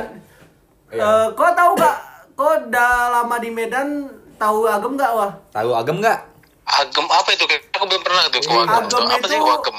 Iya. 0.87 1.01
eh, 1.01 1.27
kau 1.31 1.49
tahu 1.51 1.71
gak? 1.75 1.97
Kau 2.35 2.51
udah 2.51 2.91
lama 3.15 3.35
di 3.39 3.47
Medan 3.47 4.11
tahu 4.35 4.67
agem 4.67 4.99
gak 4.99 5.11
wah? 5.15 5.31
Tahu 5.55 5.71
agem 5.71 6.03
nggak? 6.03 6.19
Agem 6.67 7.05
apa 7.07 7.29
itu? 7.31 7.47
Kayak 7.47 7.63
Aku 7.79 7.83
belum 7.87 8.01
pernah 8.03 8.21
tuh 8.27 8.39
agem. 8.43 8.51
Agem 8.67 8.85
tuh. 8.91 8.99
Apa 9.07 9.25
sih 9.31 9.39
itu- 9.39 9.55
agem? 9.55 9.77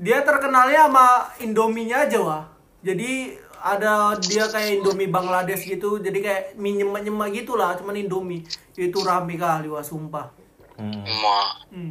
Dia 0.00 0.18
terkenalnya 0.24 0.88
sama 0.88 1.06
Indominya 1.38 2.08
aja 2.08 2.18
wah. 2.18 2.42
Jadi 2.80 3.36
ada 3.60 4.16
dia 4.16 4.48
kayak 4.48 4.80
Indomie 4.80 5.12
Bangladesh 5.12 5.68
gitu, 5.68 6.00
jadi 6.00 6.18
kayak 6.18 6.42
mie 6.56 6.80
nyemak-nyemak 6.80 7.28
gitu 7.36 7.60
lah, 7.60 7.76
cuman 7.76 7.92
Indomie. 7.92 8.42
Itu 8.72 9.04
rame 9.04 9.36
kali 9.36 9.68
wah 9.68 9.84
sumpah. 9.84 10.32
Hmm. 10.80 11.04
Ma, 11.20 11.40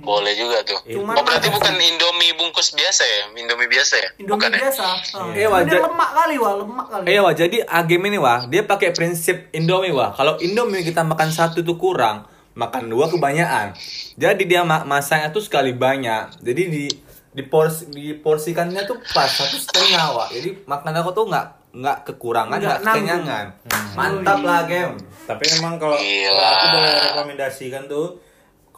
boleh 0.01 0.33
juga 0.33 0.65
tuh. 0.65 0.81
Cuman 0.83 1.13
oh 1.13 1.21
berarti 1.21 1.47
bukan 1.47 1.71
Indomie 1.71 2.33
bungkus 2.33 2.73
biasa 2.73 3.03
ya? 3.03 3.23
Indomie 3.31 3.65
biasa 3.65 3.93
ya? 3.95 4.09
Indomie 4.17 4.33
bukan 4.33 4.49
ya? 4.49 4.57
biasa. 4.59 4.81
Ah. 4.81 4.97
Iya, 5.29 5.33
Dia 5.35 5.47
wajar. 5.47 5.79
lemak 5.85 6.09
kali 6.11 6.35
wah, 6.35 6.53
lemak 6.57 6.85
kali. 6.89 7.05
Iya 7.05 7.19
wah, 7.21 7.33
jadi 7.33 7.57
agem 7.63 8.01
ini 8.03 8.17
wah, 8.17 8.39
dia 8.43 8.61
pakai 8.63 8.89
prinsip 8.91 9.47
Indomie 9.51 9.91
wah. 9.91 10.09
Kalau 10.11 10.35
Indomie 10.37 10.81
kita 10.81 11.01
makan 11.01 11.29
satu 11.29 11.61
itu 11.61 11.73
kurang, 11.75 12.25
makan 12.51 12.89
dua 12.89 13.05
kebanyakan. 13.07 13.77
Jadi 14.15 14.43
dia 14.43 14.61
ma 14.61 14.81
masaknya 14.83 15.29
tuh 15.29 15.39
sekali 15.39 15.71
banyak. 15.71 16.41
Jadi 16.41 16.61
di 16.65 16.83
di 17.29 17.43
porsi 17.45 17.85
diporsikannya 17.87 18.83
tuh 18.83 18.97
pas 19.07 19.29
satu 19.29 19.53
setengah 19.53 20.05
wah. 20.11 20.27
Jadi 20.27 20.65
makan 20.65 20.93
aku 20.97 21.13
tuh 21.13 21.25
nggak 21.25 21.45
nggak 21.69 21.97
kekurangan, 22.03 22.57
Nggak 22.57 22.81
nanggung. 22.81 23.05
kekenyangan. 23.05 23.45
Mantap 23.93 24.39
lah 24.41 24.65
game. 24.65 24.97
Tapi 25.23 25.43
emang 25.53 25.77
kalau 25.77 25.93
Gila. 25.93 26.33
kalau 26.33 26.49
aku 26.49 26.65
boleh 26.73 26.93
rekomendasikan 27.05 27.83
tuh 27.85 28.17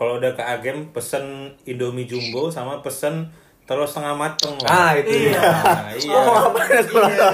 kalau 0.01 0.17
udah 0.17 0.33
ke 0.33 0.41
Agem 0.41 0.89
pesen 0.89 1.25
Indomie 1.61 2.09
jumbo 2.09 2.49
sama 2.49 2.81
pesen 2.81 3.29
telur 3.61 3.85
setengah 3.85 4.17
mateng. 4.17 4.57
Wak. 4.57 4.65
Ah 4.65 4.97
itu 4.97 5.29
Iya. 5.29 5.37
Nah, 5.37 5.93
iya. 5.93 6.09
Oh, 6.17 6.49
apa 6.49 6.59
ya, 6.65 6.81
telur? 6.81 7.05
Iya. 7.05 7.27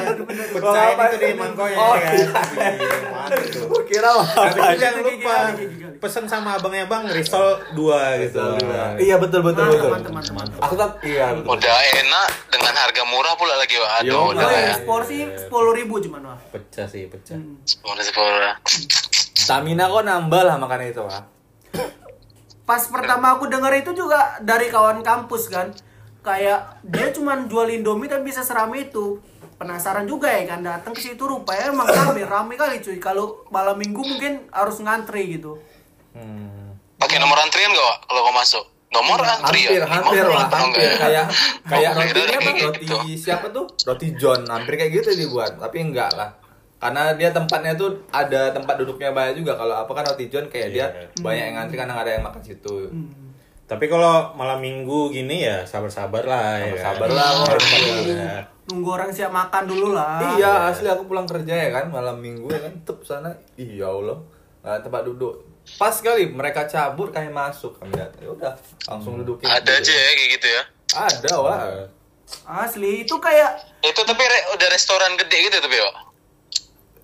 Pecahin 0.51 0.91
apa 0.91 1.03
itu 1.07 1.15
ya? 1.15 1.23
di 1.23 1.33
mangkoknya 1.33 1.77
Oh, 1.79 1.95
ya 1.95 2.09
iya. 2.11 2.27
kan. 2.27 2.47
Iya, 2.75 2.95
kira 3.87 4.09
wah. 4.11 4.27
Tapi 4.27 4.59
apa? 4.59 4.75
jangan 4.75 4.99
lupa 4.99 5.35
pesen 5.97 6.23
sama 6.27 6.59
abangnya 6.59 6.85
bang 6.85 7.07
risol 7.07 7.47
dua 7.71 8.19
gitu. 8.19 8.43
Wak. 8.59 8.99
Iya 8.99 9.15
betul 9.15 9.41
betul 9.41 9.63
Mantap, 9.63 9.79
betul. 9.79 9.91
mantap, 9.95 10.11
mantap, 10.11 10.33
mantap. 10.35 10.59
Aku 10.59 10.73
tak 10.75 10.89
iya 11.07 11.25
betul. 11.31 11.55
Udah 11.55 11.71
enak 12.03 12.27
dengan 12.51 12.73
harga 12.75 13.01
murah 13.07 13.33
pula 13.33 13.55
lagi. 13.55 13.75
Aduh, 13.79 14.03
Yo, 14.03 14.19
udah 14.35 14.43
Oh, 14.43 14.51
ya. 14.51 14.59
iya, 14.59 14.75
porsi 14.83 15.23
sepuluh 15.39 15.71
ribu 15.71 16.03
cuman 16.03 16.35
wah. 16.35 16.39
Pecah 16.51 16.83
sih, 16.83 17.07
pecah. 17.07 17.39
Udah 17.81 18.03
sepuluh. 18.03 18.51
Stamina 19.33 19.87
kok 19.87 20.03
nambah 20.03 20.41
lah 20.43 20.59
makan 20.59 20.83
itu 20.85 20.99
wah. 20.99 21.23
Pas 22.67 22.83
pertama 22.83 23.39
aku 23.39 23.47
denger 23.47 23.79
itu 23.79 23.95
juga 23.95 24.35
dari 24.43 24.67
kawan 24.67 24.99
kampus 24.99 25.47
kan. 25.47 25.71
Kayak 26.19 26.83
dia 26.83 27.15
cuman 27.15 27.47
jual 27.47 27.71
Indomie 27.71 28.11
tapi 28.11 28.27
bisa 28.27 28.43
serame 28.43 28.91
itu. 28.91 29.23
Penasaran 29.55 30.03
juga 30.03 30.27
ya 30.27 30.43
kan 30.45 30.61
datang 30.61 30.91
ke 30.91 30.99
situ 30.99 31.23
rupanya 31.23 31.71
emang 31.71 31.87
rame 31.87 32.27
rame 32.27 32.53
kali 32.53 32.83
cuy. 32.83 32.99
Kalau 32.99 33.47
malam 33.47 33.79
minggu 33.79 34.03
mungkin 34.03 34.51
harus 34.51 34.83
ngantri 34.83 35.39
gitu. 35.39 35.55
Hmm. 36.11 36.75
Pakai 36.99 37.23
nomor 37.23 37.39
antrian 37.39 37.71
gak 37.71 37.79
Wak, 37.79 37.97
kalau 38.05 38.21
kau 38.21 38.35
masuk? 38.35 38.63
Nomor 38.87 39.19
antri 39.21 39.61
hampir 39.63 39.79
ya? 39.79 39.85
hampir 39.85 40.23
lah 40.25 40.47
hampir 40.49 40.81
ya? 40.81 40.95
kayak 40.97 41.25
kayak 41.67 41.91
Oh, 41.91 41.99
rotinya 42.01 42.25
kayak 42.25 42.39
apa 42.39 42.51
gitu. 42.79 42.95
roti 42.95 43.11
siapa 43.13 43.45
tuh 43.51 43.65
roti 43.83 44.07
John 44.15 44.41
hampir 44.47 44.73
kayak 44.79 44.91
gitu 44.95 45.09
dibuat 45.13 45.59
tapi 45.59 45.83
enggak 45.83 46.07
lah 46.15 46.31
karena 46.77 47.09
dia 47.11 47.29
tempatnya 47.29 47.73
tuh 47.73 47.89
ada 48.07 48.49
tempat 48.49 48.77
duduknya 48.77 49.09
banyak 49.09 49.33
juga 49.35 49.53
kalau 49.53 49.75
apa 49.75 49.91
kan 49.91 50.05
roti 50.05 50.27
John 50.27 50.45
kayak 50.45 50.69
dia 50.69 50.85
Iya. 50.87 51.09
banyak 51.17 51.43
yang 51.43 51.55
ngantri 51.55 51.75
karena 51.75 51.93
ada 51.95 52.11
yang 52.11 52.23
makan 52.23 52.41
situ 52.41 52.75
Tapi 53.63 53.85
kalau 53.85 54.31
malam 54.33 54.57
minggu 54.57 55.09
gini 55.09 55.43
ya 55.43 55.59
sabar-sabar 55.61 56.23
lah 56.23 56.55
ya. 56.57 56.71
Sabar-sabar 56.77 57.03
kan? 57.03 57.11
lah, 57.11 57.29
orang 57.43 57.59
sabar 57.59 57.81
minggu. 57.83 58.11
ya. 58.15 58.35
Nunggu 58.65 58.89
orang 58.89 59.09
siap 59.09 59.27
makan 59.29 59.63
dulu 59.65 59.87
lah. 59.91 60.15
iya 60.33 60.51
asli 60.67 60.87
aku 60.87 61.03
pulang 61.05 61.25
kerja 61.25 61.51
ya 61.57 61.69
kan 61.71 61.85
malam 61.87 62.15
minggu 62.17 62.47
ya 62.47 62.61
kan 62.61 62.73
tep 62.81 62.99
sana 63.01 63.35
iya 63.55 63.83
Allah 63.85 64.23
ada 64.59 64.79
tempat 64.79 65.03
duduk 65.03 65.43
pas 65.73 65.91
sekali 65.91 66.29
mereka 66.29 66.63
cabut 66.63 67.09
kayak 67.09 67.27
masuk 67.29 67.75
kami 67.75 67.91
lihat 67.93 68.15
ya 68.17 68.29
udah 68.29 68.55
langsung 68.85 69.17
dudukin 69.17 69.43
Ada 69.45 69.71
aja 69.73 69.91
ya 69.91 70.11
kayak 70.13 70.29
gitu 70.33 70.47
ya? 70.47 70.63
ada 70.93 71.31
wah 71.37 71.59
Asli 72.45 73.03
itu 73.03 73.15
kayak 73.17 73.51
Itu 73.81 73.99
tapi 74.01 74.19
re- 74.21 74.47
udah 74.53 74.67
restoran 74.69 75.15
gede 75.17 75.37
gitu 75.43 75.59
tapi 75.59 75.75
yo. 75.75 75.87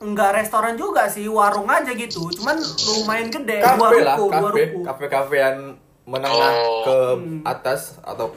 Enggak 0.03 0.35
restoran 0.35 0.75
juga 0.75 1.07
sih, 1.07 1.25
warung 1.25 1.65
aja 1.65 1.89
gitu. 1.89 2.27
Cuman 2.29 2.59
lumayan 2.59 3.27
gede, 3.29 3.57
dua 3.57 3.71
Kafe 3.79 3.99
lah, 4.01 4.15
ruko, 4.15 4.25
dua 4.29 4.49
kafe, 4.49 4.61
ruko. 4.67 4.79
kafe-kafean 4.85 5.55
menengah 6.03 6.51
Oh. 6.53 6.83
ke 6.83 6.95
atas 7.43 7.97
atau 7.99 8.35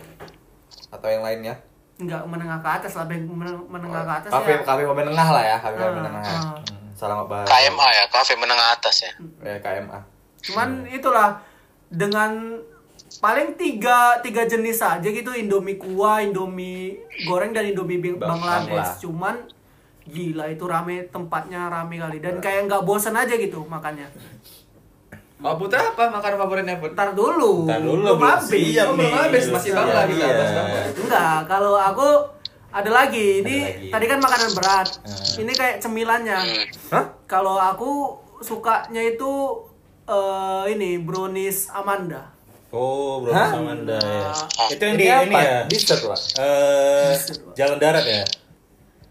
atau 0.89 1.09
yang 1.09 1.21
lainnya. 1.21 1.59
Enggak 1.97 2.23
menengah 2.25 2.59
ke 2.59 2.69
atas 2.73 2.93
lah, 2.95 3.05
menengah 3.05 4.03
ke 4.03 4.13
atas 4.17 4.31
Kafe 4.31 4.53
ya. 4.53 4.61
kafe 4.63 4.83
menengah 4.85 5.29
lah 5.29 5.45
ya, 5.45 5.57
kafe 5.59 5.77
Ah, 5.77 5.91
menengah. 5.93 6.23
ah. 6.23 6.35
Hmm, 6.55 6.89
Salam 6.95 7.27
bahasa. 7.27 7.49
KMA 7.51 7.89
ya, 7.91 8.05
kafe 8.07 8.33
menengah 8.35 8.69
atas 8.73 8.97
ya. 9.03 9.13
Ya, 9.43 9.57
KMA. 9.59 9.99
Cuman 10.43 10.69
itulah 10.87 11.43
dengan 11.87 12.63
paling 13.17 13.55
tiga 13.55 14.21
tiga 14.21 14.45
jenis 14.45 14.79
aja 14.79 15.03
gitu 15.03 15.33
Indomie 15.33 15.75
kuah, 15.75 16.21
Indomie 16.21 17.01
goreng 17.25 17.51
dan 17.51 17.65
Indomie 17.65 17.97
Bang- 17.99 18.17
Bang- 18.19 18.39
Bangladesh. 18.39 18.69
Bangla. 18.69 19.01
Cuman 19.01 19.35
gila 20.07 20.47
itu 20.49 20.65
rame 20.65 21.11
tempatnya 21.11 21.67
rame 21.67 21.99
kali 21.99 22.19
dan 22.23 22.39
kayak 22.39 22.71
nggak 22.71 22.83
bosan 22.87 23.19
aja 23.19 23.35
gitu 23.35 23.67
makannya. 23.67 24.07
Oh, 25.37 25.53
Putra 25.61 25.93
apa 25.93 26.09
makanan 26.09 26.41
favoritnya, 26.41 26.81
Put? 26.81 26.97
Ntar 26.97 27.13
dulu. 27.13 27.69
Ntar 27.69 27.85
dulu, 27.85 28.17
belum 28.17 28.25
habis. 28.25 28.57
Oh, 28.81 28.97
belum 28.97 29.15
habis, 29.21 29.45
masih 29.53 29.71
Belum 29.77 29.85
Bangla 29.85 30.01
siap, 30.01 30.09
kita, 30.09 30.25
iya. 30.25 30.33
Mas 30.33 30.53
Bangla. 30.57 30.81
Enggak, 30.97 31.39
kalau 31.45 31.75
aku 31.77 32.09
ada 32.73 32.91
lagi. 32.91 33.29
Ini 33.45 33.57
Ada 33.61 33.69
lagi. 33.77 33.89
tadi 33.93 34.05
kan 34.09 34.19
makanan 34.25 34.51
berat. 34.57 34.89
Hmm. 35.05 35.41
Ini 35.45 35.53
kayak 35.53 35.77
cemilannya. 35.85 36.39
Hah? 36.89 37.05
Kalau 37.29 37.61
aku 37.61 38.17
sukanya 38.41 39.05
itu 39.05 39.33
eh, 40.09 40.65
ini 40.73 41.05
brownies 41.05 41.69
Amanda. 41.69 42.33
Oh, 42.73 43.23
Bro 43.23 43.31
Hah? 43.37 43.49
Samanda 43.53 43.97
ya. 44.01 44.33
Ah. 44.33 44.69
Itu 44.73 44.83
yang 44.83 44.97
di 44.99 45.05
ini 45.05 45.35
apa? 45.37 45.39
ya. 45.41 45.59
Dessert, 45.69 46.01
Pak. 46.01 46.21
Eh, 46.41 47.13
jalan 47.55 47.77
darat 47.77 48.05
ya. 48.09 48.25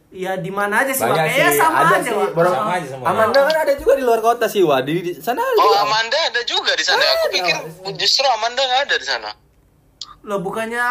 Ya 0.10 0.34
di 0.36 0.48
mana 0.48 0.82
aja 0.82 0.89
sih? 0.89 1.02
Banyak 1.02 1.18
Kayaknya 1.18 1.50
sih, 1.50 1.60
sama 1.60 1.78
ada 1.82 1.96
aja, 1.96 2.04
sih. 2.04 2.13
Wak. 2.13 2.30
Bro, 2.32 2.48
Sama 2.48 2.72
aja 2.74 2.88
sama. 2.88 3.04
Amanda 3.06 3.39
kan 3.41 3.58
ada 3.62 3.74
juga 3.76 3.94
di 3.94 4.04
luar 4.04 4.20
kota 4.20 4.46
sih, 4.46 4.62
Wah. 4.62 4.80
Di, 4.80 4.94
di 4.98 5.12
sana 5.15 5.39
ada 5.39 5.54
Oh, 5.54 5.65
juga. 5.65 5.78
Amanda 5.82 6.18
ada 6.24 6.41
juga 6.41 6.72
di 6.72 6.84
sana. 6.84 7.02
Aku 7.02 7.28
pikir 7.30 7.56
justru 7.96 8.24
Amanda 8.26 8.62
nggak 8.62 8.82
ada 8.86 8.96
di 8.96 9.04
sana. 9.04 9.30
Loh 10.22 10.39
bukannya 10.39 10.86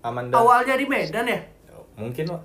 Amanda. 0.00 0.32
awalnya 0.34 0.74
di 0.74 0.86
Medan 0.86 1.26
ya? 1.26 1.40
Mungkin, 1.94 2.24
Wak. 2.26 2.42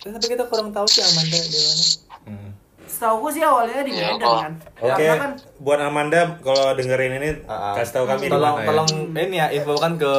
Tapi 0.00 0.26
kita 0.28 0.44
kurang 0.46 0.70
tahu 0.70 0.86
sih 0.86 1.00
Amanda 1.00 1.38
di 1.38 1.48
mana. 1.54 1.84
Hmm. 2.26 2.50
Setahu 2.84 3.28
sih 3.28 3.40
awalnya 3.40 3.80
di 3.80 3.92
Ya, 3.92 4.10
Medan 4.10 4.28
kan. 4.34 4.52
Oke, 4.80 5.04
kan 5.06 5.30
buat 5.58 5.78
Amanda 5.78 6.20
kalau 6.40 6.72
dengerin 6.72 7.12
ini 7.14 7.30
Ah, 7.44 7.72
ah. 7.72 7.74
kasih 7.76 7.92
tahu 7.94 8.04
kami 8.06 8.26
di 8.26 8.32
tolong 8.32 8.54
mana 8.54 8.60
ya. 8.60 8.66
tolong 8.66 8.90
ini 9.14 9.36
ya 9.36 9.46
infokan 9.52 9.92
ke 9.94 10.12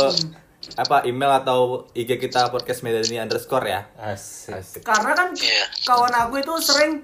apa 0.75 1.01
email 1.03 1.31
atau 1.35 1.59
IG 1.91 2.19
kita 2.19 2.47
podcast 2.47 2.81
Medani 2.81 3.17
underscore 3.17 3.65
ya. 3.65 3.81
Asik. 3.95 4.53
Asik. 4.53 4.81
karena 4.81 5.11
kan 5.13 5.27
Iya. 5.31 5.65
kawan 5.83 6.13
aku 6.19 6.37
itu 6.37 6.53
sering 6.59 7.01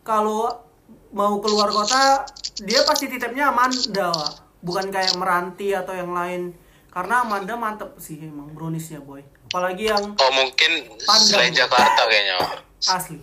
kalau 0.00 0.50
mau 1.10 1.38
keluar 1.38 1.68
kota 1.68 2.26
dia 2.58 2.82
pasti 2.82 3.06
titipnya 3.06 3.48
Amanda 3.48 4.10
Wak. 4.10 4.32
bukan 4.60 4.88
kayak 4.88 5.14
Meranti 5.14 5.70
atau 5.70 5.92
yang 5.92 6.10
lain 6.10 6.50
karena 6.88 7.20
Amanda 7.20 7.54
mantep 7.54 7.94
sih 7.96 8.18
emang 8.18 8.50
browniesnya 8.50 8.98
boy 8.98 9.20
apalagi 9.46 9.86
yang 9.86 10.02
Oh 10.14 10.30
mungkin 10.32 10.70
Pandang. 10.98 11.28
selain 11.28 11.52
Jakarta 11.52 12.02
kayaknya. 12.04 12.34
Wak. 12.38 12.58
asli 12.90 13.18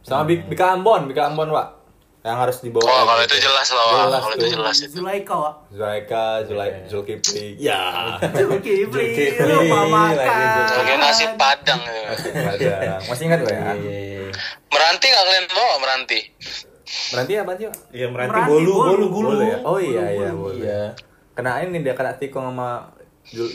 Sama 0.00 0.22
Bi- 0.24 0.42
Bika 0.42 0.72
Ambon, 0.72 1.06
Bika 1.06 1.26
Ambon, 1.26 1.46
Wak. 1.48 1.81
Yang 2.22 2.36
harus 2.38 2.56
dibawa. 2.62 2.86
Oh 2.86 3.02
kalau 3.02 3.22
itu 3.26 3.36
jelas 3.42 3.68
lah. 3.74 3.84
Jelas 4.06 4.20
kalau 4.22 4.36
itu 4.38 4.46
jelas 4.46 4.76
itu. 4.78 4.94
Zulaika 5.02 5.34
Wak 5.34 5.54
Zulaika, 5.74 6.24
Zulai, 6.46 6.70
Zulkifli. 6.86 7.58
Ya. 7.58 7.82
Zulkifli 8.22 9.06
lagi 9.42 9.68
makan 9.68 10.14
Kayak 10.86 10.98
nasi 11.02 11.24
padang. 11.34 11.82
gitu. 11.82 12.30
Ada. 12.30 13.02
Masih 13.10 13.24
ingat 13.26 13.40
Wak 13.42 13.50
ya? 13.50 13.58
Iya, 13.58 13.74
iya, 13.74 14.00
iya. 14.22 14.30
Meranti 14.70 15.06
nggak 15.10 15.24
kalian 15.26 15.46
bawa 15.50 15.74
Meranti? 15.82 16.20
Berarti 17.10 17.32
apa 17.40 17.52
sih? 17.58 17.66
Iya, 17.90 18.06
meranti 18.06 18.30
Meranti, 18.38 18.50
bolu, 18.52 18.70
bolu, 18.70 18.84
bolu, 18.86 19.06
bolu. 19.10 19.28
Bolu 19.34 19.42
ya? 19.42 19.58
Oh 19.66 19.78
iya, 19.82 20.04
iya, 20.14 20.30
bolu. 20.30 20.62
Iya. 20.62 20.82
Kena 21.32 21.58
ini 21.58 21.82
dia 21.82 21.94
kena 21.98 22.14
tikung 22.14 22.46
sama 22.46 22.94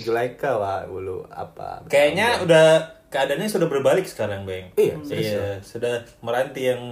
Zulaika, 0.04 0.60
Wak. 0.60 0.92
Bulu 0.92 1.24
apa? 1.32 1.88
Kayaknya 1.88 2.44
udah 2.44 2.66
keadaannya 3.08 3.48
sudah 3.48 3.72
berbalik 3.72 4.04
sekarang, 4.04 4.44
Bang. 4.44 4.76
Iya, 4.76 5.00
Iya, 5.08 5.46
sudah 5.64 6.04
meranti 6.20 6.68
yang 6.68 6.84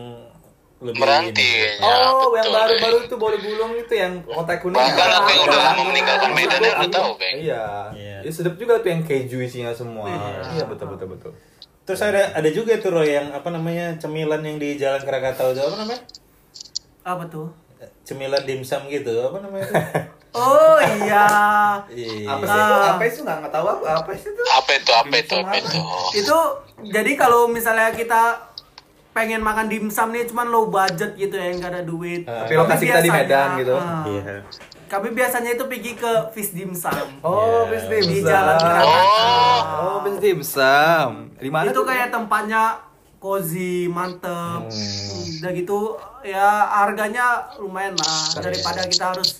lebih 0.85 1.01
Meranti 1.01 1.41
kayaknya. 1.41 1.83
Oh, 1.83 2.29
yang 2.31 2.45
betul. 2.45 2.53
baru-baru 2.55 2.97
itu 3.01 3.15
bolu 3.17 3.37
bulung 3.41 3.73
itu 3.73 3.93
yang 3.93 4.13
kotak 4.21 4.57
kuning. 4.61 4.77
Bahkan 4.77 4.95
ya? 5.07 5.17
aku 5.17 5.29
yang 5.29 5.43
udah 5.43 5.57
Iya. 5.57 5.67
lama 5.67 5.83
meninggalkan 5.89 6.29
Medan 6.31 6.59
ya 6.61 6.73
udah 6.77 6.89
tahu, 6.89 7.11
Bang. 7.17 7.35
Iya. 7.35 7.65
Iya. 7.93 8.17
Iya. 8.21 8.31
sedap 8.31 8.55
juga 8.55 8.73
tuh 8.79 8.89
yang 8.89 9.01
keju 9.01 9.37
isinya 9.41 9.71
semua. 9.71 10.05
Iya, 10.53 10.63
betul 10.65 10.93
betul 10.93 11.07
betul. 11.11 11.31
Terus 11.85 12.01
ada 12.01 12.33
ada 12.33 12.49
juga 12.49 12.77
tuh 12.77 12.91
Roy 12.91 13.13
yang 13.13 13.29
apa 13.29 13.49
namanya 13.49 13.93
cemilan 13.97 14.41
yang 14.41 14.57
di 14.57 14.73
Jalan 14.73 15.01
Krakatau 15.01 15.53
itu 15.53 15.61
apa 15.61 15.77
namanya? 15.77 16.01
apa 17.05 17.23
tuh 17.29 17.53
Cemilan 18.01 18.41
dimsum 18.41 18.89
gitu, 18.89 19.13
apa 19.21 19.37
namanya? 19.37 19.65
itu? 19.65 19.73
oh 20.41 20.77
iya 21.05 21.25
Iya. 21.85 22.25
Apa 22.27 22.43
sih 22.43 22.57
itu? 22.57 22.75
Apa 22.89 23.01
sih 23.05 23.21
nggak 23.21 23.37
nggak 23.45 23.53
tahu 23.53 23.65
apa 23.69 23.85
apa 24.01 24.11
sih 24.17 24.29
itu? 24.29 24.41
Apa 24.49 24.71
itu? 24.73 24.91
Apa 24.91 25.15
itu? 25.15 25.35
Apa 25.37 25.55
itu? 25.61 25.79
itu 26.17 26.37
jadi 26.89 27.11
kalau 27.13 27.45
misalnya 27.45 27.93
kita 27.93 28.33
pengen 29.15 29.39
makan 29.39 29.65
dimsum 29.65 30.11
nih 30.11 30.27
cuman 30.27 30.45
low 30.45 30.67
budget 30.67 31.15
gitu 31.15 31.31
ya 31.33 31.55
nggak 31.55 31.71
ada 31.71 31.81
duit 31.81 32.27
Tapi 32.27 32.51
lokasi 32.53 32.83
kita 32.83 32.99
di 32.99 33.07
Medan 33.07 33.55
gitu. 33.55 33.71
ah, 33.73 34.03
Iya. 34.03 34.43
kami 34.85 35.07
biasanya 35.09 35.55
itu 35.55 35.63
pergi 35.63 35.95
ke 35.95 36.11
fish 36.29 36.51
dimsum 36.51 36.91
Oh, 37.21 37.63
Iya. 37.63 37.71
bis 37.71 37.83
di 37.87 37.95
dimsum. 38.13 38.27
jalan 38.27 38.55
Krakatau 38.57 39.79
Oh, 39.79 39.97
bis 40.03 40.17
dimsum. 40.19 41.09
Di 41.33 41.47
mana 41.47 41.65
itu 41.65 41.73
tuh? 41.73 41.85
kayak 41.85 42.11
tempatnya 42.11 42.83
cozy 43.17 43.87
mantep 43.87 44.67
Hmm. 44.67 45.39
udah 45.39 45.51
gitu 45.53 45.79
ya 46.21 46.49
harganya 46.75 47.25
lumayan 47.55 47.95
lah 47.95 48.15
daripada 48.37 48.83
kita 48.83 49.05
harus 49.09 49.39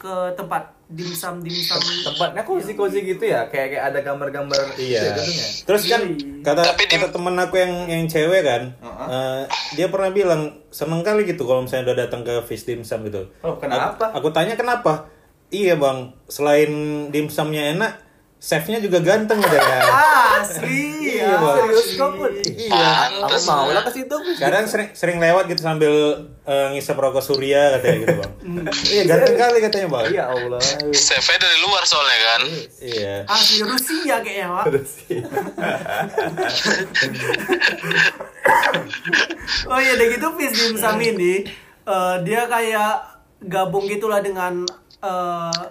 ke 0.00 0.14
tempat 0.32 0.64
dimsum 0.88 1.38
dimsum 1.38 1.76
tempatnya 2.02 2.40
cozy 2.40 2.72
cozy 2.72 3.04
gitu 3.04 3.20
ya 3.22 3.44
kayak 3.46 3.68
kayak 3.70 3.84
ada 3.86 4.00
gambar-gambar 4.00 4.74
Iya. 4.74 5.12
gitu 5.12 5.20
ya 5.30 5.46
Terus 5.62 5.82
kan 5.86 6.00
Iya. 6.02 6.40
kata 6.40 6.62
Tapi 6.66 6.82
di- 6.82 6.90
kata 6.90 7.06
temen 7.10 7.36
aku 7.36 7.54
yang 7.54 7.72
yang 7.86 8.02
cewek 8.06 8.42
kan, 8.42 8.62
eh, 9.06 9.42
dia 9.72 9.86
pernah 9.86 10.08
bilang 10.08 10.42
seneng 10.68 11.00
kali 11.00 11.22
gitu 11.24 11.44
kalau 11.44 11.62
misalnya 11.62 11.92
udah 11.92 11.98
datang 12.00 12.24
ke 12.24 12.42
fish 12.42 12.64
dimsum 12.64 13.04
gitu. 13.04 13.28
Oh, 13.38 13.54
kenapa? 13.54 14.08
Aku, 14.08 14.18
aku 14.18 14.28
tanya 14.32 14.56
kenapa? 14.56 15.06
Iya 15.48 15.76
bang, 15.76 15.98
selain 16.26 16.72
dimsumnya 17.08 17.70
enak, 17.70 17.92
chefnya 18.40 18.80
juga 18.80 18.98
ganteng 18.98 19.36
udah 19.36 19.52
ya. 19.60 19.80
asli 20.40 20.88
Iya, 21.10 21.26
ya 21.28 21.52
serius 21.60 21.88
kok 21.94 22.12
iya 22.48 22.88
aku 23.04 23.28
Pantes. 23.28 23.44
mau 23.44 23.68
lah 23.68 23.82
ke 23.82 23.92
situ 23.92 24.16
Kadang 24.34 24.64
sering 24.64 24.88
sering 24.92 25.18
lewat 25.18 25.44
gitu 25.46 25.60
sambil 25.60 25.92
eh, 26.42 26.66
ngisap 26.72 26.96
rokok 26.96 27.20
surya 27.20 27.76
katanya 27.76 27.96
gitu 27.98 28.14
bang. 28.16 28.32
iya 28.88 29.02
ganteng 29.04 29.36
kali 29.36 29.58
katanya 29.60 29.88
bang. 29.90 30.04
iya 30.08 30.24
Allah 30.26 30.60
CV 30.88 31.26
dari 31.36 31.58
luar 31.60 31.82
soalnya 31.84 32.18
kan. 32.22 32.42
Iya. 32.80 33.14
asli 33.26 33.60
Rusia 33.60 34.16
kayaknya 34.18 34.46
Wak. 34.48 34.64
Aduh 34.66 34.84
sih. 34.84 35.20
Oh 39.66 39.78
iya, 39.78 39.94
udah 39.94 40.06
gitu 40.08 40.26
fish 40.34 40.54
dimsum 40.54 40.96
ini 40.98 41.44
eh, 41.84 42.14
dia 42.22 42.46
kayak 42.46 42.92
gabung 43.42 43.86
gitulah 43.86 44.20
dengan 44.20 44.64
eh, 45.00 45.62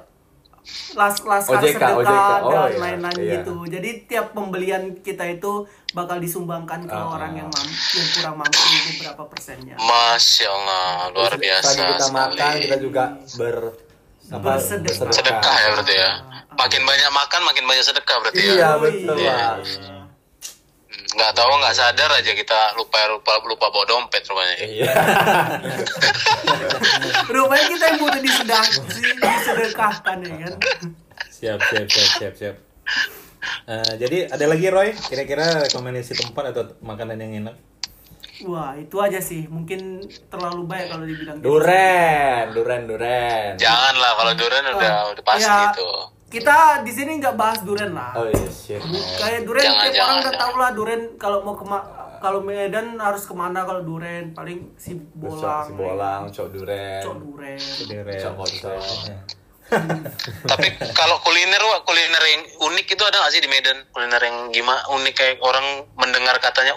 las 0.92 1.22
laskar 1.22 1.58
OJK, 1.58 1.70
sedekah 1.72 1.92
OJK. 1.96 2.12
Oh, 2.40 2.50
dan 2.50 2.62
iya, 2.68 2.80
lain-lain 2.80 3.20
iya. 3.20 3.32
gitu. 3.36 3.56
Jadi 3.64 3.90
tiap 4.04 4.26
pembelian 4.32 4.84
kita 5.00 5.26
itu 5.28 5.64
bakal 5.92 6.18
disumbangkan 6.18 6.84
ke 6.84 6.92
Ah. 6.92 7.10
orang 7.10 7.34
yang 7.36 7.48
mam- 7.48 7.70
yang 7.92 8.08
kurang 8.12 8.36
mampu 8.36 8.58
itu 8.58 8.92
berapa 9.00 9.24
persennya. 9.26 9.76
Masya 9.76 10.48
Allah, 10.48 10.88
luar 11.12 11.34
biasa 11.36 11.70
Selagi 11.72 11.92
kita 11.92 12.08
makan 12.10 12.34
sekali. 12.34 12.62
kita 12.64 12.78
juga 12.80 13.04
ber 13.36 13.56
apa, 14.30 14.46
Bersedekah. 14.48 15.10
Sedekah 15.10 15.56
ya 15.56 15.68
berarti 15.72 15.96
ya. 15.96 16.12
Makin 16.52 16.82
banyak 16.84 17.10
makan, 17.12 17.42
makin 17.44 17.64
banyak 17.66 17.84
sedekah 17.84 18.18
berarti 18.20 18.42
ya. 18.42 18.52
iya 18.52 18.70
betul 18.76 19.16
iya. 19.16 19.40
Nggak 21.10 21.32
tahu, 21.34 21.52
nggak 21.58 21.76
sadar 21.76 22.10
aja 22.14 22.32
kita 22.32 22.60
lupa 22.78 23.02
lupa 23.10 23.42
lupa 23.42 23.66
bawa 23.74 23.86
dompet 23.90 24.22
rupanya. 24.30 24.56
iya 24.62 24.94
Rupanya 27.34 27.66
kita 27.66 27.84
yang 27.90 27.98
butuh 27.98 28.22
disedang, 28.22 28.68
disedekahkan 29.18 30.18
ya 30.22 30.36
kan. 30.46 30.54
Siap 31.34 31.60
siap 31.66 31.88
siap 31.90 32.10
siap 32.20 32.34
siap. 32.38 32.56
Eh, 33.70 33.94
jadi 33.98 34.18
ada 34.30 34.46
lagi 34.46 34.68
Roy, 34.68 34.90
kira-kira 34.98 35.66
rekomendasi 35.66 36.14
tempat 36.14 36.54
atau 36.54 36.64
makanan 36.84 37.18
yang 37.18 37.34
enak? 37.46 37.56
Wah, 38.48 38.72
itu 38.76 38.96
aja 39.00 39.20
sih. 39.20 39.48
Mungkin 39.52 40.00
terlalu 40.32 40.64
banyak 40.64 40.88
kalau 40.90 41.04
dibilang 41.04 41.38
gitu. 41.40 41.46
duren 41.50 42.44
duren 42.56 42.82
duren 42.88 43.52
Janganlah 43.60 44.12
kalau 44.16 44.34
durian 44.36 44.66
udah 44.80 44.96
udah 45.12 45.24
pasti 45.28 45.44
Ya, 45.44 45.72
itu. 45.76 45.90
Kita 46.30 46.86
di 46.86 46.92
sini 46.94 47.18
nggak 47.18 47.34
bahas 47.34 47.60
duren 47.66 47.90
lah. 47.98 48.14
oh 48.14 48.30
iya 48.30 48.50
shit 48.54 48.78
Kayak 49.18 49.50
duren 49.50 49.66
Jangan, 49.66 49.82
tiap 49.82 49.94
jangan, 49.98 50.06
orang 50.06 50.22
udah 50.22 50.34
tahu 50.38 50.54
lah 50.62 50.70
duren 50.78 51.02
kalau 51.18 51.38
mau 51.42 51.58
kema 51.58 51.80
kalau 52.20 52.40
Medan 52.44 53.00
harus 53.00 53.24
ke 53.26 53.34
mana 53.34 53.64
kalau 53.66 53.82
duren 53.82 54.36
paling 54.36 54.76
si 54.78 54.94
bolang. 54.94 55.66
si 55.66 55.72
bolang 55.74 56.22
cok 56.30 56.48
duren 56.52 57.02
Cok 57.02 57.16
duren. 57.18 57.58
Cok 58.20 58.34
kocok 58.38 58.78
Tapi 60.50 60.68
kalau 60.98 61.22
kuliner 61.22 61.62
wah 61.62 61.82
kuliner 61.86 62.24
yang 62.26 62.42
unik 62.58 62.86
itu 62.90 63.04
ada 63.06 63.22
nggak 63.22 63.34
sih 63.34 63.42
di 63.42 63.50
Medan? 63.50 63.86
Kuliner 63.94 64.18
yang 64.18 64.50
gimana 64.50 64.82
unik 64.90 65.14
kayak 65.14 65.38
orang 65.46 65.86
mendengar 65.94 66.42
katanya 66.42 66.74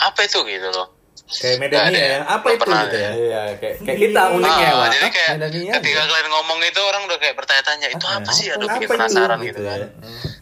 apa 0.00 0.20
itu 0.24 0.40
gitu 0.48 0.68
loh. 0.72 0.99
Kayak 1.30 1.70
ada 1.70 1.90
ya. 1.94 2.08
ya? 2.10 2.20
Apa 2.26 2.46
itu 2.50 2.58
pernah 2.58 2.80
gitu 2.82 2.90
ada. 2.90 2.98
ya? 2.98 3.10
Iya, 3.14 3.42
kayak 3.54 3.74
kayak 3.86 3.98
kita 4.02 4.22
uniknya, 4.34 4.66
Ah, 4.66 4.78
Wak. 4.82 4.88
jadi 4.90 5.08
kayak 5.08 5.30
Medania 5.30 5.72
ketika 5.78 6.00
gitu. 6.02 6.10
kalian 6.10 6.28
ngomong 6.28 6.58
itu 6.60 6.80
orang 6.82 7.02
udah 7.06 7.18
kayak 7.22 7.34
bertanya-tanya 7.38 7.88
itu 7.88 8.06
apa 8.06 8.30
sih? 8.34 8.46
Aduh 8.50 8.66
bikin 8.66 8.74
Apa 8.74 8.82
itu? 8.82 8.90
penasaran 8.90 9.38
gitu 9.40 9.60
kan. 9.62 9.78
ya. 9.78 9.88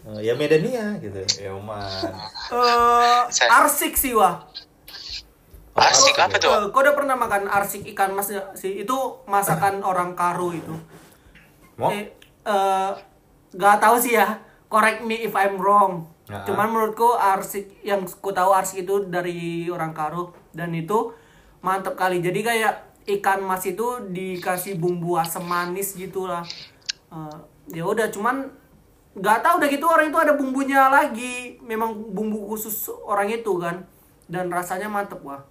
Oh, 0.03 0.19
ya 0.19 0.33
Medania 0.33 0.85
gitu. 0.97 1.19
Ya, 1.37 1.51
man. 1.53 1.85
Eh, 2.49 3.21
Saya- 3.29 3.51
arsik 3.61 3.93
sih 3.93 4.17
wah. 4.17 4.49
Asik 5.77 6.17
apa 6.17 6.35
tuh? 6.35 6.49
Eh, 6.49 6.65
kau 6.73 6.81
udah 6.81 6.91
pernah 6.91 7.15
makan 7.15 7.45
arsik 7.47 7.85
ikan 7.93 8.11
mas 8.11 8.33
sih? 8.57 8.81
Itu 8.81 9.21
masakan 9.25 9.85
orang 9.85 10.11
Karo 10.11 10.51
itu. 10.51 10.73
Mau? 11.77 11.93
Eh, 11.93 12.11
eh, 12.43 12.91
nggak 13.53 13.77
tahu 13.77 13.95
sih 13.95 14.17
ya. 14.17 14.41
Correct 14.65 15.01
me 15.01 15.21
if 15.21 15.31
I'm 15.33 15.55
wrong. 15.55 16.09
Nah. 16.27 16.45
Cuman 16.45 16.69
menurutku 16.69 17.13
arsik 17.13 17.81
yang 17.81 18.05
ku 18.05 18.29
tahu 18.29 18.53
arsik 18.53 18.83
itu 18.83 19.05
dari 19.05 19.65
orang 19.65 19.93
Karo 19.93 20.33
dan 20.51 20.69
itu 20.71 21.13
mantep 21.59 21.93
kali. 21.93 22.19
Jadi 22.19 22.39
kayak 22.39 22.73
ikan 23.09 23.41
mas 23.41 23.65
itu 23.65 23.83
dikasih 24.07 24.77
bumbu 24.77 25.15
asam 25.15 25.43
manis 25.43 25.93
gitu 25.93 26.25
lah. 26.25 26.45
Eh, 27.09 27.37
ya 27.73 27.83
udah 27.83 28.07
cuman 28.07 28.45
nggak 29.11 29.41
tahu 29.41 29.57
udah 29.57 29.69
gitu 29.69 29.85
orang 29.85 30.07
itu 30.07 30.19
ada 30.19 30.33
bumbunya 30.33 30.87
lagi. 30.87 31.57
Memang 31.59 32.13
bumbu 32.13 32.47
khusus 32.47 32.73
orang 33.01 33.27
itu 33.27 33.57
kan. 33.57 33.83
Dan 34.29 34.49
rasanya 34.49 34.85
mantep 34.85 35.19
wah. 35.21 35.41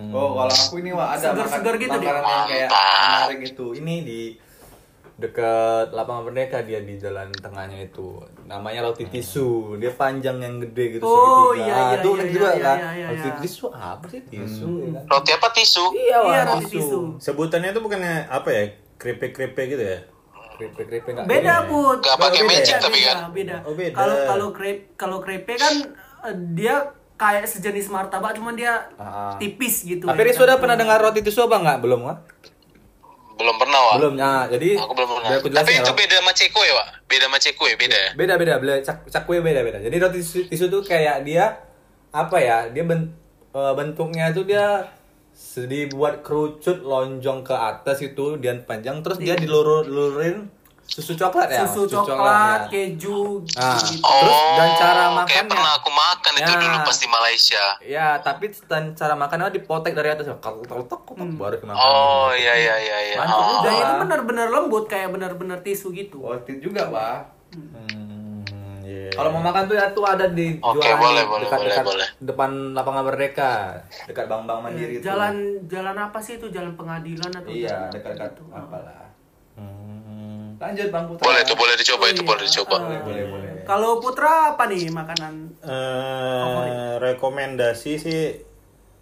Oh, 0.00 0.32
kalau 0.32 0.48
aku 0.48 0.80
ini 0.80 0.92
wah 0.92 1.12
ada 1.12 1.34
Seger-seger 1.34 1.76
makan- 1.76 1.82
gitu 1.82 1.96
deh. 1.98 2.08
yang 2.08 2.46
kayak 2.46 2.68
menarik 2.70 3.38
gitu. 3.42 3.66
Ini 3.74 3.94
di 4.00 4.20
dekat 5.16 5.92
lapangan 5.92 6.32
Merdeka 6.32 6.64
dia 6.64 6.80
di 6.80 6.96
jalan 6.96 7.28
tengahnya 7.34 7.84
itu. 7.84 8.16
Namanya 8.50 8.80
roti 8.84 9.06
tisu. 9.06 9.48
Dia 9.78 9.94
panjang 9.94 10.36
yang 10.36 10.58
gede 10.60 10.98
gitu 10.98 11.04
Oh, 11.04 11.54
segitiga. 11.54 11.62
iya, 11.62 11.70
iya, 11.70 11.96
Itu 11.96 12.10
iya, 12.10 12.18
iya, 12.20 12.32
juga 12.32 12.48
iya, 12.48 12.58
kan. 12.60 12.76
iya, 12.76 12.90
iya, 12.92 13.06
Roti 13.08 13.22
iya. 13.24 13.38
tisu 13.38 13.66
apa 13.70 14.04
sih 14.04 14.20
tisu? 14.24 14.68
ya 14.76 14.88
kan? 14.90 15.02
Roti 15.06 15.30
apa 15.30 15.48
tisu? 15.52 15.84
Iya, 15.92 16.16
wah, 16.18 16.28
Iya, 16.28 16.40
roti 16.44 16.66
tisu. 16.68 17.00
Sebutannya 17.16 17.68
itu 17.70 17.80
bukannya 17.80 18.14
apa 18.26 18.48
ya? 18.50 18.62
Keripik-keripik 18.96 19.66
gitu 19.70 19.84
ya? 19.86 19.98
Keripik-keripik 20.52 21.10
enggak 21.14 21.26
Beda 21.26 21.54
ini. 21.56 21.68
put. 21.68 21.98
Nggak 22.00 22.18
pakai 22.18 22.26
Oh, 22.36 22.44
beda 22.44 22.58
magic 22.58 22.76
tapi 22.76 22.98
kan. 23.00 23.16
Beda. 23.30 23.56
Oh, 23.62 23.72
beda. 23.72 23.94
Kalau 23.94 24.16
kalau 24.26 24.48
crepe 24.50 24.82
kalau 24.94 25.18
crepe 25.18 25.52
kan 25.54 25.74
eh, 26.20 26.34
dia 26.52 26.74
kayak 27.16 27.46
sejenis 27.46 27.86
martabak 27.86 28.34
cuman 28.34 28.52
dia 28.52 28.90
Ah. 28.96 29.36
tipis 29.36 29.84
gitu. 29.84 30.04
Tapi 30.04 30.20
ya 30.22 30.34
sudah 30.34 30.54
kan. 30.54 30.60
pernah 30.60 30.76
dengar 30.76 30.98
roti 30.98 31.22
tisu 31.22 31.46
apa 31.46 31.56
enggak? 31.56 31.78
Belum, 31.78 32.02
Wak? 32.02 32.18
Belum 33.40 33.56
pernah 33.56 33.80
wah. 33.80 33.96
Belum. 33.96 34.14
Nah, 34.14 34.44
jadi 34.46 34.76
Aku 34.76 34.92
belum 34.92 35.08
pernah. 35.10 35.28
aku 35.32 35.48
Tapi 35.48 35.72
jelasin 35.72 35.80
itu 35.80 35.92
beda 35.96 36.14
sama 36.20 36.32
ceko 36.36 36.60
ya, 36.60 36.72
Wak? 36.76 36.88
Beda 37.08 37.24
sama 37.24 37.38
ceko 37.40 37.64
ya, 37.64 37.76
beda 37.76 37.96
ya? 37.98 38.10
beda 38.12 38.34
beda 38.36 38.54
beda 38.56 38.74
cak 38.80 38.96
cakwe 39.08 39.36
beda 39.40 39.60
beda 39.60 39.78
jadi 39.80 39.96
roti 39.98 40.20
tisu, 40.20 40.38
tisu 40.46 40.64
tuh 40.68 40.82
kayak 40.82 41.24
dia 41.24 41.56
apa 42.10 42.36
ya 42.36 42.68
dia 42.68 42.84
ben- 42.84 43.16
eh, 43.50 43.72
bentuknya 43.74 44.30
tuh 44.30 44.44
dia 44.44 44.86
sedih 45.32 45.88
buat 45.88 46.20
kerucut 46.20 46.84
lonjong 46.84 47.40
ke 47.40 47.50
atas 47.50 47.98
itu 48.00 48.36
dan 48.36 48.62
panjang 48.62 49.00
terus 49.00 49.16
dia 49.16 49.34
dilurur 49.34 49.82
lururin 49.82 50.52
susu 50.90 51.14
coklat 51.14 51.46
ya 51.46 51.54
Iya. 51.56 51.64
susu 51.64 52.02
coklat, 52.02 52.60
ya. 52.60 52.68
keju 52.68 53.46
Nah, 53.52 53.78
gitu. 53.78 54.02
terus 54.02 54.38
dan 54.52 54.68
cara 54.74 55.02
Oh, 55.06 55.22
kayak 55.22 55.22
makannya 55.22 55.44
pernah 55.46 55.72
aku 55.72 55.90
makan 55.92 56.32
itu 56.34 56.50
Ya. 56.50 56.58
dulu 56.58 56.76
pas 56.82 56.98
di 56.98 57.08
Malaysia. 57.08 57.64
ya 57.80 58.08
tapi 58.18 58.44
dan 58.64 58.82
cara 58.92 59.14
makannya 59.14 59.54
dipotek 59.54 59.94
dari 59.94 60.10
atas 60.10 60.26
kalau 60.36 60.60
kalau 60.60 60.82
tok 60.84 61.06
baru 61.14 61.56
kena 61.56 61.72
Oh 61.72 62.28
iya 62.32 62.52
iya 62.52 62.74
iya 62.76 62.98
iya. 63.08 63.18
Oh. 63.22 63.62
Dan 63.62 63.72
itu 63.72 63.94
benar-benar 64.00 64.46
lembut 64.48 64.84
kayak 64.84 65.08
benar-benar 65.08 65.58
tisu 65.60 65.90
gitu. 65.90 66.18
worth 66.20 66.44
it 66.44 66.58
juga 66.58 66.86
pak 66.86 67.38
Hmm, 67.50 68.42
iya. 68.80 69.10
Kalau 69.10 69.30
mau 69.30 69.40
makan 69.40 69.66
tuh 69.66 69.74
ya 69.74 69.90
tuh 69.90 70.02
ada 70.04 70.26
di 70.28 70.54
jualan 70.56 70.78
boleh, 70.96 70.96
di 71.18 71.28
boleh, 71.28 71.42
dekat, 71.44 71.58
boleh, 71.58 71.68
dekat 71.68 71.84
boleh. 71.84 72.08
depan 72.20 72.50
lapangan 72.72 73.02
Merdeka, 73.04 73.52
dekat 74.04 74.24
Bank 74.24 74.42
Bank 74.44 74.58
Mandiri 74.60 74.92
itu. 74.96 75.02
Jalan 75.02 75.34
jalan 75.66 75.96
apa 76.00 76.18
sih 76.18 76.36
itu? 76.36 76.46
Jalan 76.48 76.74
pengadilan 76.74 77.30
atau 77.32 77.46
Iya, 77.48 77.90
dekat-dekat 77.90 78.30
gitu? 78.32 78.42
apalah. 78.50 79.10
Hmm. 79.54 79.99
Lanjut 80.60 80.86
Bang 80.92 81.08
Putra. 81.08 81.24
Boleh 81.24 81.40
tuh 81.42 81.56
boleh 81.56 81.74
dicoba 81.74 82.04
Oh, 82.04 82.06
itu 82.06 82.20
iya. 82.20 82.28
boleh 82.28 82.42
dicoba. 82.44 82.76
Eh, 82.76 83.00
boleh, 83.00 83.24
boleh. 83.26 83.48
Kalau 83.64 83.96
Putra 83.96 84.52
apa 84.52 84.68
nih 84.68 84.92
makanan? 84.92 85.32
Eh, 85.58 86.92
rekomendasi 87.00 87.92
sih 87.96 88.20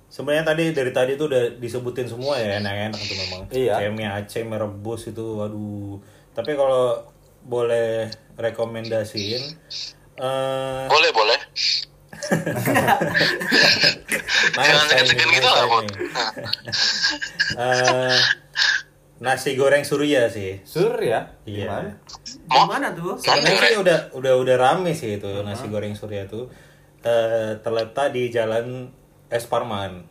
sebenarnya 0.06 0.46
tadi 0.46 0.70
dari 0.70 0.88
tadi 0.88 1.10
tuh 1.14 1.26
udah 1.26 1.58
disebutin 1.58 2.06
semua 2.06 2.38
ya 2.38 2.62
enak-enak 2.62 2.96
tuh 2.96 3.16
memang. 3.18 3.40
Iya. 3.50 3.74
Kayak 3.76 3.92
mie 3.92 4.08
Aceh, 4.08 4.42
mie 4.42 4.56
rebus 4.56 5.06
itu 5.06 5.24
waduh. 5.34 5.98
Tapi 6.30 6.54
kalau 6.54 7.02
boleh 7.42 8.06
rekomendasiin 8.36 9.42
eh 10.18 10.84
Boleh 10.86 11.10
boleh. 11.10 11.38
nice 11.38 11.86
Jangan 14.58 14.86
segan-segan 14.90 15.30
gitu 15.30 15.46
lah, 15.46 15.62
Bang. 15.66 15.86
Nasi 19.18 19.58
goreng 19.58 19.82
Surya 19.82 20.30
sih. 20.30 20.62
Sur 20.62 20.94
ya? 21.02 21.26
Iya. 21.42 21.66
Gimana? 21.66 21.90
Mau? 22.46 22.66
Gimana 22.66 22.86
tuh? 22.94 23.18
Sebenarnya 23.18 23.74
sih 23.74 23.78
udah 23.82 23.98
udah 24.14 24.32
udah 24.38 24.56
rame 24.56 24.94
sih 24.94 25.18
itu 25.18 25.42
nasi 25.42 25.66
goreng 25.66 25.94
Surya 25.98 26.26
tuh 26.30 26.46
Eh, 26.98 27.52
terletak 27.62 28.10
di 28.10 28.26
Jalan 28.26 28.90
Es 29.30 29.46
Parman. 29.46 30.02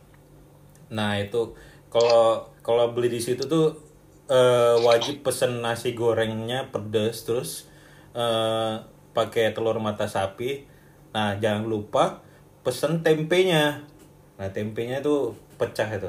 Nah 0.88 1.20
itu 1.20 1.52
kalau 1.92 2.48
kalau 2.64 2.96
beli 2.96 3.12
di 3.12 3.20
situ 3.20 3.44
tuh 3.44 3.76
eh, 4.24 4.76
wajib 4.80 5.20
pesen 5.20 5.60
nasi 5.60 5.92
gorengnya 5.92 6.72
pedas 6.72 7.28
terus 7.28 7.68
eh, 8.16 8.80
pakai 9.12 9.52
telur 9.52 9.76
mata 9.84 10.08
sapi. 10.08 10.64
Nah 11.12 11.36
jangan 11.36 11.68
lupa 11.68 12.24
pesen 12.64 13.04
tempenya. 13.04 13.84
Nah 14.40 14.48
tempenya 14.48 15.04
tuh 15.04 15.36
pecah 15.60 15.92
itu. 15.92 16.08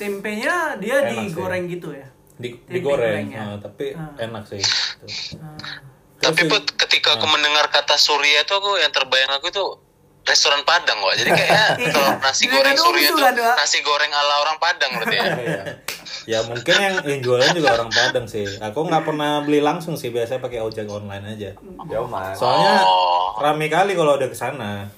Tempenya 0.00 0.54
dia 0.76 0.96
Enak 0.98 1.12
sih. 1.12 1.20
digoreng 1.28 1.64
gitu 1.66 1.88
ya. 1.92 2.08
Di, 2.34 2.56
Tempe 2.56 2.72
digoreng, 2.72 3.04
goreng 3.04 3.26
ya? 3.28 3.42
Nah, 3.44 3.56
tapi 3.60 3.84
Ah. 3.92 4.16
enak 4.18 4.44
sih. 4.46 4.62
Tapi 6.16 6.36
Terus 6.38 6.50
put 6.50 6.64
ketika 6.78 7.16
aku 7.16 7.26
mendengar 7.26 7.68
kata 7.68 7.96
Surya 7.96 8.40
itu 8.40 8.52
aku 8.52 8.76
yang 8.76 8.88
terbayang 8.90 9.28
aku 9.30 9.48
itu 9.48 9.64
restoran 10.22 10.60
Padang 10.62 10.96
kok. 10.98 11.14
Jadi 11.16 11.30
kayaknya 11.30 11.64
kalau 11.94 12.10
nasi 12.18 12.44
Iya, 12.44 12.52
goreng 12.54 12.76
Surya 12.76 13.06
itu 13.06 13.22
nasi 13.56 13.78
goreng 13.80 14.08
ala 14.10 14.34
orang 14.38 14.56
Padang 14.56 14.90
berarti 14.96 15.16
ya. 15.16 15.28
ya 16.32 16.38
mungkin 16.44 16.74
yang, 16.74 16.94
yang 17.02 17.20
jualan 17.20 17.50
juga 17.52 17.68
orang 17.74 17.90
Padang 17.90 18.24
sih. 18.24 18.44
Aku 18.58 18.84
nggak 18.84 19.02
pernah 19.02 19.40
beli 19.40 19.60
langsung 19.60 19.96
sih, 19.96 20.08
biasanya 20.08 20.40
pakai 20.40 20.60
ojek 20.60 20.84
online 20.86 21.24
aja. 21.30 21.50
Jauh 21.86 22.04
mas. 22.06 22.36
Soalnya 22.36 22.84
Oh. 22.84 23.36
rame 23.36 23.68
kali 23.68 23.92
kalau 23.92 24.16
udah 24.16 24.28
ke 24.28 24.36
sana. 24.36 24.88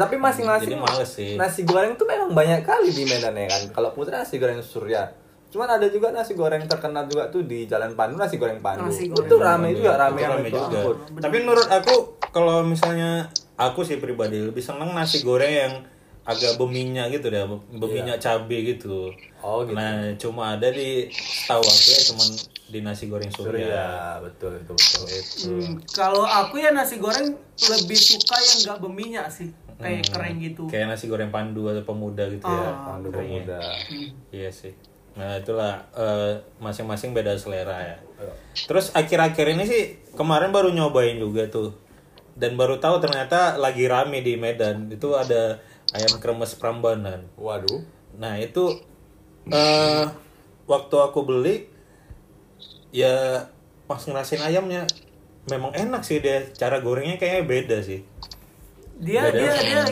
Tapi 0.00 0.16
masing-masing 0.16 0.72
Jadi 0.72 0.80
males 0.80 1.10
sih. 1.12 1.32
nasi 1.36 1.60
goreng 1.68 1.92
tuh 2.00 2.08
memang 2.08 2.32
banyak 2.32 2.64
kali 2.64 2.88
di 2.88 3.04
Medan 3.04 3.36
ya 3.36 3.52
kan. 3.52 3.62
Kalau 3.76 3.92
Putra 3.92 4.24
nasi 4.24 4.40
goreng 4.40 4.64
Surya. 4.64 5.12
Cuman 5.50 5.66
ada 5.66 5.86
juga 5.90 6.08
nasi 6.08 6.32
goreng 6.32 6.64
terkenal 6.64 7.04
juga 7.04 7.28
tuh 7.28 7.44
di 7.44 7.68
Jalan 7.68 7.92
Pandu 7.92 8.16
nasi 8.16 8.40
goreng 8.40 8.64
Pandu. 8.64 8.88
Nasi 8.88 9.12
itu 9.12 9.18
goreng 9.18 9.44
rame 9.44 9.68
juga 9.76 10.00
rame, 10.00 10.20
Itu 10.22 10.30
rame 10.30 10.48
itu 10.48 10.56
juga. 10.56 10.78
ampun. 10.80 10.96
Tapi 11.20 11.36
menurut 11.44 11.68
aku 11.68 11.94
kalau 12.32 12.64
misalnya 12.64 13.28
aku 13.60 13.84
sih 13.84 14.00
pribadi 14.00 14.40
lebih 14.40 14.62
seneng 14.64 14.94
nasi 14.96 15.20
goreng 15.20 15.52
yang 15.52 15.74
agak 16.22 16.54
berminyak 16.60 17.10
gitu 17.10 17.26
deh, 17.32 17.42
berminyak 17.74 18.22
cabe 18.22 18.56
gitu. 18.62 19.10
Oh, 19.42 19.64
gitu. 19.66 19.74
Nah, 19.74 20.14
cuma 20.14 20.54
ada 20.54 20.68
di 20.70 21.10
tahu 21.48 21.58
aku 21.58 21.88
ya 21.90 22.00
cuman 22.12 22.28
di 22.70 22.78
nasi 22.86 23.04
goreng 23.10 23.32
Surya. 23.34 23.50
Surya, 23.50 23.86
betul 24.22 24.52
itu 24.54 24.70
betul. 24.70 25.04
Hmm, 25.50 25.74
kalau 25.90 26.22
aku 26.22 26.62
ya 26.62 26.70
nasi 26.70 27.02
goreng 27.02 27.34
lebih 27.58 27.98
suka 27.98 28.36
yang 28.38 28.58
nggak 28.64 28.78
berminyak 28.78 29.26
sih. 29.28 29.50
Kayak 29.80 30.12
kering 30.12 30.38
gitu. 30.44 30.62
Kayak 30.68 30.86
nasi 30.92 31.08
goreng 31.08 31.32
pandu 31.32 31.66
atau 31.72 31.82
pemuda 31.82 32.28
gitu 32.28 32.44
ya. 32.44 32.68
Ah, 32.68 32.94
Pandu 32.94 33.08
Keringnya. 33.08 33.44
pemuda. 33.48 33.60
Iya 34.30 34.50
sih. 34.52 34.72
Nah 35.16 35.40
itulah 35.40 35.82
eh, 35.96 36.38
masing-masing 36.60 37.16
beda 37.16 37.34
selera 37.34 37.76
ya. 37.80 37.96
Terus 38.54 38.92
akhir-akhir 38.92 39.46
ini 39.56 39.64
sih 39.64 39.82
kemarin 40.14 40.52
baru 40.52 40.70
nyobain 40.70 41.16
juga 41.16 41.48
tuh. 41.48 41.74
Dan 42.36 42.54
baru 42.60 42.78
tahu 42.78 43.00
ternyata 43.02 43.56
lagi 43.56 43.88
rame 43.88 44.20
di 44.20 44.36
Medan. 44.36 44.92
Itu 44.92 45.16
ada 45.16 45.58
ayam 45.96 46.20
kremes 46.22 46.54
Prambanan. 46.54 47.26
Waduh. 47.40 47.82
Nah 48.20 48.36
itu 48.38 48.76
eh 49.50 50.04
waktu 50.68 50.96
aku 51.00 51.24
beli 51.26 51.66
ya 52.94 53.48
pas 53.90 53.98
ngerasain 54.06 54.38
ayamnya 54.44 54.86
memang 55.50 55.74
enak 55.74 56.06
sih 56.06 56.22
dia 56.22 56.46
cara 56.54 56.78
gorengnya 56.78 57.16
kayaknya 57.18 57.42
beda 57.48 57.78
sih. 57.82 58.04
Dia 59.00 59.32
dia 59.32 59.52
dia 59.56 59.82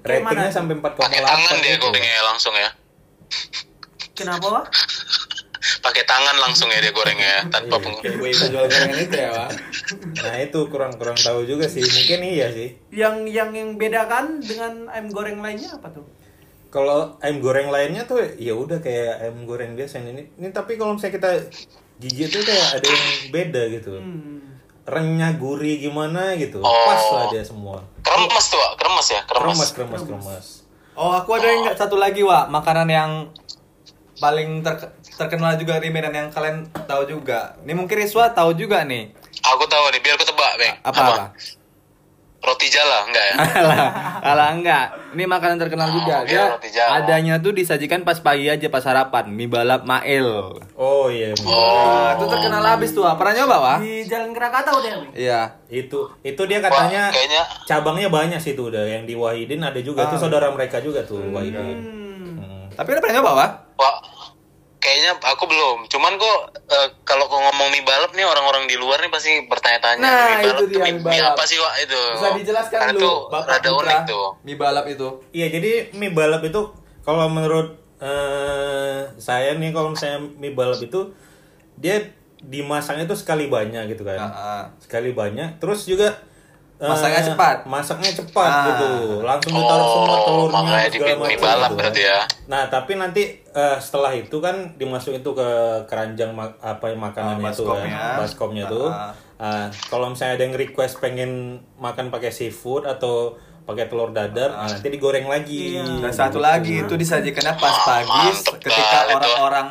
kayak 0.00 0.22
mana? 0.24 0.30
Ratingnya 0.40 0.52
sampai 0.54 0.74
4,8 0.80 0.96
Pakai 0.96 1.20
tangan 1.20 1.56
dia 1.60 1.74
gitu. 1.76 1.82
gorengnya 1.84 2.20
langsung 2.24 2.54
ya. 2.56 2.70
Kenapa? 4.16 4.64
Pakai 5.86 6.02
tangan 6.06 6.36
langsung 6.40 6.70
ya 6.70 6.78
dia 6.78 6.94
gorengnya 6.94 7.26
ya, 7.26 7.40
tanpa 7.50 7.82
peng 7.82 7.98
Kayak 7.98 8.16
gue 8.22 8.28
itu 8.30 8.44
jual 8.54 8.66
gorengan 8.70 8.98
itu 9.02 9.16
ya, 9.18 9.30
Pak. 9.34 9.50
Nah 10.22 10.34
itu 10.38 10.60
kurang 10.70 10.92
kurang 10.94 11.18
tahu 11.18 11.42
juga 11.42 11.66
sih. 11.66 11.82
Mungkin 11.82 12.20
iya 12.22 12.46
sih. 12.54 12.78
Yang 12.94 13.34
yang 13.34 13.50
yang 13.50 13.70
bedakan 13.74 14.40
dengan 14.40 14.86
ayam 14.94 15.10
goreng 15.10 15.42
lainnya 15.42 15.74
apa 15.74 15.90
tuh? 15.90 16.06
Kalau 16.70 17.18
ayam 17.18 17.42
goreng 17.42 17.68
lainnya 17.70 18.06
tuh 18.06 18.22
ya 18.38 18.54
udah 18.54 18.78
kayak 18.78 19.26
ayam 19.26 19.42
goreng 19.42 19.74
biasa 19.74 20.02
ini. 20.06 20.30
Ini 20.38 20.48
tapi 20.54 20.78
kalau 20.78 20.94
misalnya 20.94 21.14
kita 21.18 21.30
jijik 21.98 22.28
tuh 22.30 22.42
kayak 22.46 22.66
ada 22.78 22.86
yang 22.86 23.04
beda 23.34 23.62
gitu. 23.74 23.90
Hmm. 23.98 24.55
Renyah, 24.86 25.34
gurih 25.34 25.82
gimana 25.82 26.38
gitu. 26.38 26.62
Oh. 26.62 26.86
Pas 26.86 27.02
lah 27.10 27.26
dia 27.34 27.42
semua. 27.42 27.82
Kremes 28.06 28.46
tuh, 28.46 28.58
Wak. 28.58 28.72
kremes 28.78 29.06
ya, 29.10 29.20
kremes. 29.26 29.44
Kremes, 29.50 29.70
kremes, 29.74 30.02
kremes. 30.06 30.46
Oh, 30.94 31.10
aku 31.12 31.34
ada 31.36 31.50
yang 31.50 31.66
satu 31.74 31.98
lagi, 31.98 32.22
Wak. 32.22 32.46
Makanan 32.48 32.88
yang 32.88 33.10
paling 34.16 34.62
ter- 34.62 34.94
terkenal 35.18 35.58
juga 35.60 35.76
di 35.76 35.90
Medan 35.90 36.14
yang 36.14 36.28
kalian 36.30 36.70
tahu 36.86 37.04
juga. 37.04 37.58
Ini 37.66 37.74
mungkin 37.74 37.98
Riswa 37.98 38.30
tahu 38.32 38.54
juga 38.54 38.86
nih. 38.86 39.10
Aku 39.42 39.66
tahu 39.68 39.90
nih, 39.92 40.00
biar 40.00 40.14
aku 40.16 40.24
tebak, 40.24 40.52
Bang. 40.56 40.74
Apa 40.86 41.00
apa? 41.02 41.24
Roti 42.38 42.68
jala, 42.68 43.02
enggak 43.02 43.24
ya? 43.24 43.34
Alah, 43.58 43.78
alah 44.22 44.48
enggak. 44.52 44.84
Ini 45.12 45.24
makanan 45.24 45.58
terkenal 45.58 45.90
juga. 45.90 46.20
Oh, 46.20 46.22
Dia 46.22 46.36
iya, 46.36 46.44
roti 46.48 46.68
Jawa. 46.70 46.88
adanya 46.96 47.34
tuh 47.36 47.50
disajikan 47.50 48.00
pas 48.00 48.16
pagi 48.16 48.46
aja 48.46 48.68
pas 48.68 48.78
sarapan, 48.78 49.26
mie 49.26 49.46
balap 49.46 49.82
mail. 49.82 50.54
Oh 50.72 51.08
iya. 51.08 51.34
Wah, 51.40 52.14
itu 52.14 52.24
terkenal 52.28 52.62
habis 52.62 52.92
tuh. 52.92 53.02
Pernah 53.02 53.34
nyoba, 53.34 53.56
Wak? 53.58 53.78
Di 53.80 54.04
Jalan 54.04 54.30
Krakatau 54.30 54.78
deh. 54.78 54.94
Wi. 54.94 55.08
Iya. 55.18 55.58
Itu 55.66 56.12
itu 56.22 56.42
dia 56.44 56.60
katanya 56.60 57.08
Wah, 57.08 57.14
kayaknya 57.14 57.42
cabangnya 57.64 58.08
banyak 58.08 58.38
sih 58.38 58.52
tuh 58.52 58.70
udah 58.70 58.84
yang 58.84 59.02
di 59.02 59.12
Wahidin 59.12 59.60
ada 59.60 59.80
juga 59.80 60.04
Ah. 60.04 60.06
itu 60.06 60.16
saudara 60.16 60.46
mereka 60.48 60.78
juga 60.78 61.02
tuh 61.02 61.18
Wahidin. 61.26 61.78
Hmm. 61.78 62.36
Hmm. 62.38 62.64
Tapi 62.70 62.88
udah 62.88 63.00
pernah 63.00 63.16
nyoba, 63.16 63.30
Wak? 63.34 63.50
Wah, 63.74 63.94
kayaknya 64.86 65.18
aku 65.18 65.50
belum. 65.50 65.90
Cuman 65.90 66.14
kok 66.14 66.38
eh, 66.70 66.88
kalau 67.02 67.26
kau 67.26 67.42
ngomong 67.42 67.74
mie 67.74 67.82
balap 67.82 68.14
nih 68.14 68.22
orang-orang 68.22 68.70
di 68.70 68.78
luar 68.78 69.02
nih 69.02 69.10
pasti 69.10 69.42
bertanya-tanya. 69.50 69.98
Nah, 69.98 70.14
mie 70.14 70.38
balap 70.46 70.58
itu 70.62 70.64
dia, 70.70 70.84
mie, 70.86 70.94
mie 70.94 71.02
mie 71.02 71.18
balap. 71.18 71.34
apa 71.34 71.42
sih, 71.42 71.58
Wak, 71.58 71.74
itu? 71.82 72.02
Bisa 72.14 72.28
dijelaskan 72.38 72.78
Karena 72.78 72.94
dulu, 72.94 73.02
tuh 73.02 73.18
Bapak 73.34 73.48
rada 73.50 73.68
Putra, 73.74 73.82
unik 73.82 74.00
tuh. 74.06 74.26
Mie 74.46 74.54
balap 74.54 74.86
itu. 74.86 75.08
Iya, 75.34 75.46
jadi 75.50 75.70
mie 75.98 76.14
balap 76.14 76.42
itu 76.46 76.60
kalau 77.02 77.26
menurut 77.26 77.68
eh, 77.98 79.00
saya 79.18 79.58
nih 79.58 79.74
kalau 79.74 79.90
misalnya 79.90 80.22
mie 80.38 80.54
balap 80.54 80.78
itu 80.78 81.10
dia 81.74 82.14
dimasaknya 82.38 83.10
itu 83.10 83.16
sekali 83.18 83.50
banyak 83.50 83.90
gitu 83.90 84.06
kan. 84.06 84.22
Ah, 84.22 84.30
ah. 84.30 84.62
Sekali 84.78 85.10
banyak. 85.10 85.58
Terus 85.58 85.82
juga 85.90 86.14
eh, 86.76 86.84
Masaknya 86.84 87.22
cepat. 87.24 87.56
Masaknya 87.64 88.10
cepat 88.12 88.46
Ah. 88.46 88.64
gitu. 88.68 88.88
Langsung 89.20 89.52
ditaruh 89.52 89.86
semua 89.86 90.08
Oh, 90.10 90.20
telurnya 90.22 90.60
makanya 90.62 90.86
di 90.86 90.98
segala 90.98 91.16
macam 91.16 91.40
balap 91.40 91.64
gitu 91.66 91.76
berarti 91.76 92.02
ya. 92.02 92.18
Nah, 92.46 92.62
tapi 92.66 92.92
nanti 92.94 93.22
eh, 93.42 93.76
setelah 93.78 94.12
itu 94.12 94.36
kan 94.36 94.56
dimasukin 94.74 95.20
itu 95.20 95.32
ke 95.32 95.48
keranjang 95.84 96.30
ma- 96.30 96.52
apa 96.58 96.84
yang 96.86 97.00
makanannya 97.00 97.40
Ah, 97.42 97.50
itu 97.50 97.64
baskomnya. 97.64 97.96
kan, 97.96 98.16
baskomnya 98.18 98.64
tuh. 98.66 98.88
Ah. 98.88 99.12
Ah, 99.36 99.66
kalau 99.86 100.08
misalnya 100.08 100.34
ada 100.34 100.44
yang 100.44 100.54
request 100.54 100.96
pengen 100.96 101.30
makan 101.76 102.08
pakai 102.08 102.28
seafood 102.30 102.84
atau 102.84 103.36
pakai 103.62 103.84
telur 103.86 104.10
dadar, 104.10 104.54
ah, 104.54 104.64
nanti 104.64 104.86
digoreng 104.86 105.26
lagi. 105.26 105.76
Dan 105.76 106.08
satu 106.08 106.38
lagi 106.38 106.80
itu 106.82 106.94
disajikannya 106.94 107.54
pas 107.54 107.76
pagi 107.82 108.06
mantep 108.06 108.56
ketika 108.58 108.98
tuh. 109.02 109.14
orang-orang 109.14 109.66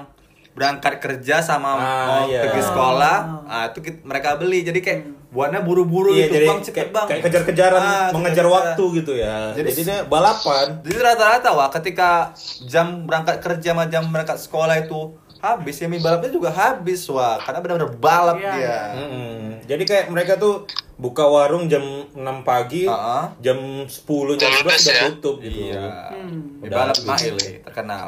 berangkat 0.51 0.99
kerja 0.99 1.39
sama 1.39 1.69
Ah, 1.71 1.79
mau 2.05 2.23
iya. 2.25 2.41
pergi 2.41 2.61
sekolah, 2.63 3.17
ah 3.45 3.65
itu 3.67 3.79
kit- 3.81 4.01
mereka 4.01 4.35
beli. 4.35 4.61
Jadi 4.61 4.79
kayak 4.79 5.01
buatnya 5.35 5.59
buru-buru 5.59 6.09
Iya, 6.09 6.25
gitu, 6.25 6.33
jadi 6.33 6.47
Bang, 6.47 6.61
cepet 6.61 6.87
Bang. 6.89 7.05
kayak 7.05 7.21
kejar-kejaran, 7.21 7.77
Ah, 7.77 8.07
mengejar 8.09 8.47
kejar-kejaran. 8.47 8.55
waktu 8.71 8.83
gitu 8.95 9.13
ya. 9.13 9.35
Jadi- 9.51 9.69
Jadi, 9.69 9.81
dia 9.83 9.97
balapan. 10.05 10.67
Jadi 10.79 10.97
rata-rata 10.97 11.49
wah 11.51 11.67
ketika 11.69 12.31
jam 12.63 13.03
berangkat 13.03 13.35
kerja 13.37 13.69
sama 13.69 13.85
jam 13.85 14.07
berangkat 14.07 14.39
sekolah 14.39 14.79
itu 14.79 15.11
habis 15.37 15.75
ya 15.75 15.85
mie 15.85 15.99
balapnya 15.99 16.31
juga 16.31 16.49
habis 16.49 17.05
wah 17.05 17.37
karena 17.37 17.59
benar-benar 17.59 17.91
balap 17.93 18.35
Iya, 18.35 18.49
dia. 18.49 18.55
iya. 18.57 18.79
Mm-mm. 18.95 19.35
Jadi 19.65 19.83
kayak 19.83 20.05
mereka 20.07 20.33
tuh 20.35 20.63
buka 20.95 21.21
warung 21.23 21.67
jam 21.67 21.83
6 22.09 22.41
pagi, 22.41 22.87
Ah, 22.87 22.95
ah. 22.95 23.23
jam 23.37 23.59
10 23.83 24.39
jam 24.39 24.47
Udah 24.47 24.55
11 24.55 24.63
ludes 24.63 24.79
sudah 24.79 24.95
ya? 24.95 25.03
tutup 25.11 25.35
gitu. 25.37 25.59
Iya. 25.67 25.85
Hmm. 26.09 26.39
Mie 26.55 26.65
Udah 26.65 26.77
balap 26.79 26.97
nih, 26.97 27.55
terkenal. 27.61 28.07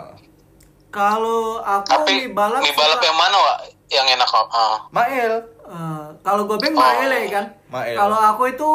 Kalau 0.88 1.60
aku 1.60 1.90
Tapi 1.92 2.12
mie 2.18 2.32
balap 2.32 2.62
mie 2.64 2.74
balap 2.74 3.00
yang 3.00 3.14
mana, 3.16 3.38
Wak? 3.38 3.58
Yang 3.88 4.08
enak, 4.14 4.30
Wak? 4.30 4.46
Ah. 4.50 4.78
Mail. 4.90 5.34
Eh, 5.68 6.08
kalau 6.22 6.44
gue 6.44 6.58
beng 6.58 6.72
Oh. 6.72 6.80
maele 6.80 7.28
kan. 7.28 7.46
Mael. 7.68 7.94
Kalau 7.94 8.20
aku 8.26 8.44
itu 8.48 8.70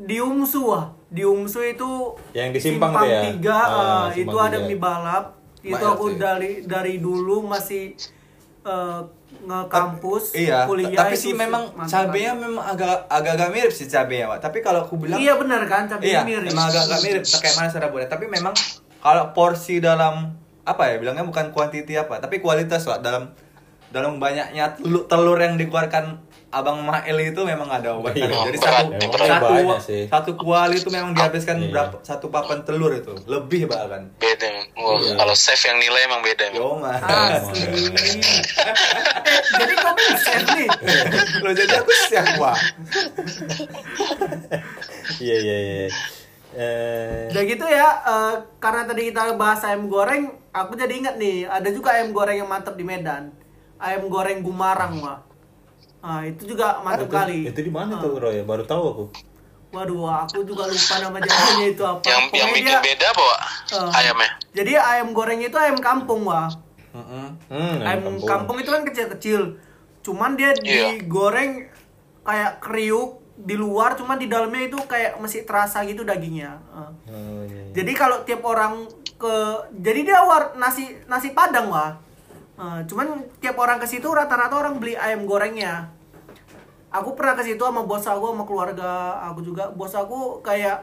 di 0.00 0.16
Umsu 0.18 0.62
ah. 0.70 0.88
Di 1.06 1.20
Umsu 1.20 1.60
itu 1.62 1.88
Yang 2.32 2.48
di 2.50 2.60
Simpang 2.62 2.92
tuh 2.94 3.04
ya? 3.04 3.20
tiga, 3.22 3.58
Ah, 3.58 3.68
eh, 4.08 4.18
itu 4.18 4.26
Simpang 4.26 4.48
ada 4.48 4.58
mie 4.62 4.76
balap. 4.76 5.24
Itu 5.60 5.84
aku 5.84 6.04
sih. 6.06 6.16
dari 6.16 6.52
dari 6.64 6.94
dulu 6.98 7.44
masih 7.44 7.92
eh, 8.60 9.00
nge-kampus 9.38 10.32
Iya, 10.34 10.64
kuliah 10.64 10.88
tapi 10.94 11.12
sih 11.14 11.32
memang 11.32 11.68
cabenya 11.84 12.32
memang 12.32 12.64
agak 12.66 13.04
agak-agak 13.06 13.48
mirip 13.50 13.68
sih 13.70 13.84
cabenya, 13.84 14.24
Pak. 14.26 14.40
Tapi 14.42 14.58
kalau 14.60 14.82
aku 14.82 14.96
bilang 14.96 15.16
Iya 15.16 15.36
benar 15.36 15.64
kan, 15.64 15.84
cabai 15.86 16.08
iya, 16.10 16.20
mirip. 16.22 16.48
memang 16.48 16.64
agak-agak 16.66 17.00
mirip 17.02 17.22
kayak 17.24 17.54
mana 17.54 17.68
cara 17.68 17.86
buatnya. 17.86 18.08
Tapi 18.08 18.24
memang 18.26 18.54
kalau 18.98 19.24
porsi 19.30 19.78
dalam 19.78 20.32
apa 20.62 20.82
ya 20.86 20.96
bilangnya 20.96 21.22
bukan 21.22 21.48
kuantiti 21.50 21.92
apa, 21.94 22.18
tapi 22.18 22.40
kualitas 22.40 22.84
lah 22.84 22.98
dalam 22.98 23.32
dalam 23.88 24.16
banyaknya 24.18 24.76
telur, 24.76 25.04
telur 25.06 25.38
yang 25.38 25.56
dikeluarkan 25.56 26.20
Abang 26.48 26.80
Mael 26.80 27.28
itu 27.28 27.44
memang 27.44 27.68
ada 27.68 27.92
obatnya. 27.92 28.24
Iya, 28.24 28.40
Jadi 28.48 28.56
berat, 28.56 28.72
satu 28.72 28.92
memang 29.52 29.80
satu, 29.84 30.08
satu 30.08 30.30
kuali 30.32 30.80
itu 30.80 30.88
memang 30.88 31.12
dihabiskan 31.12 31.60
Iya. 31.60 31.68
berapa 31.68 31.96
satu 32.00 32.32
papan 32.32 32.64
telur 32.64 32.88
itu, 32.90 33.12
lebih 33.28 33.68
bahkan. 33.68 34.08
Beda. 34.16 34.48
Wah, 34.74 34.96
Iya. 34.96 35.12
Kalau 35.20 35.34
chef 35.36 35.60
yang 35.60 35.76
nilai 35.76 36.08
emang 36.08 36.24
beda. 36.24 36.48
Yo 36.50 36.80
mas. 36.80 37.04
Asli. 37.04 37.60
Eh, 37.60 38.16
jadi 39.54 39.74
kamu 39.76 40.00
chef 40.16 40.42
nih. 40.50 40.68
Lo 41.44 41.50
jadi 41.52 41.74
aku 41.76 41.92
siap 42.08 42.26
wah. 42.36 42.56
Iya 45.20 45.36
iya 45.36 45.56
iya. 45.60 45.88
Eh, 46.48 47.28
Udah 47.28 47.44
gitu 47.44 47.64
ya, 47.68 47.88
eh, 48.02 48.34
karena 48.56 48.82
tadi 48.82 49.12
kita 49.12 49.36
bahas 49.36 49.60
ayam 49.62 49.84
goreng, 49.86 50.32
aku 50.48 50.72
jadi 50.74 50.96
ingat 50.96 51.14
nih, 51.20 51.44
ada 51.44 51.68
juga 51.68 51.92
ayam 51.92 52.10
goreng 52.10 52.34
yang 52.34 52.48
mantap 52.48 52.72
di 52.72 52.82
Medan. 52.82 53.36
Ayam 53.76 54.08
goreng 54.08 54.40
Gumarang, 54.40 54.96
Wak. 54.98 55.27
Nah, 55.98 56.22
itu 56.22 56.42
juga 56.46 56.78
mantap 56.80 57.08
kali. 57.08 57.44
itu 57.44 57.60
di 57.60 57.68
mana 57.68 57.94
Ah. 57.94 58.00
tuh 58.00 58.16
Roy? 58.16 58.42
Baru 58.42 58.62
tahu 58.62 58.84
aku. 58.86 59.04
Waduh, 59.68 60.00
aku 60.24 60.40
juga 60.42 60.64
lupa 60.64 60.94
nama 60.96 61.18
jalannya 61.18 61.66
itu 61.68 61.82
apa. 61.82 62.00
Yang 62.00 62.08
yang 62.08 62.24
Pokoknya 62.30 62.54
bikin 62.56 62.72
dia- 62.72 62.84
beda 62.86 63.06
apa, 63.06 63.22
Wak? 63.22 63.40
eh, 63.68 63.98
Ayamnya. 63.98 64.30
Jadi 64.50 64.72
ayam 64.74 65.08
goreng 65.12 65.40
itu 65.40 65.56
ayam 65.56 65.76
kampung, 65.78 66.24
Wak. 66.24 66.56
Mm-mm. 66.90 67.26
Hmm, 67.46 67.76
ayam 67.82 68.16
kampung. 68.18 68.56
itu 68.56 68.70
kan 68.70 68.82
kecil-kecil. 68.82 69.60
Cuman 70.00 70.34
dia 70.34 70.56
Iya. 70.56 70.96
digoreng 70.96 71.68
kayak 72.22 72.52
kriuk 72.58 73.20
di 73.36 73.54
luar, 73.54 73.92
cuman 73.92 74.16
di 74.16 74.26
dalamnya 74.26 74.64
itu 74.64 74.78
kayak 74.82 75.14
masih 75.16 75.44
terasa 75.44 75.84
gitu 75.84 76.00
dagingnya. 76.00 76.56
Eh. 76.64 76.90
Oh, 77.06 77.42
iya, 77.44 77.60
iya. 77.60 77.72
Jadi 77.74 77.92
kalau 77.92 78.24
tiap 78.24 78.40
orang 78.42 78.88
ke 79.12 79.34
jadi 79.76 80.00
dia 80.02 80.18
war 80.22 80.54
nasi 80.54 80.88
nasi 81.04 81.30
padang 81.30 81.68
wah. 81.68 81.92
Eh, 82.58 82.80
cuman 82.90 83.22
tiap 83.38 83.54
orang 83.54 83.78
ke 83.78 83.86
situ 83.86 84.10
rata-rata 84.10 84.58
orang 84.58 84.82
beli 84.82 84.98
ayam 84.98 85.30
gorengnya. 85.30 85.94
Aku 86.90 87.14
pernah 87.14 87.38
ke 87.38 87.46
situ 87.46 87.62
sama 87.62 87.86
bos 87.86 88.02
aku 88.02 88.34
sama 88.34 88.42
keluarga 88.42 89.22
aku 89.30 89.46
juga. 89.46 89.70
Bos 89.70 89.94
aku 89.94 90.42
kayak 90.42 90.82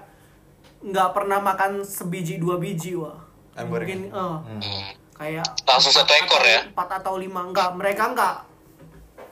nggak 0.79 1.11
pernah 1.11 1.43
makan 1.43 1.83
sebiji 1.83 2.39
dua 2.39 2.55
biji 2.55 2.95
wah. 2.95 3.19
Ayam 3.59 3.75
goreng. 3.75 4.07
Mungkin 4.07 4.15
eh, 4.15 4.95
kayak 5.19 5.47
Langsung 5.67 5.91
satu 5.91 6.15
ekor 6.15 6.43
ya? 6.47 6.63
Empat 6.71 7.03
atau 7.03 7.19
lima 7.19 7.43
enggak. 7.43 7.75
Mereka 7.75 8.15
enggak 8.15 8.54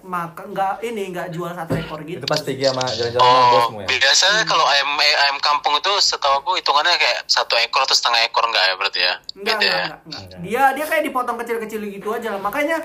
makan 0.04 0.52
enggak 0.52 0.74
ini 0.82 1.10
enggak 1.10 1.28
jual 1.30 1.48
satu 1.50 1.74
ekor 1.74 2.04
gitu. 2.04 2.20
Itu 2.20 2.28
pas 2.28 2.40
pergi 2.40 2.64
sama 2.66 2.84
jalan-jalan 2.86 3.24
sama 3.24 3.40
Oh, 3.40 3.50
bosmu 3.50 3.78
ya. 3.80 3.88
biasanya 3.90 4.42
kalau 4.44 4.66
ayam 4.66 4.90
eh, 4.96 5.16
ayam 5.18 5.38
kampung 5.40 5.74
itu 5.76 5.92
setahu 5.98 6.34
aku 6.38 6.52
hitungannya 6.56 6.94
kayak 6.94 7.24
satu 7.26 7.56
ekor 7.58 7.82
atau 7.82 7.92
setengah 7.92 8.20
ekor 8.22 8.44
enggak 8.46 8.64
ya 8.64 8.74
berarti 8.76 9.00
ya? 9.00 9.14
Enggak, 9.34 9.34
Beda 9.34 9.54
enggak, 9.56 9.72
ya? 9.72 9.86
enggak, 10.04 10.22
enggak. 10.22 10.40
Dia 10.42 10.64
dia 10.74 10.86
kayak 10.86 11.04
dipotong 11.04 11.38
kecil-kecil 11.38 11.82
gitu 11.90 12.10
aja. 12.10 12.30
Makanya 12.38 12.78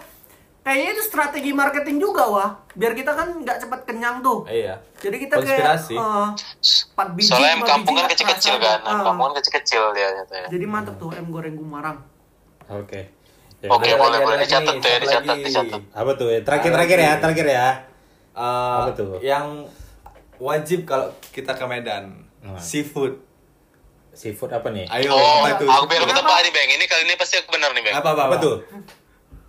kayaknya 0.61 0.91
itu 0.93 1.03
strategi 1.03 1.51
marketing 1.51 1.97
juga 1.99 2.23
wah. 2.25 2.51
Biar 2.73 2.93
kita 2.93 3.13
kan 3.13 3.29
nggak 3.37 3.59
cepat 3.61 3.81
kenyang 3.85 4.21
tuh. 4.21 4.47
Iya. 4.47 4.79
Jadi 4.97 5.17
kita 5.19 5.35
Konspirasi. 5.37 5.95
kayak 5.95 6.07
eh, 6.07 6.29
empat 6.89 7.09
biji, 7.13 7.29
Soalnya 7.29 7.49
ayam 7.49 7.63
kampung 7.65 7.95
kan 7.95 8.01
nggak 8.01 8.13
kecil-kecil 8.15 8.55
kan, 8.57 8.79
ayam 8.81 8.95
Ah. 8.95 9.05
kampung 9.05 9.25
kan 9.27 9.35
kecil-kecil 9.39 9.83
dia 9.91 10.09
katanya. 10.17 10.49
Jadi 10.49 10.65
mantep 10.65 10.95
tuh 10.97 11.11
ayam 11.11 11.27
goreng 11.29 11.55
gumarang. 11.55 11.99
Oke. 12.69 13.18
Ya, 13.59 13.68
Oke, 13.68 13.90
udah. 13.90 13.99
boleh 13.99 14.09
ada 14.12 14.23
boleh 14.23 14.38
lagi 14.38 14.47
dicatat 14.47 14.75
tuh 14.79 14.87
ya, 14.87 14.99
dicatat, 14.99 15.37
dicatat. 15.40 15.81
Apa 15.90 16.11
tuh? 16.14 16.29
ya? 16.31 16.40
Terakhir 16.40 16.71
terakhir 16.71 16.99
ya, 17.01 17.12
terakhir 17.18 17.47
ya. 17.49 17.66
Eh, 18.31 18.79
Apa 18.79 18.90
tuh? 18.94 19.18
Yang 19.18 19.47
wajib 20.38 20.81
kalau 20.85 21.11
kita 21.35 21.53
ke 21.53 21.64
Medan. 21.66 22.05
Nah. 22.38 22.55
Seafood. 22.55 23.18
Seafood 24.14 24.51
apa 24.51 24.71
nih? 24.71 24.87
Ayo, 24.88 25.11
Oh, 25.11 25.42
apa 25.42 25.59
itu? 25.59 25.66
aku 25.66 25.85
biar 25.87 26.01
aku 26.01 26.07
Kenapa? 26.09 26.22
tebak 26.24 26.39
nih, 26.41 26.53
Bang. 26.53 26.70
Ini 26.70 26.85
kali 26.87 27.03
ini 27.03 27.14
pasti 27.14 27.35
aku 27.37 27.49
benar 27.51 27.70
nih, 27.70 27.83
Bang. 27.83 27.95
Apa 27.99 28.09
apa, 28.14 28.22
Apa 28.24 28.37
tuh? 28.39 28.55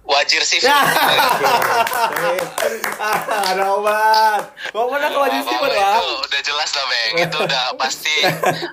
Wajir 0.10 0.42
sih. 0.42 0.58
Ya. 0.58 0.74
ada 3.54 3.66
obat. 3.78 4.42
Kau 4.74 4.90
pernah 4.90 5.10
ke 5.14 5.20
wajib 5.22 5.42
seafood 5.46 5.70
ya? 5.70 6.02
itu 6.02 6.10
udah 6.26 6.42
jelas 6.42 6.70
lah, 6.74 6.86
Bang. 6.90 7.14
Itu 7.30 7.38
udah 7.46 7.64
pasti 7.78 8.16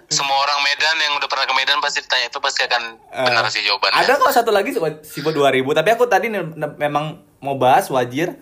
semua 0.08 0.36
orang 0.40 0.64
Medan 0.64 0.96
yang 0.96 1.12
udah 1.20 1.28
pernah 1.28 1.44
ke 1.44 1.52
Medan 1.52 1.78
pasti 1.84 2.00
ditanya 2.00 2.32
itu 2.32 2.38
pasti 2.40 2.60
akan 2.64 2.82
benar 3.12 3.44
sih 3.52 3.60
jawabannya. 3.68 4.00
Ada 4.00 4.12
kok 4.16 4.32
satu 4.32 4.50
lagi 4.50 4.72
seafood 5.04 5.36
2000, 5.36 5.60
tapi 5.76 5.88
aku 5.92 6.08
tadi 6.08 6.32
memang 6.56 7.20
mau 7.44 7.60
bahas 7.60 7.92
wajir 7.92 8.32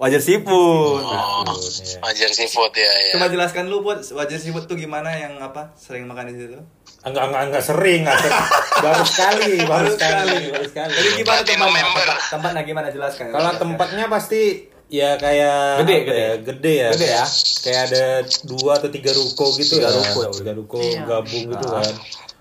wajir 0.00 0.20
seafood. 0.24 1.02
Oh, 1.04 1.44
Iya. 1.44 1.98
Wajir 2.00 2.30
seafood 2.32 2.72
ya, 2.72 2.88
ya. 2.88 3.12
Coba 3.18 3.26
jelaskan 3.28 3.68
lu 3.68 3.84
buat 3.84 4.00
wajir 4.16 4.38
seafood 4.40 4.64
tuh 4.64 4.78
gimana 4.78 5.12
yang 5.12 5.36
apa 5.42 5.74
sering 5.76 6.08
makan 6.08 6.32
di 6.32 6.34
situ? 6.40 6.60
Enggak 7.00 7.24
enggak 7.26 7.42
enggak 7.46 7.64
sering, 7.64 8.00
enggak 8.04 8.18
sering. 8.18 8.44
baru 8.84 9.04
sekali, 9.04 9.52
baru 9.64 9.88
sekali, 9.90 10.36
baru 10.50 10.66
sekali. 10.66 10.92
Jadi 10.92 11.08
gimana 11.16 11.40
member. 11.70 12.06
Tempat- 12.06 12.28
Tempatnya 12.30 12.62
gimana 12.62 12.88
jelaskan? 12.88 13.26
Kalau 13.28 13.50
tempatnya 13.56 14.04
pasti 14.06 14.42
ya 14.86 15.14
kayak 15.16 15.80
Gede, 15.80 15.96
gede. 16.02 16.18
ya, 16.18 16.32
gede 16.42 16.72
ya. 16.74 16.88
Gede 16.92 17.08
ya? 17.08 17.24
Kayak 17.62 17.80
ada 17.86 18.04
dua 18.44 18.72
atau 18.76 18.88
tiga 18.88 19.12
ruko 19.12 19.46
gitu 19.54 19.78
Tiga 19.78 19.86
ya. 19.86 19.96
ruko 19.96 20.18
ya, 20.20 20.30
Tiga 20.34 20.52
ruko 20.52 20.78
Iya. 20.78 21.02
gabung 21.04 21.44
gitu 21.48 21.66
kan. 21.66 21.94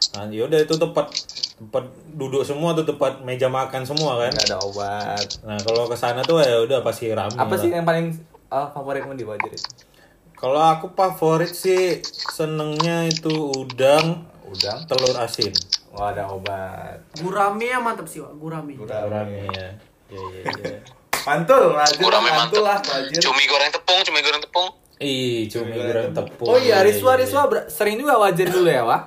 Nah, 0.09 0.25
yaudah 0.27 0.59
itu 0.59 0.73
tempat 0.73 1.07
tempat 1.55 1.83
duduk 2.09 2.41
semua 2.41 2.73
tuh 2.73 2.83
tempat 2.83 3.21
meja 3.21 3.47
makan 3.47 3.85
semua 3.85 4.17
kan. 4.17 4.31
Nggak 4.33 4.47
ada 4.49 4.57
obat. 4.59 5.25
Nah, 5.41 5.57
kalau 5.57 5.85
ke 5.85 5.95
sana 5.95 6.19
tuh 6.21 6.41
ya 6.41 6.59
udah 6.59 6.79
pasti 6.81 7.07
ramai. 7.09 7.37
Apa 7.37 7.47
lah. 7.49 7.59
sih 7.61 7.69
yang 7.69 7.85
paling 7.85 8.11
uh, 8.49 8.67
favoritmu 8.69 9.13
di 9.13 9.23
Wajar 9.23 9.49
itu? 9.49 9.69
Kalau 10.33 10.57
aku 10.57 10.89
favorit 10.89 11.51
sih 11.51 11.99
senengnya 12.31 13.05
itu 13.05 13.29
udang, 13.53 14.23
Udang. 14.49 14.79
telur 14.89 15.15
asin. 15.17 15.53
Oh, 15.93 16.05
ada 16.05 16.25
obat. 16.29 17.01
Gurame 17.17 17.65
ya 17.65 17.77
mantap 17.77 18.05
sih, 18.05 18.21
Wak. 18.21 18.33
Gurame. 18.37 18.73
Rame 18.79 19.45
ya. 19.49 19.67
Iya 20.09 20.25
iya 20.33 20.41
iya. 20.57 20.77
Mantul, 21.27 21.73
Wajar. 21.77 21.97
Gurame 22.01 22.29
Mantul 22.33 22.65
mantep. 22.65 22.89
lah. 22.89 23.17
Cumi 23.21 23.43
goreng 23.45 23.69
tepung, 23.69 23.99
cumi 24.01 24.19
goreng 24.21 24.41
tepung. 24.41 24.69
Ih, 24.99 25.45
cumi 25.47 25.77
goreng 25.77 26.11
tepung. 26.11 26.47
Oh 26.49 26.57
iya, 26.57 26.81
Riswa 26.81 27.13
Riswa 27.15 27.45
ber- 27.45 27.69
sering 27.69 27.95
juga 27.95 28.17
Wajar 28.17 28.47
dulu 28.49 28.69
ya, 28.69 28.83
Wak? 28.83 29.01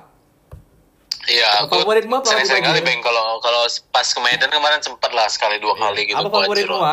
Iya, 1.23 1.63
aku 1.63 1.79
Favoritmu 1.79 2.19
apa 2.19 2.27
sering-sering 2.27 2.67
waktu 2.67 2.83
kali 2.83 2.87
beng 2.87 2.99
kalau 2.99 3.39
kalau 3.39 3.63
pas 3.95 4.03
ke 4.03 4.19
Medan 4.19 4.51
kemarin 4.51 4.83
sempat 4.83 5.07
lah 5.15 5.23
sekali 5.31 5.55
dua 5.55 5.71
kali 5.79 6.03
gitu. 6.03 6.19
Apa 6.19 6.27
favoritmu? 6.27 6.83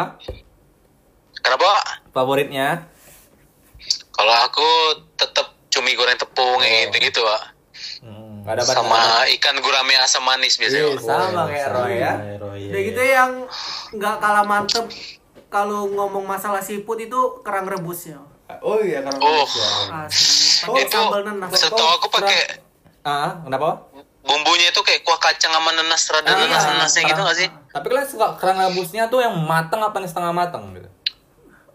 Kenapa? 1.42 1.64
Wak? 1.66 1.84
Favoritnya? 2.14 2.86
Kalau 4.14 4.34
aku 4.46 4.68
tetap 5.18 5.50
cumi 5.74 5.98
goreng 5.98 6.14
tepung 6.14 6.62
gitu 6.62 6.96
gitu, 7.02 7.20
Wak. 7.26 7.42
Obat. 8.56 8.66
Sama 8.66 9.00
ikan 9.30 9.56
gurame 9.56 9.94
asam 9.96 10.22
manis 10.22 10.56
biasanya. 10.56 10.82
Iya, 10.88 10.98
sama 10.98 11.42
kayak 11.46 11.68
Roy 11.68 11.92
ya. 11.92 12.12
Iya, 12.16 12.34
Roy, 12.36 12.58
iya, 12.58 12.68
Udah 12.68 12.80
iya. 12.80 12.88
gitu 12.88 13.02
yang 13.04 13.30
nggak 13.92 14.16
kalah 14.16 14.42
mantep 14.42 14.86
kalau 15.46 15.86
ngomong 15.86 16.24
masalah 16.24 16.58
seafood 16.58 17.00
itu 17.00 17.18
kerang 17.40 17.64
rebusnya. 17.64 18.18
Oh 18.58 18.78
iya, 18.78 18.98
karena 19.00 19.20
Oh. 19.20 19.46
Asli. 20.00 20.66
Oh, 20.66 20.74
Pakai 20.74 20.82
itu 20.82 20.96
sambal 20.96 21.20
nenas. 21.22 21.50
setahu 21.52 21.90
aku 21.92 22.06
pakai 22.10 22.40
Ah, 23.00 23.38
kenapa? 23.40 23.86
Bumbunya 24.20 24.68
itu 24.68 24.80
kayak 24.80 25.00
kuah 25.00 25.16
kacang 25.18 25.48
sama 25.50 25.72
nenas 25.72 26.02
rada 26.06 26.28
Ah, 26.28 26.36
nenas-nenasnya 26.36 27.02
gitu 27.02 27.14
kerang- 27.14 27.26
gak 27.26 27.38
sih? 27.38 27.48
Tapi 27.48 27.86
kalian 27.88 28.04
suka 28.04 28.26
kerang 28.36 28.58
rebusnya 28.60 29.06
tuh 29.06 29.20
yang 29.20 29.32
mateng 29.40 29.80
apa 29.80 29.96
yang 29.96 30.06
setengah 30.06 30.30
mateng 30.30 30.74
gitu? 30.74 30.88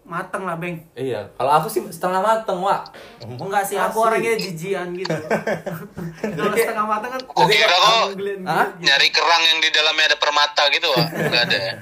Mateng 0.06 0.46
lah, 0.46 0.54
Beng. 0.54 0.78
Iya, 0.94 1.34
kalau 1.34 1.52
aku 1.52 1.66
sih 1.66 1.82
setengah 1.84 2.18
mateng, 2.18 2.62
Wak. 2.62 2.94
Enggak 3.20 3.62
sih, 3.62 3.74
aku 3.74 3.98
orangnya 4.00 4.38
jijian 4.38 4.94
gitu. 4.94 5.10
Kalau 6.38 6.54
setengah 6.54 6.86
mateng 6.86 7.10
kan 7.10 7.20
Aku 7.20 7.42
kira 7.44 7.74
kok 7.74 8.14
glen- 8.14 8.46
Hah? 8.46 8.70
nyari 8.76 9.08
kerang 9.10 9.42
yang 9.44 9.58
di 9.58 9.68
dalamnya 9.68 10.06
ada 10.06 10.16
permata 10.16 10.62
gitu, 10.70 10.86
Wak. 10.88 11.06
Enggak 11.10 11.42
ada. 11.44 11.56
ya? 11.58 11.72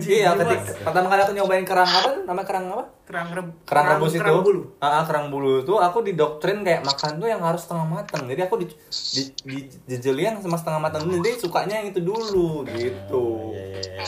Iya, 0.00 0.28
Mas. 0.32 0.40
ketika 0.42 0.60
pertama 0.82 1.06
kali 1.06 1.20
aku 1.20 1.32
nyobain 1.32 1.64
kerang 1.64 1.84
apa? 1.86 2.10
Nama 2.24 2.42
kerang 2.42 2.64
apa? 2.70 2.84
Kerang 3.10 3.28
reb 3.28 3.46
Kerang 3.66 3.86
rebus 3.90 4.12
itu. 4.14 4.22
kerang 4.22 4.38
bulu. 4.40 4.60
Ah, 4.78 4.86
ah, 4.86 5.04
kerang 5.04 5.26
bulu 5.28 5.60
itu 5.60 5.74
aku 5.74 5.98
didoktrin 6.00 6.62
kayak 6.62 6.80
makan 6.80 7.18
tuh 7.18 7.26
yang 7.26 7.42
harus 7.42 7.60
setengah 7.60 7.82
mateng. 7.84 8.22
Jadi 8.24 8.40
aku 8.40 8.54
di 8.56 8.66
di, 9.10 9.22
di 9.42 9.56
jejelin 9.88 10.24
yang 10.30 10.36
sama 10.38 10.54
setengah 10.54 10.78
mateng 10.80 11.02
dulu. 11.04 11.18
Jadi 11.18 11.30
sukanya 11.36 11.74
yang 11.76 11.90
itu 11.90 12.00
dulu 12.00 12.62
gitu. 12.68 13.50
Iya, 13.50 13.64
iya, 13.68 13.80
iya. 13.98 14.06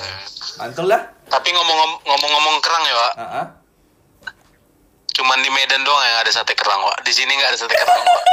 Mantul 0.57 0.87
lah. 0.87 1.03
Tapi 1.27 1.49
ngomong- 1.51 1.99
ngomong-ngomong 2.01 2.57
kerang 2.61 2.85
ya, 2.85 2.95
Wak. 2.95 3.13
Ah, 3.13 3.25
ah. 3.37 3.47
Cuman 5.13 5.39
di 5.39 5.51
Medan 5.51 5.83
doang 5.83 6.01
yang 6.01 6.19
ada 6.19 6.31
sate 6.31 6.55
kerang, 6.55 6.81
Wak. 6.81 7.03
Di 7.03 7.11
sini 7.11 7.35
nggak 7.35 7.51
ada 7.51 7.59
sate 7.59 7.75
kerang, 7.75 8.01
Wak. 8.01 8.23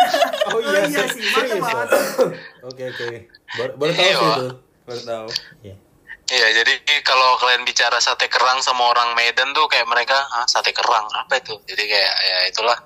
Oh 0.49 0.61
iya, 0.63 0.81
sih, 1.05 1.29
mantap 1.29 1.57
banget. 1.59 1.89
Oke 2.69 2.83
oke. 2.87 3.07
Baru, 3.53 3.71
baru 3.75 3.91
tahu 3.91 4.01
Iya, 4.01 4.15
sih 4.15 4.29
itu. 4.31 4.47
Baru 4.83 5.01
tahu. 5.03 5.27
Iya. 5.61 5.75
Iya, 6.29 6.47
jadi 6.55 6.73
kalau 7.01 7.35
kalian 7.35 7.65
bicara 7.65 7.97
sate 7.97 8.25
kerang 8.25 8.61
sama 8.61 8.85
orang 8.85 9.13
Medan 9.13 9.49
tuh 9.49 9.65
kayak 9.65 9.85
mereka, 9.85 10.13
ah 10.29 10.45
sate 10.45 10.69
kerang 10.69 11.09
apa 11.11 11.33
itu? 11.35 11.57
Jadi 11.65 11.83
kayak 11.83 12.13
ya 12.21 12.37
itulah. 12.45 12.77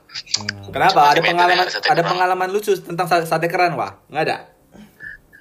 Kenapa? 0.66 1.12
Ada 1.12 1.20
Di 1.20 1.22
Medan 1.22 1.36
pengalaman 1.38 1.66
ada 1.66 1.76
ada 1.76 1.84
kerang. 1.94 2.08
pengalaman 2.10 2.50
lucu 2.50 2.72
tentang 2.78 3.04
sa- 3.06 3.28
sate 3.28 3.48
kerang, 3.48 3.76
Wak? 3.76 4.08
Nggak 4.08 4.24
ada? 4.24 4.38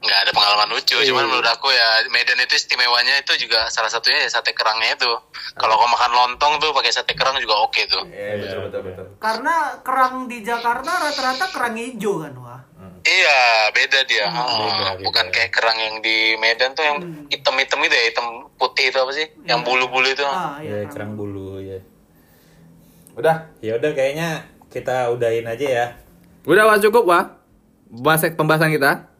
nggak 0.03 0.19
ada 0.19 0.33
pengalaman 0.35 0.75
lucu 0.75 0.99
Iya. 0.99 1.15
cuman 1.15 1.31
menurut 1.31 1.47
aku 1.47 1.71
ya 1.71 2.03
Medan 2.11 2.35
itu 2.37 2.59
istimewanya 2.59 3.23
itu 3.23 3.39
juga 3.39 3.71
salah 3.71 3.87
satunya 3.87 4.27
ya 4.27 4.35
sate 4.35 4.51
kerangnya 4.51 4.99
itu 4.99 5.07
kalau 5.55 5.79
kau 5.79 5.87
makan 5.87 6.11
lontong 6.11 6.59
tuh 6.59 6.75
pakai 6.75 6.91
sate 6.91 7.15
kerang 7.15 7.39
juga 7.39 7.63
oke 7.63 7.79
tuh 7.87 8.03
Iya, 8.11 8.35
betul 8.37 8.59
betul 8.67 8.81
betul. 8.83 9.07
Karena 9.17 9.55
kerang 9.79 10.27
di 10.27 10.43
Jakarta 10.43 10.91
rata-rata 10.99 11.47
kerang 11.49 11.79
hijau 11.79 12.19
kan, 12.19 12.35
wah. 12.35 12.61
Iya 13.03 13.39
beda 13.71 14.01
dia 14.05 14.25
Hmm, 14.25 14.39
Ah, 14.39 14.57
beda, 14.59 14.87
beda. 14.93 15.03
bukan 15.03 15.27
kayak 15.29 15.51
kerang 15.51 15.75
yang 15.77 15.95
di 15.99 16.17
Medan 16.37 16.73
tuh 16.73 16.83
yang 16.83 16.99
hitam-hitam 17.29 17.79
itu 17.81 17.93
ya 17.93 18.05
hitam 18.07 18.27
putih 18.55 18.87
itu 18.87 18.97
apa 18.97 19.13
sih 19.13 19.27
yang 19.45 19.61
bulu-bulu 19.61 20.07
itu 20.07 20.23
Ah, 20.23 20.59
Ya, 20.59 20.81
iya. 20.81 20.87
kerang 20.87 21.13
bulu 21.13 21.59
ya. 21.59 21.79
Udah. 23.13 23.51
Ya 23.59 23.77
udah 23.77 23.91
kayaknya 23.91 24.43
kita 24.69 25.11
udahin 25.11 25.45
aja 25.45 25.67
ya. 25.67 25.87
Udah, 26.43 26.65
Wak, 26.65 26.81
cukup, 26.81 27.05
Wak. 27.05 27.27
Bahas 27.95 28.25
pembahasan 28.27 28.71
kita. 28.71 29.13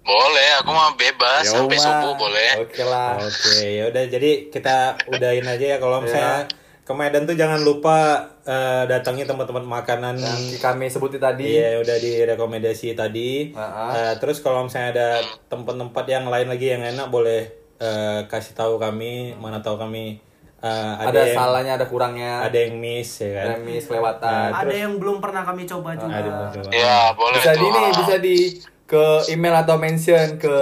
boleh 0.00 0.48
aku 0.60 0.68
mah 0.68 0.92
bebas 0.94 1.42
Ya, 1.42 1.52
sampai 1.54 1.76
subuh 1.76 2.12
boleh 2.14 2.60
Oke 2.60 2.84
lah. 2.84 3.16
Oke, 3.18 3.56
ya 3.74 3.88
udah 3.88 4.04
jadi 4.04 4.52
kita 4.52 4.76
udahin 5.06 5.44
aja 5.44 5.64
ya 5.66 5.76
kalau 5.76 6.00
misalnya 6.00 6.44
ke 6.80 6.92
Medan 6.92 7.24
tuh 7.24 7.32
jangan 7.32 7.56
lupa 7.58 8.28
eh, 8.44 8.82
datangi 8.84 9.24
tempat-tempat 9.24 9.64
makanan 9.64 10.14
Yang 10.16 10.58
kami 10.58 10.86
sebutin 10.86 11.18
tadi. 11.18 11.56
Iya 11.56 11.80
udah 11.80 11.96
direkomendasi 11.96 12.92
tadi. 12.92 13.52
Ah, 13.52 13.92
Eh, 13.92 14.14
terus 14.16 14.38
kalau 14.38 14.64
misalnya 14.64 14.90
ada 14.92 15.08
tempat-tempat 15.46 16.04
yang 16.06 16.24
lain 16.26 16.46
lagi 16.46 16.66
yang 16.68 16.82
enak 16.82 17.08
boleh 17.08 17.48
eh, 17.76 18.20
kasih 18.24 18.52
tahu 18.52 18.76
kami 18.76 19.34
mana 19.34 19.58
tahu 19.58 19.76
kami 19.76 20.20
eh, 20.60 20.92
ada, 20.96 21.10
ada 21.10 21.20
yang 21.22 21.36
salahnya, 21.36 21.72
ada 21.74 21.86
kurangnya. 21.86 22.32
ada 22.40 22.56
yang 22.56 22.76
miss 22.76 23.18
ya 23.18 23.30
kan. 23.34 23.46
Remis 23.58 23.84
kelewatan. 23.84 24.48
Ada 24.54 24.74
yang 24.74 24.92
belum 24.96 25.18
pernah 25.18 25.42
kami 25.42 25.64
coba 25.64 25.92
juga. 25.92 26.14
Ada 26.14 26.24
yang 26.24 26.52
coba. 26.54 26.70
ya 26.70 26.98
boleh 27.12 27.36
bisa 27.36 27.52
di 27.52 27.64
ini, 27.64 27.80
Ah. 27.80 27.92
bisa 27.92 28.16
di 28.18 28.36
ke 28.84 29.04
email 29.28 29.56
atau 29.58 29.80
mention 29.80 30.36
ke 30.36 30.56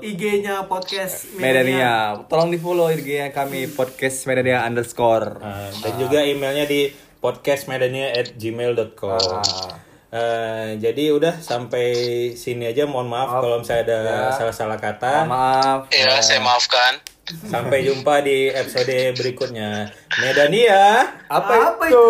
IG-nya 0.00 0.62
podcast 0.64 1.34
Medania. 1.34 2.14
Tolong 2.26 2.46
di 2.48 2.56
follow 2.56 2.86
IG-nya 2.86 3.30
kami 3.30 3.66
podcast 3.68 4.24
Medania 4.24 4.62
underscore. 4.62 5.36
Nah, 5.36 5.70
dan 5.82 5.92
juga 5.98 6.22
emailnya 6.22 6.64
di 6.64 6.86
podcastmedania 7.24 8.12
at 8.12 8.36
gmail.com 8.36 9.16
Ah. 9.40 9.80
Eh, 10.14 10.78
jadi 10.78 11.10
udah 11.10 11.40
sampai 11.40 11.90
sini 12.34 12.68
aja. 12.68 12.84
Mohon 12.84 13.08
maaf 13.10 13.28
kalau 13.40 13.56
misalnya 13.58 13.82
ada 13.82 13.98
Ya. 13.98 14.18
salah-salah 14.30 14.78
kata. 14.78 15.26
Maaf. 15.26 15.90
ya 15.90 16.20
saya 16.20 16.38
maafkan. 16.38 17.00
Sampai 17.42 17.82
jumpa 17.82 18.20
di 18.20 18.46
episode 18.46 18.92
berikutnya. 19.16 19.90
Medania. 20.20 21.08
Apa, 21.26 21.74
Apa 21.74 21.84
itu? 21.88 22.06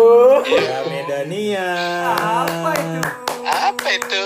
ya 0.53 0.77
Medania. 0.85 1.67
Apa 2.13 2.71
itu? 2.75 3.01
apa 3.45 3.87
itu 3.89 4.25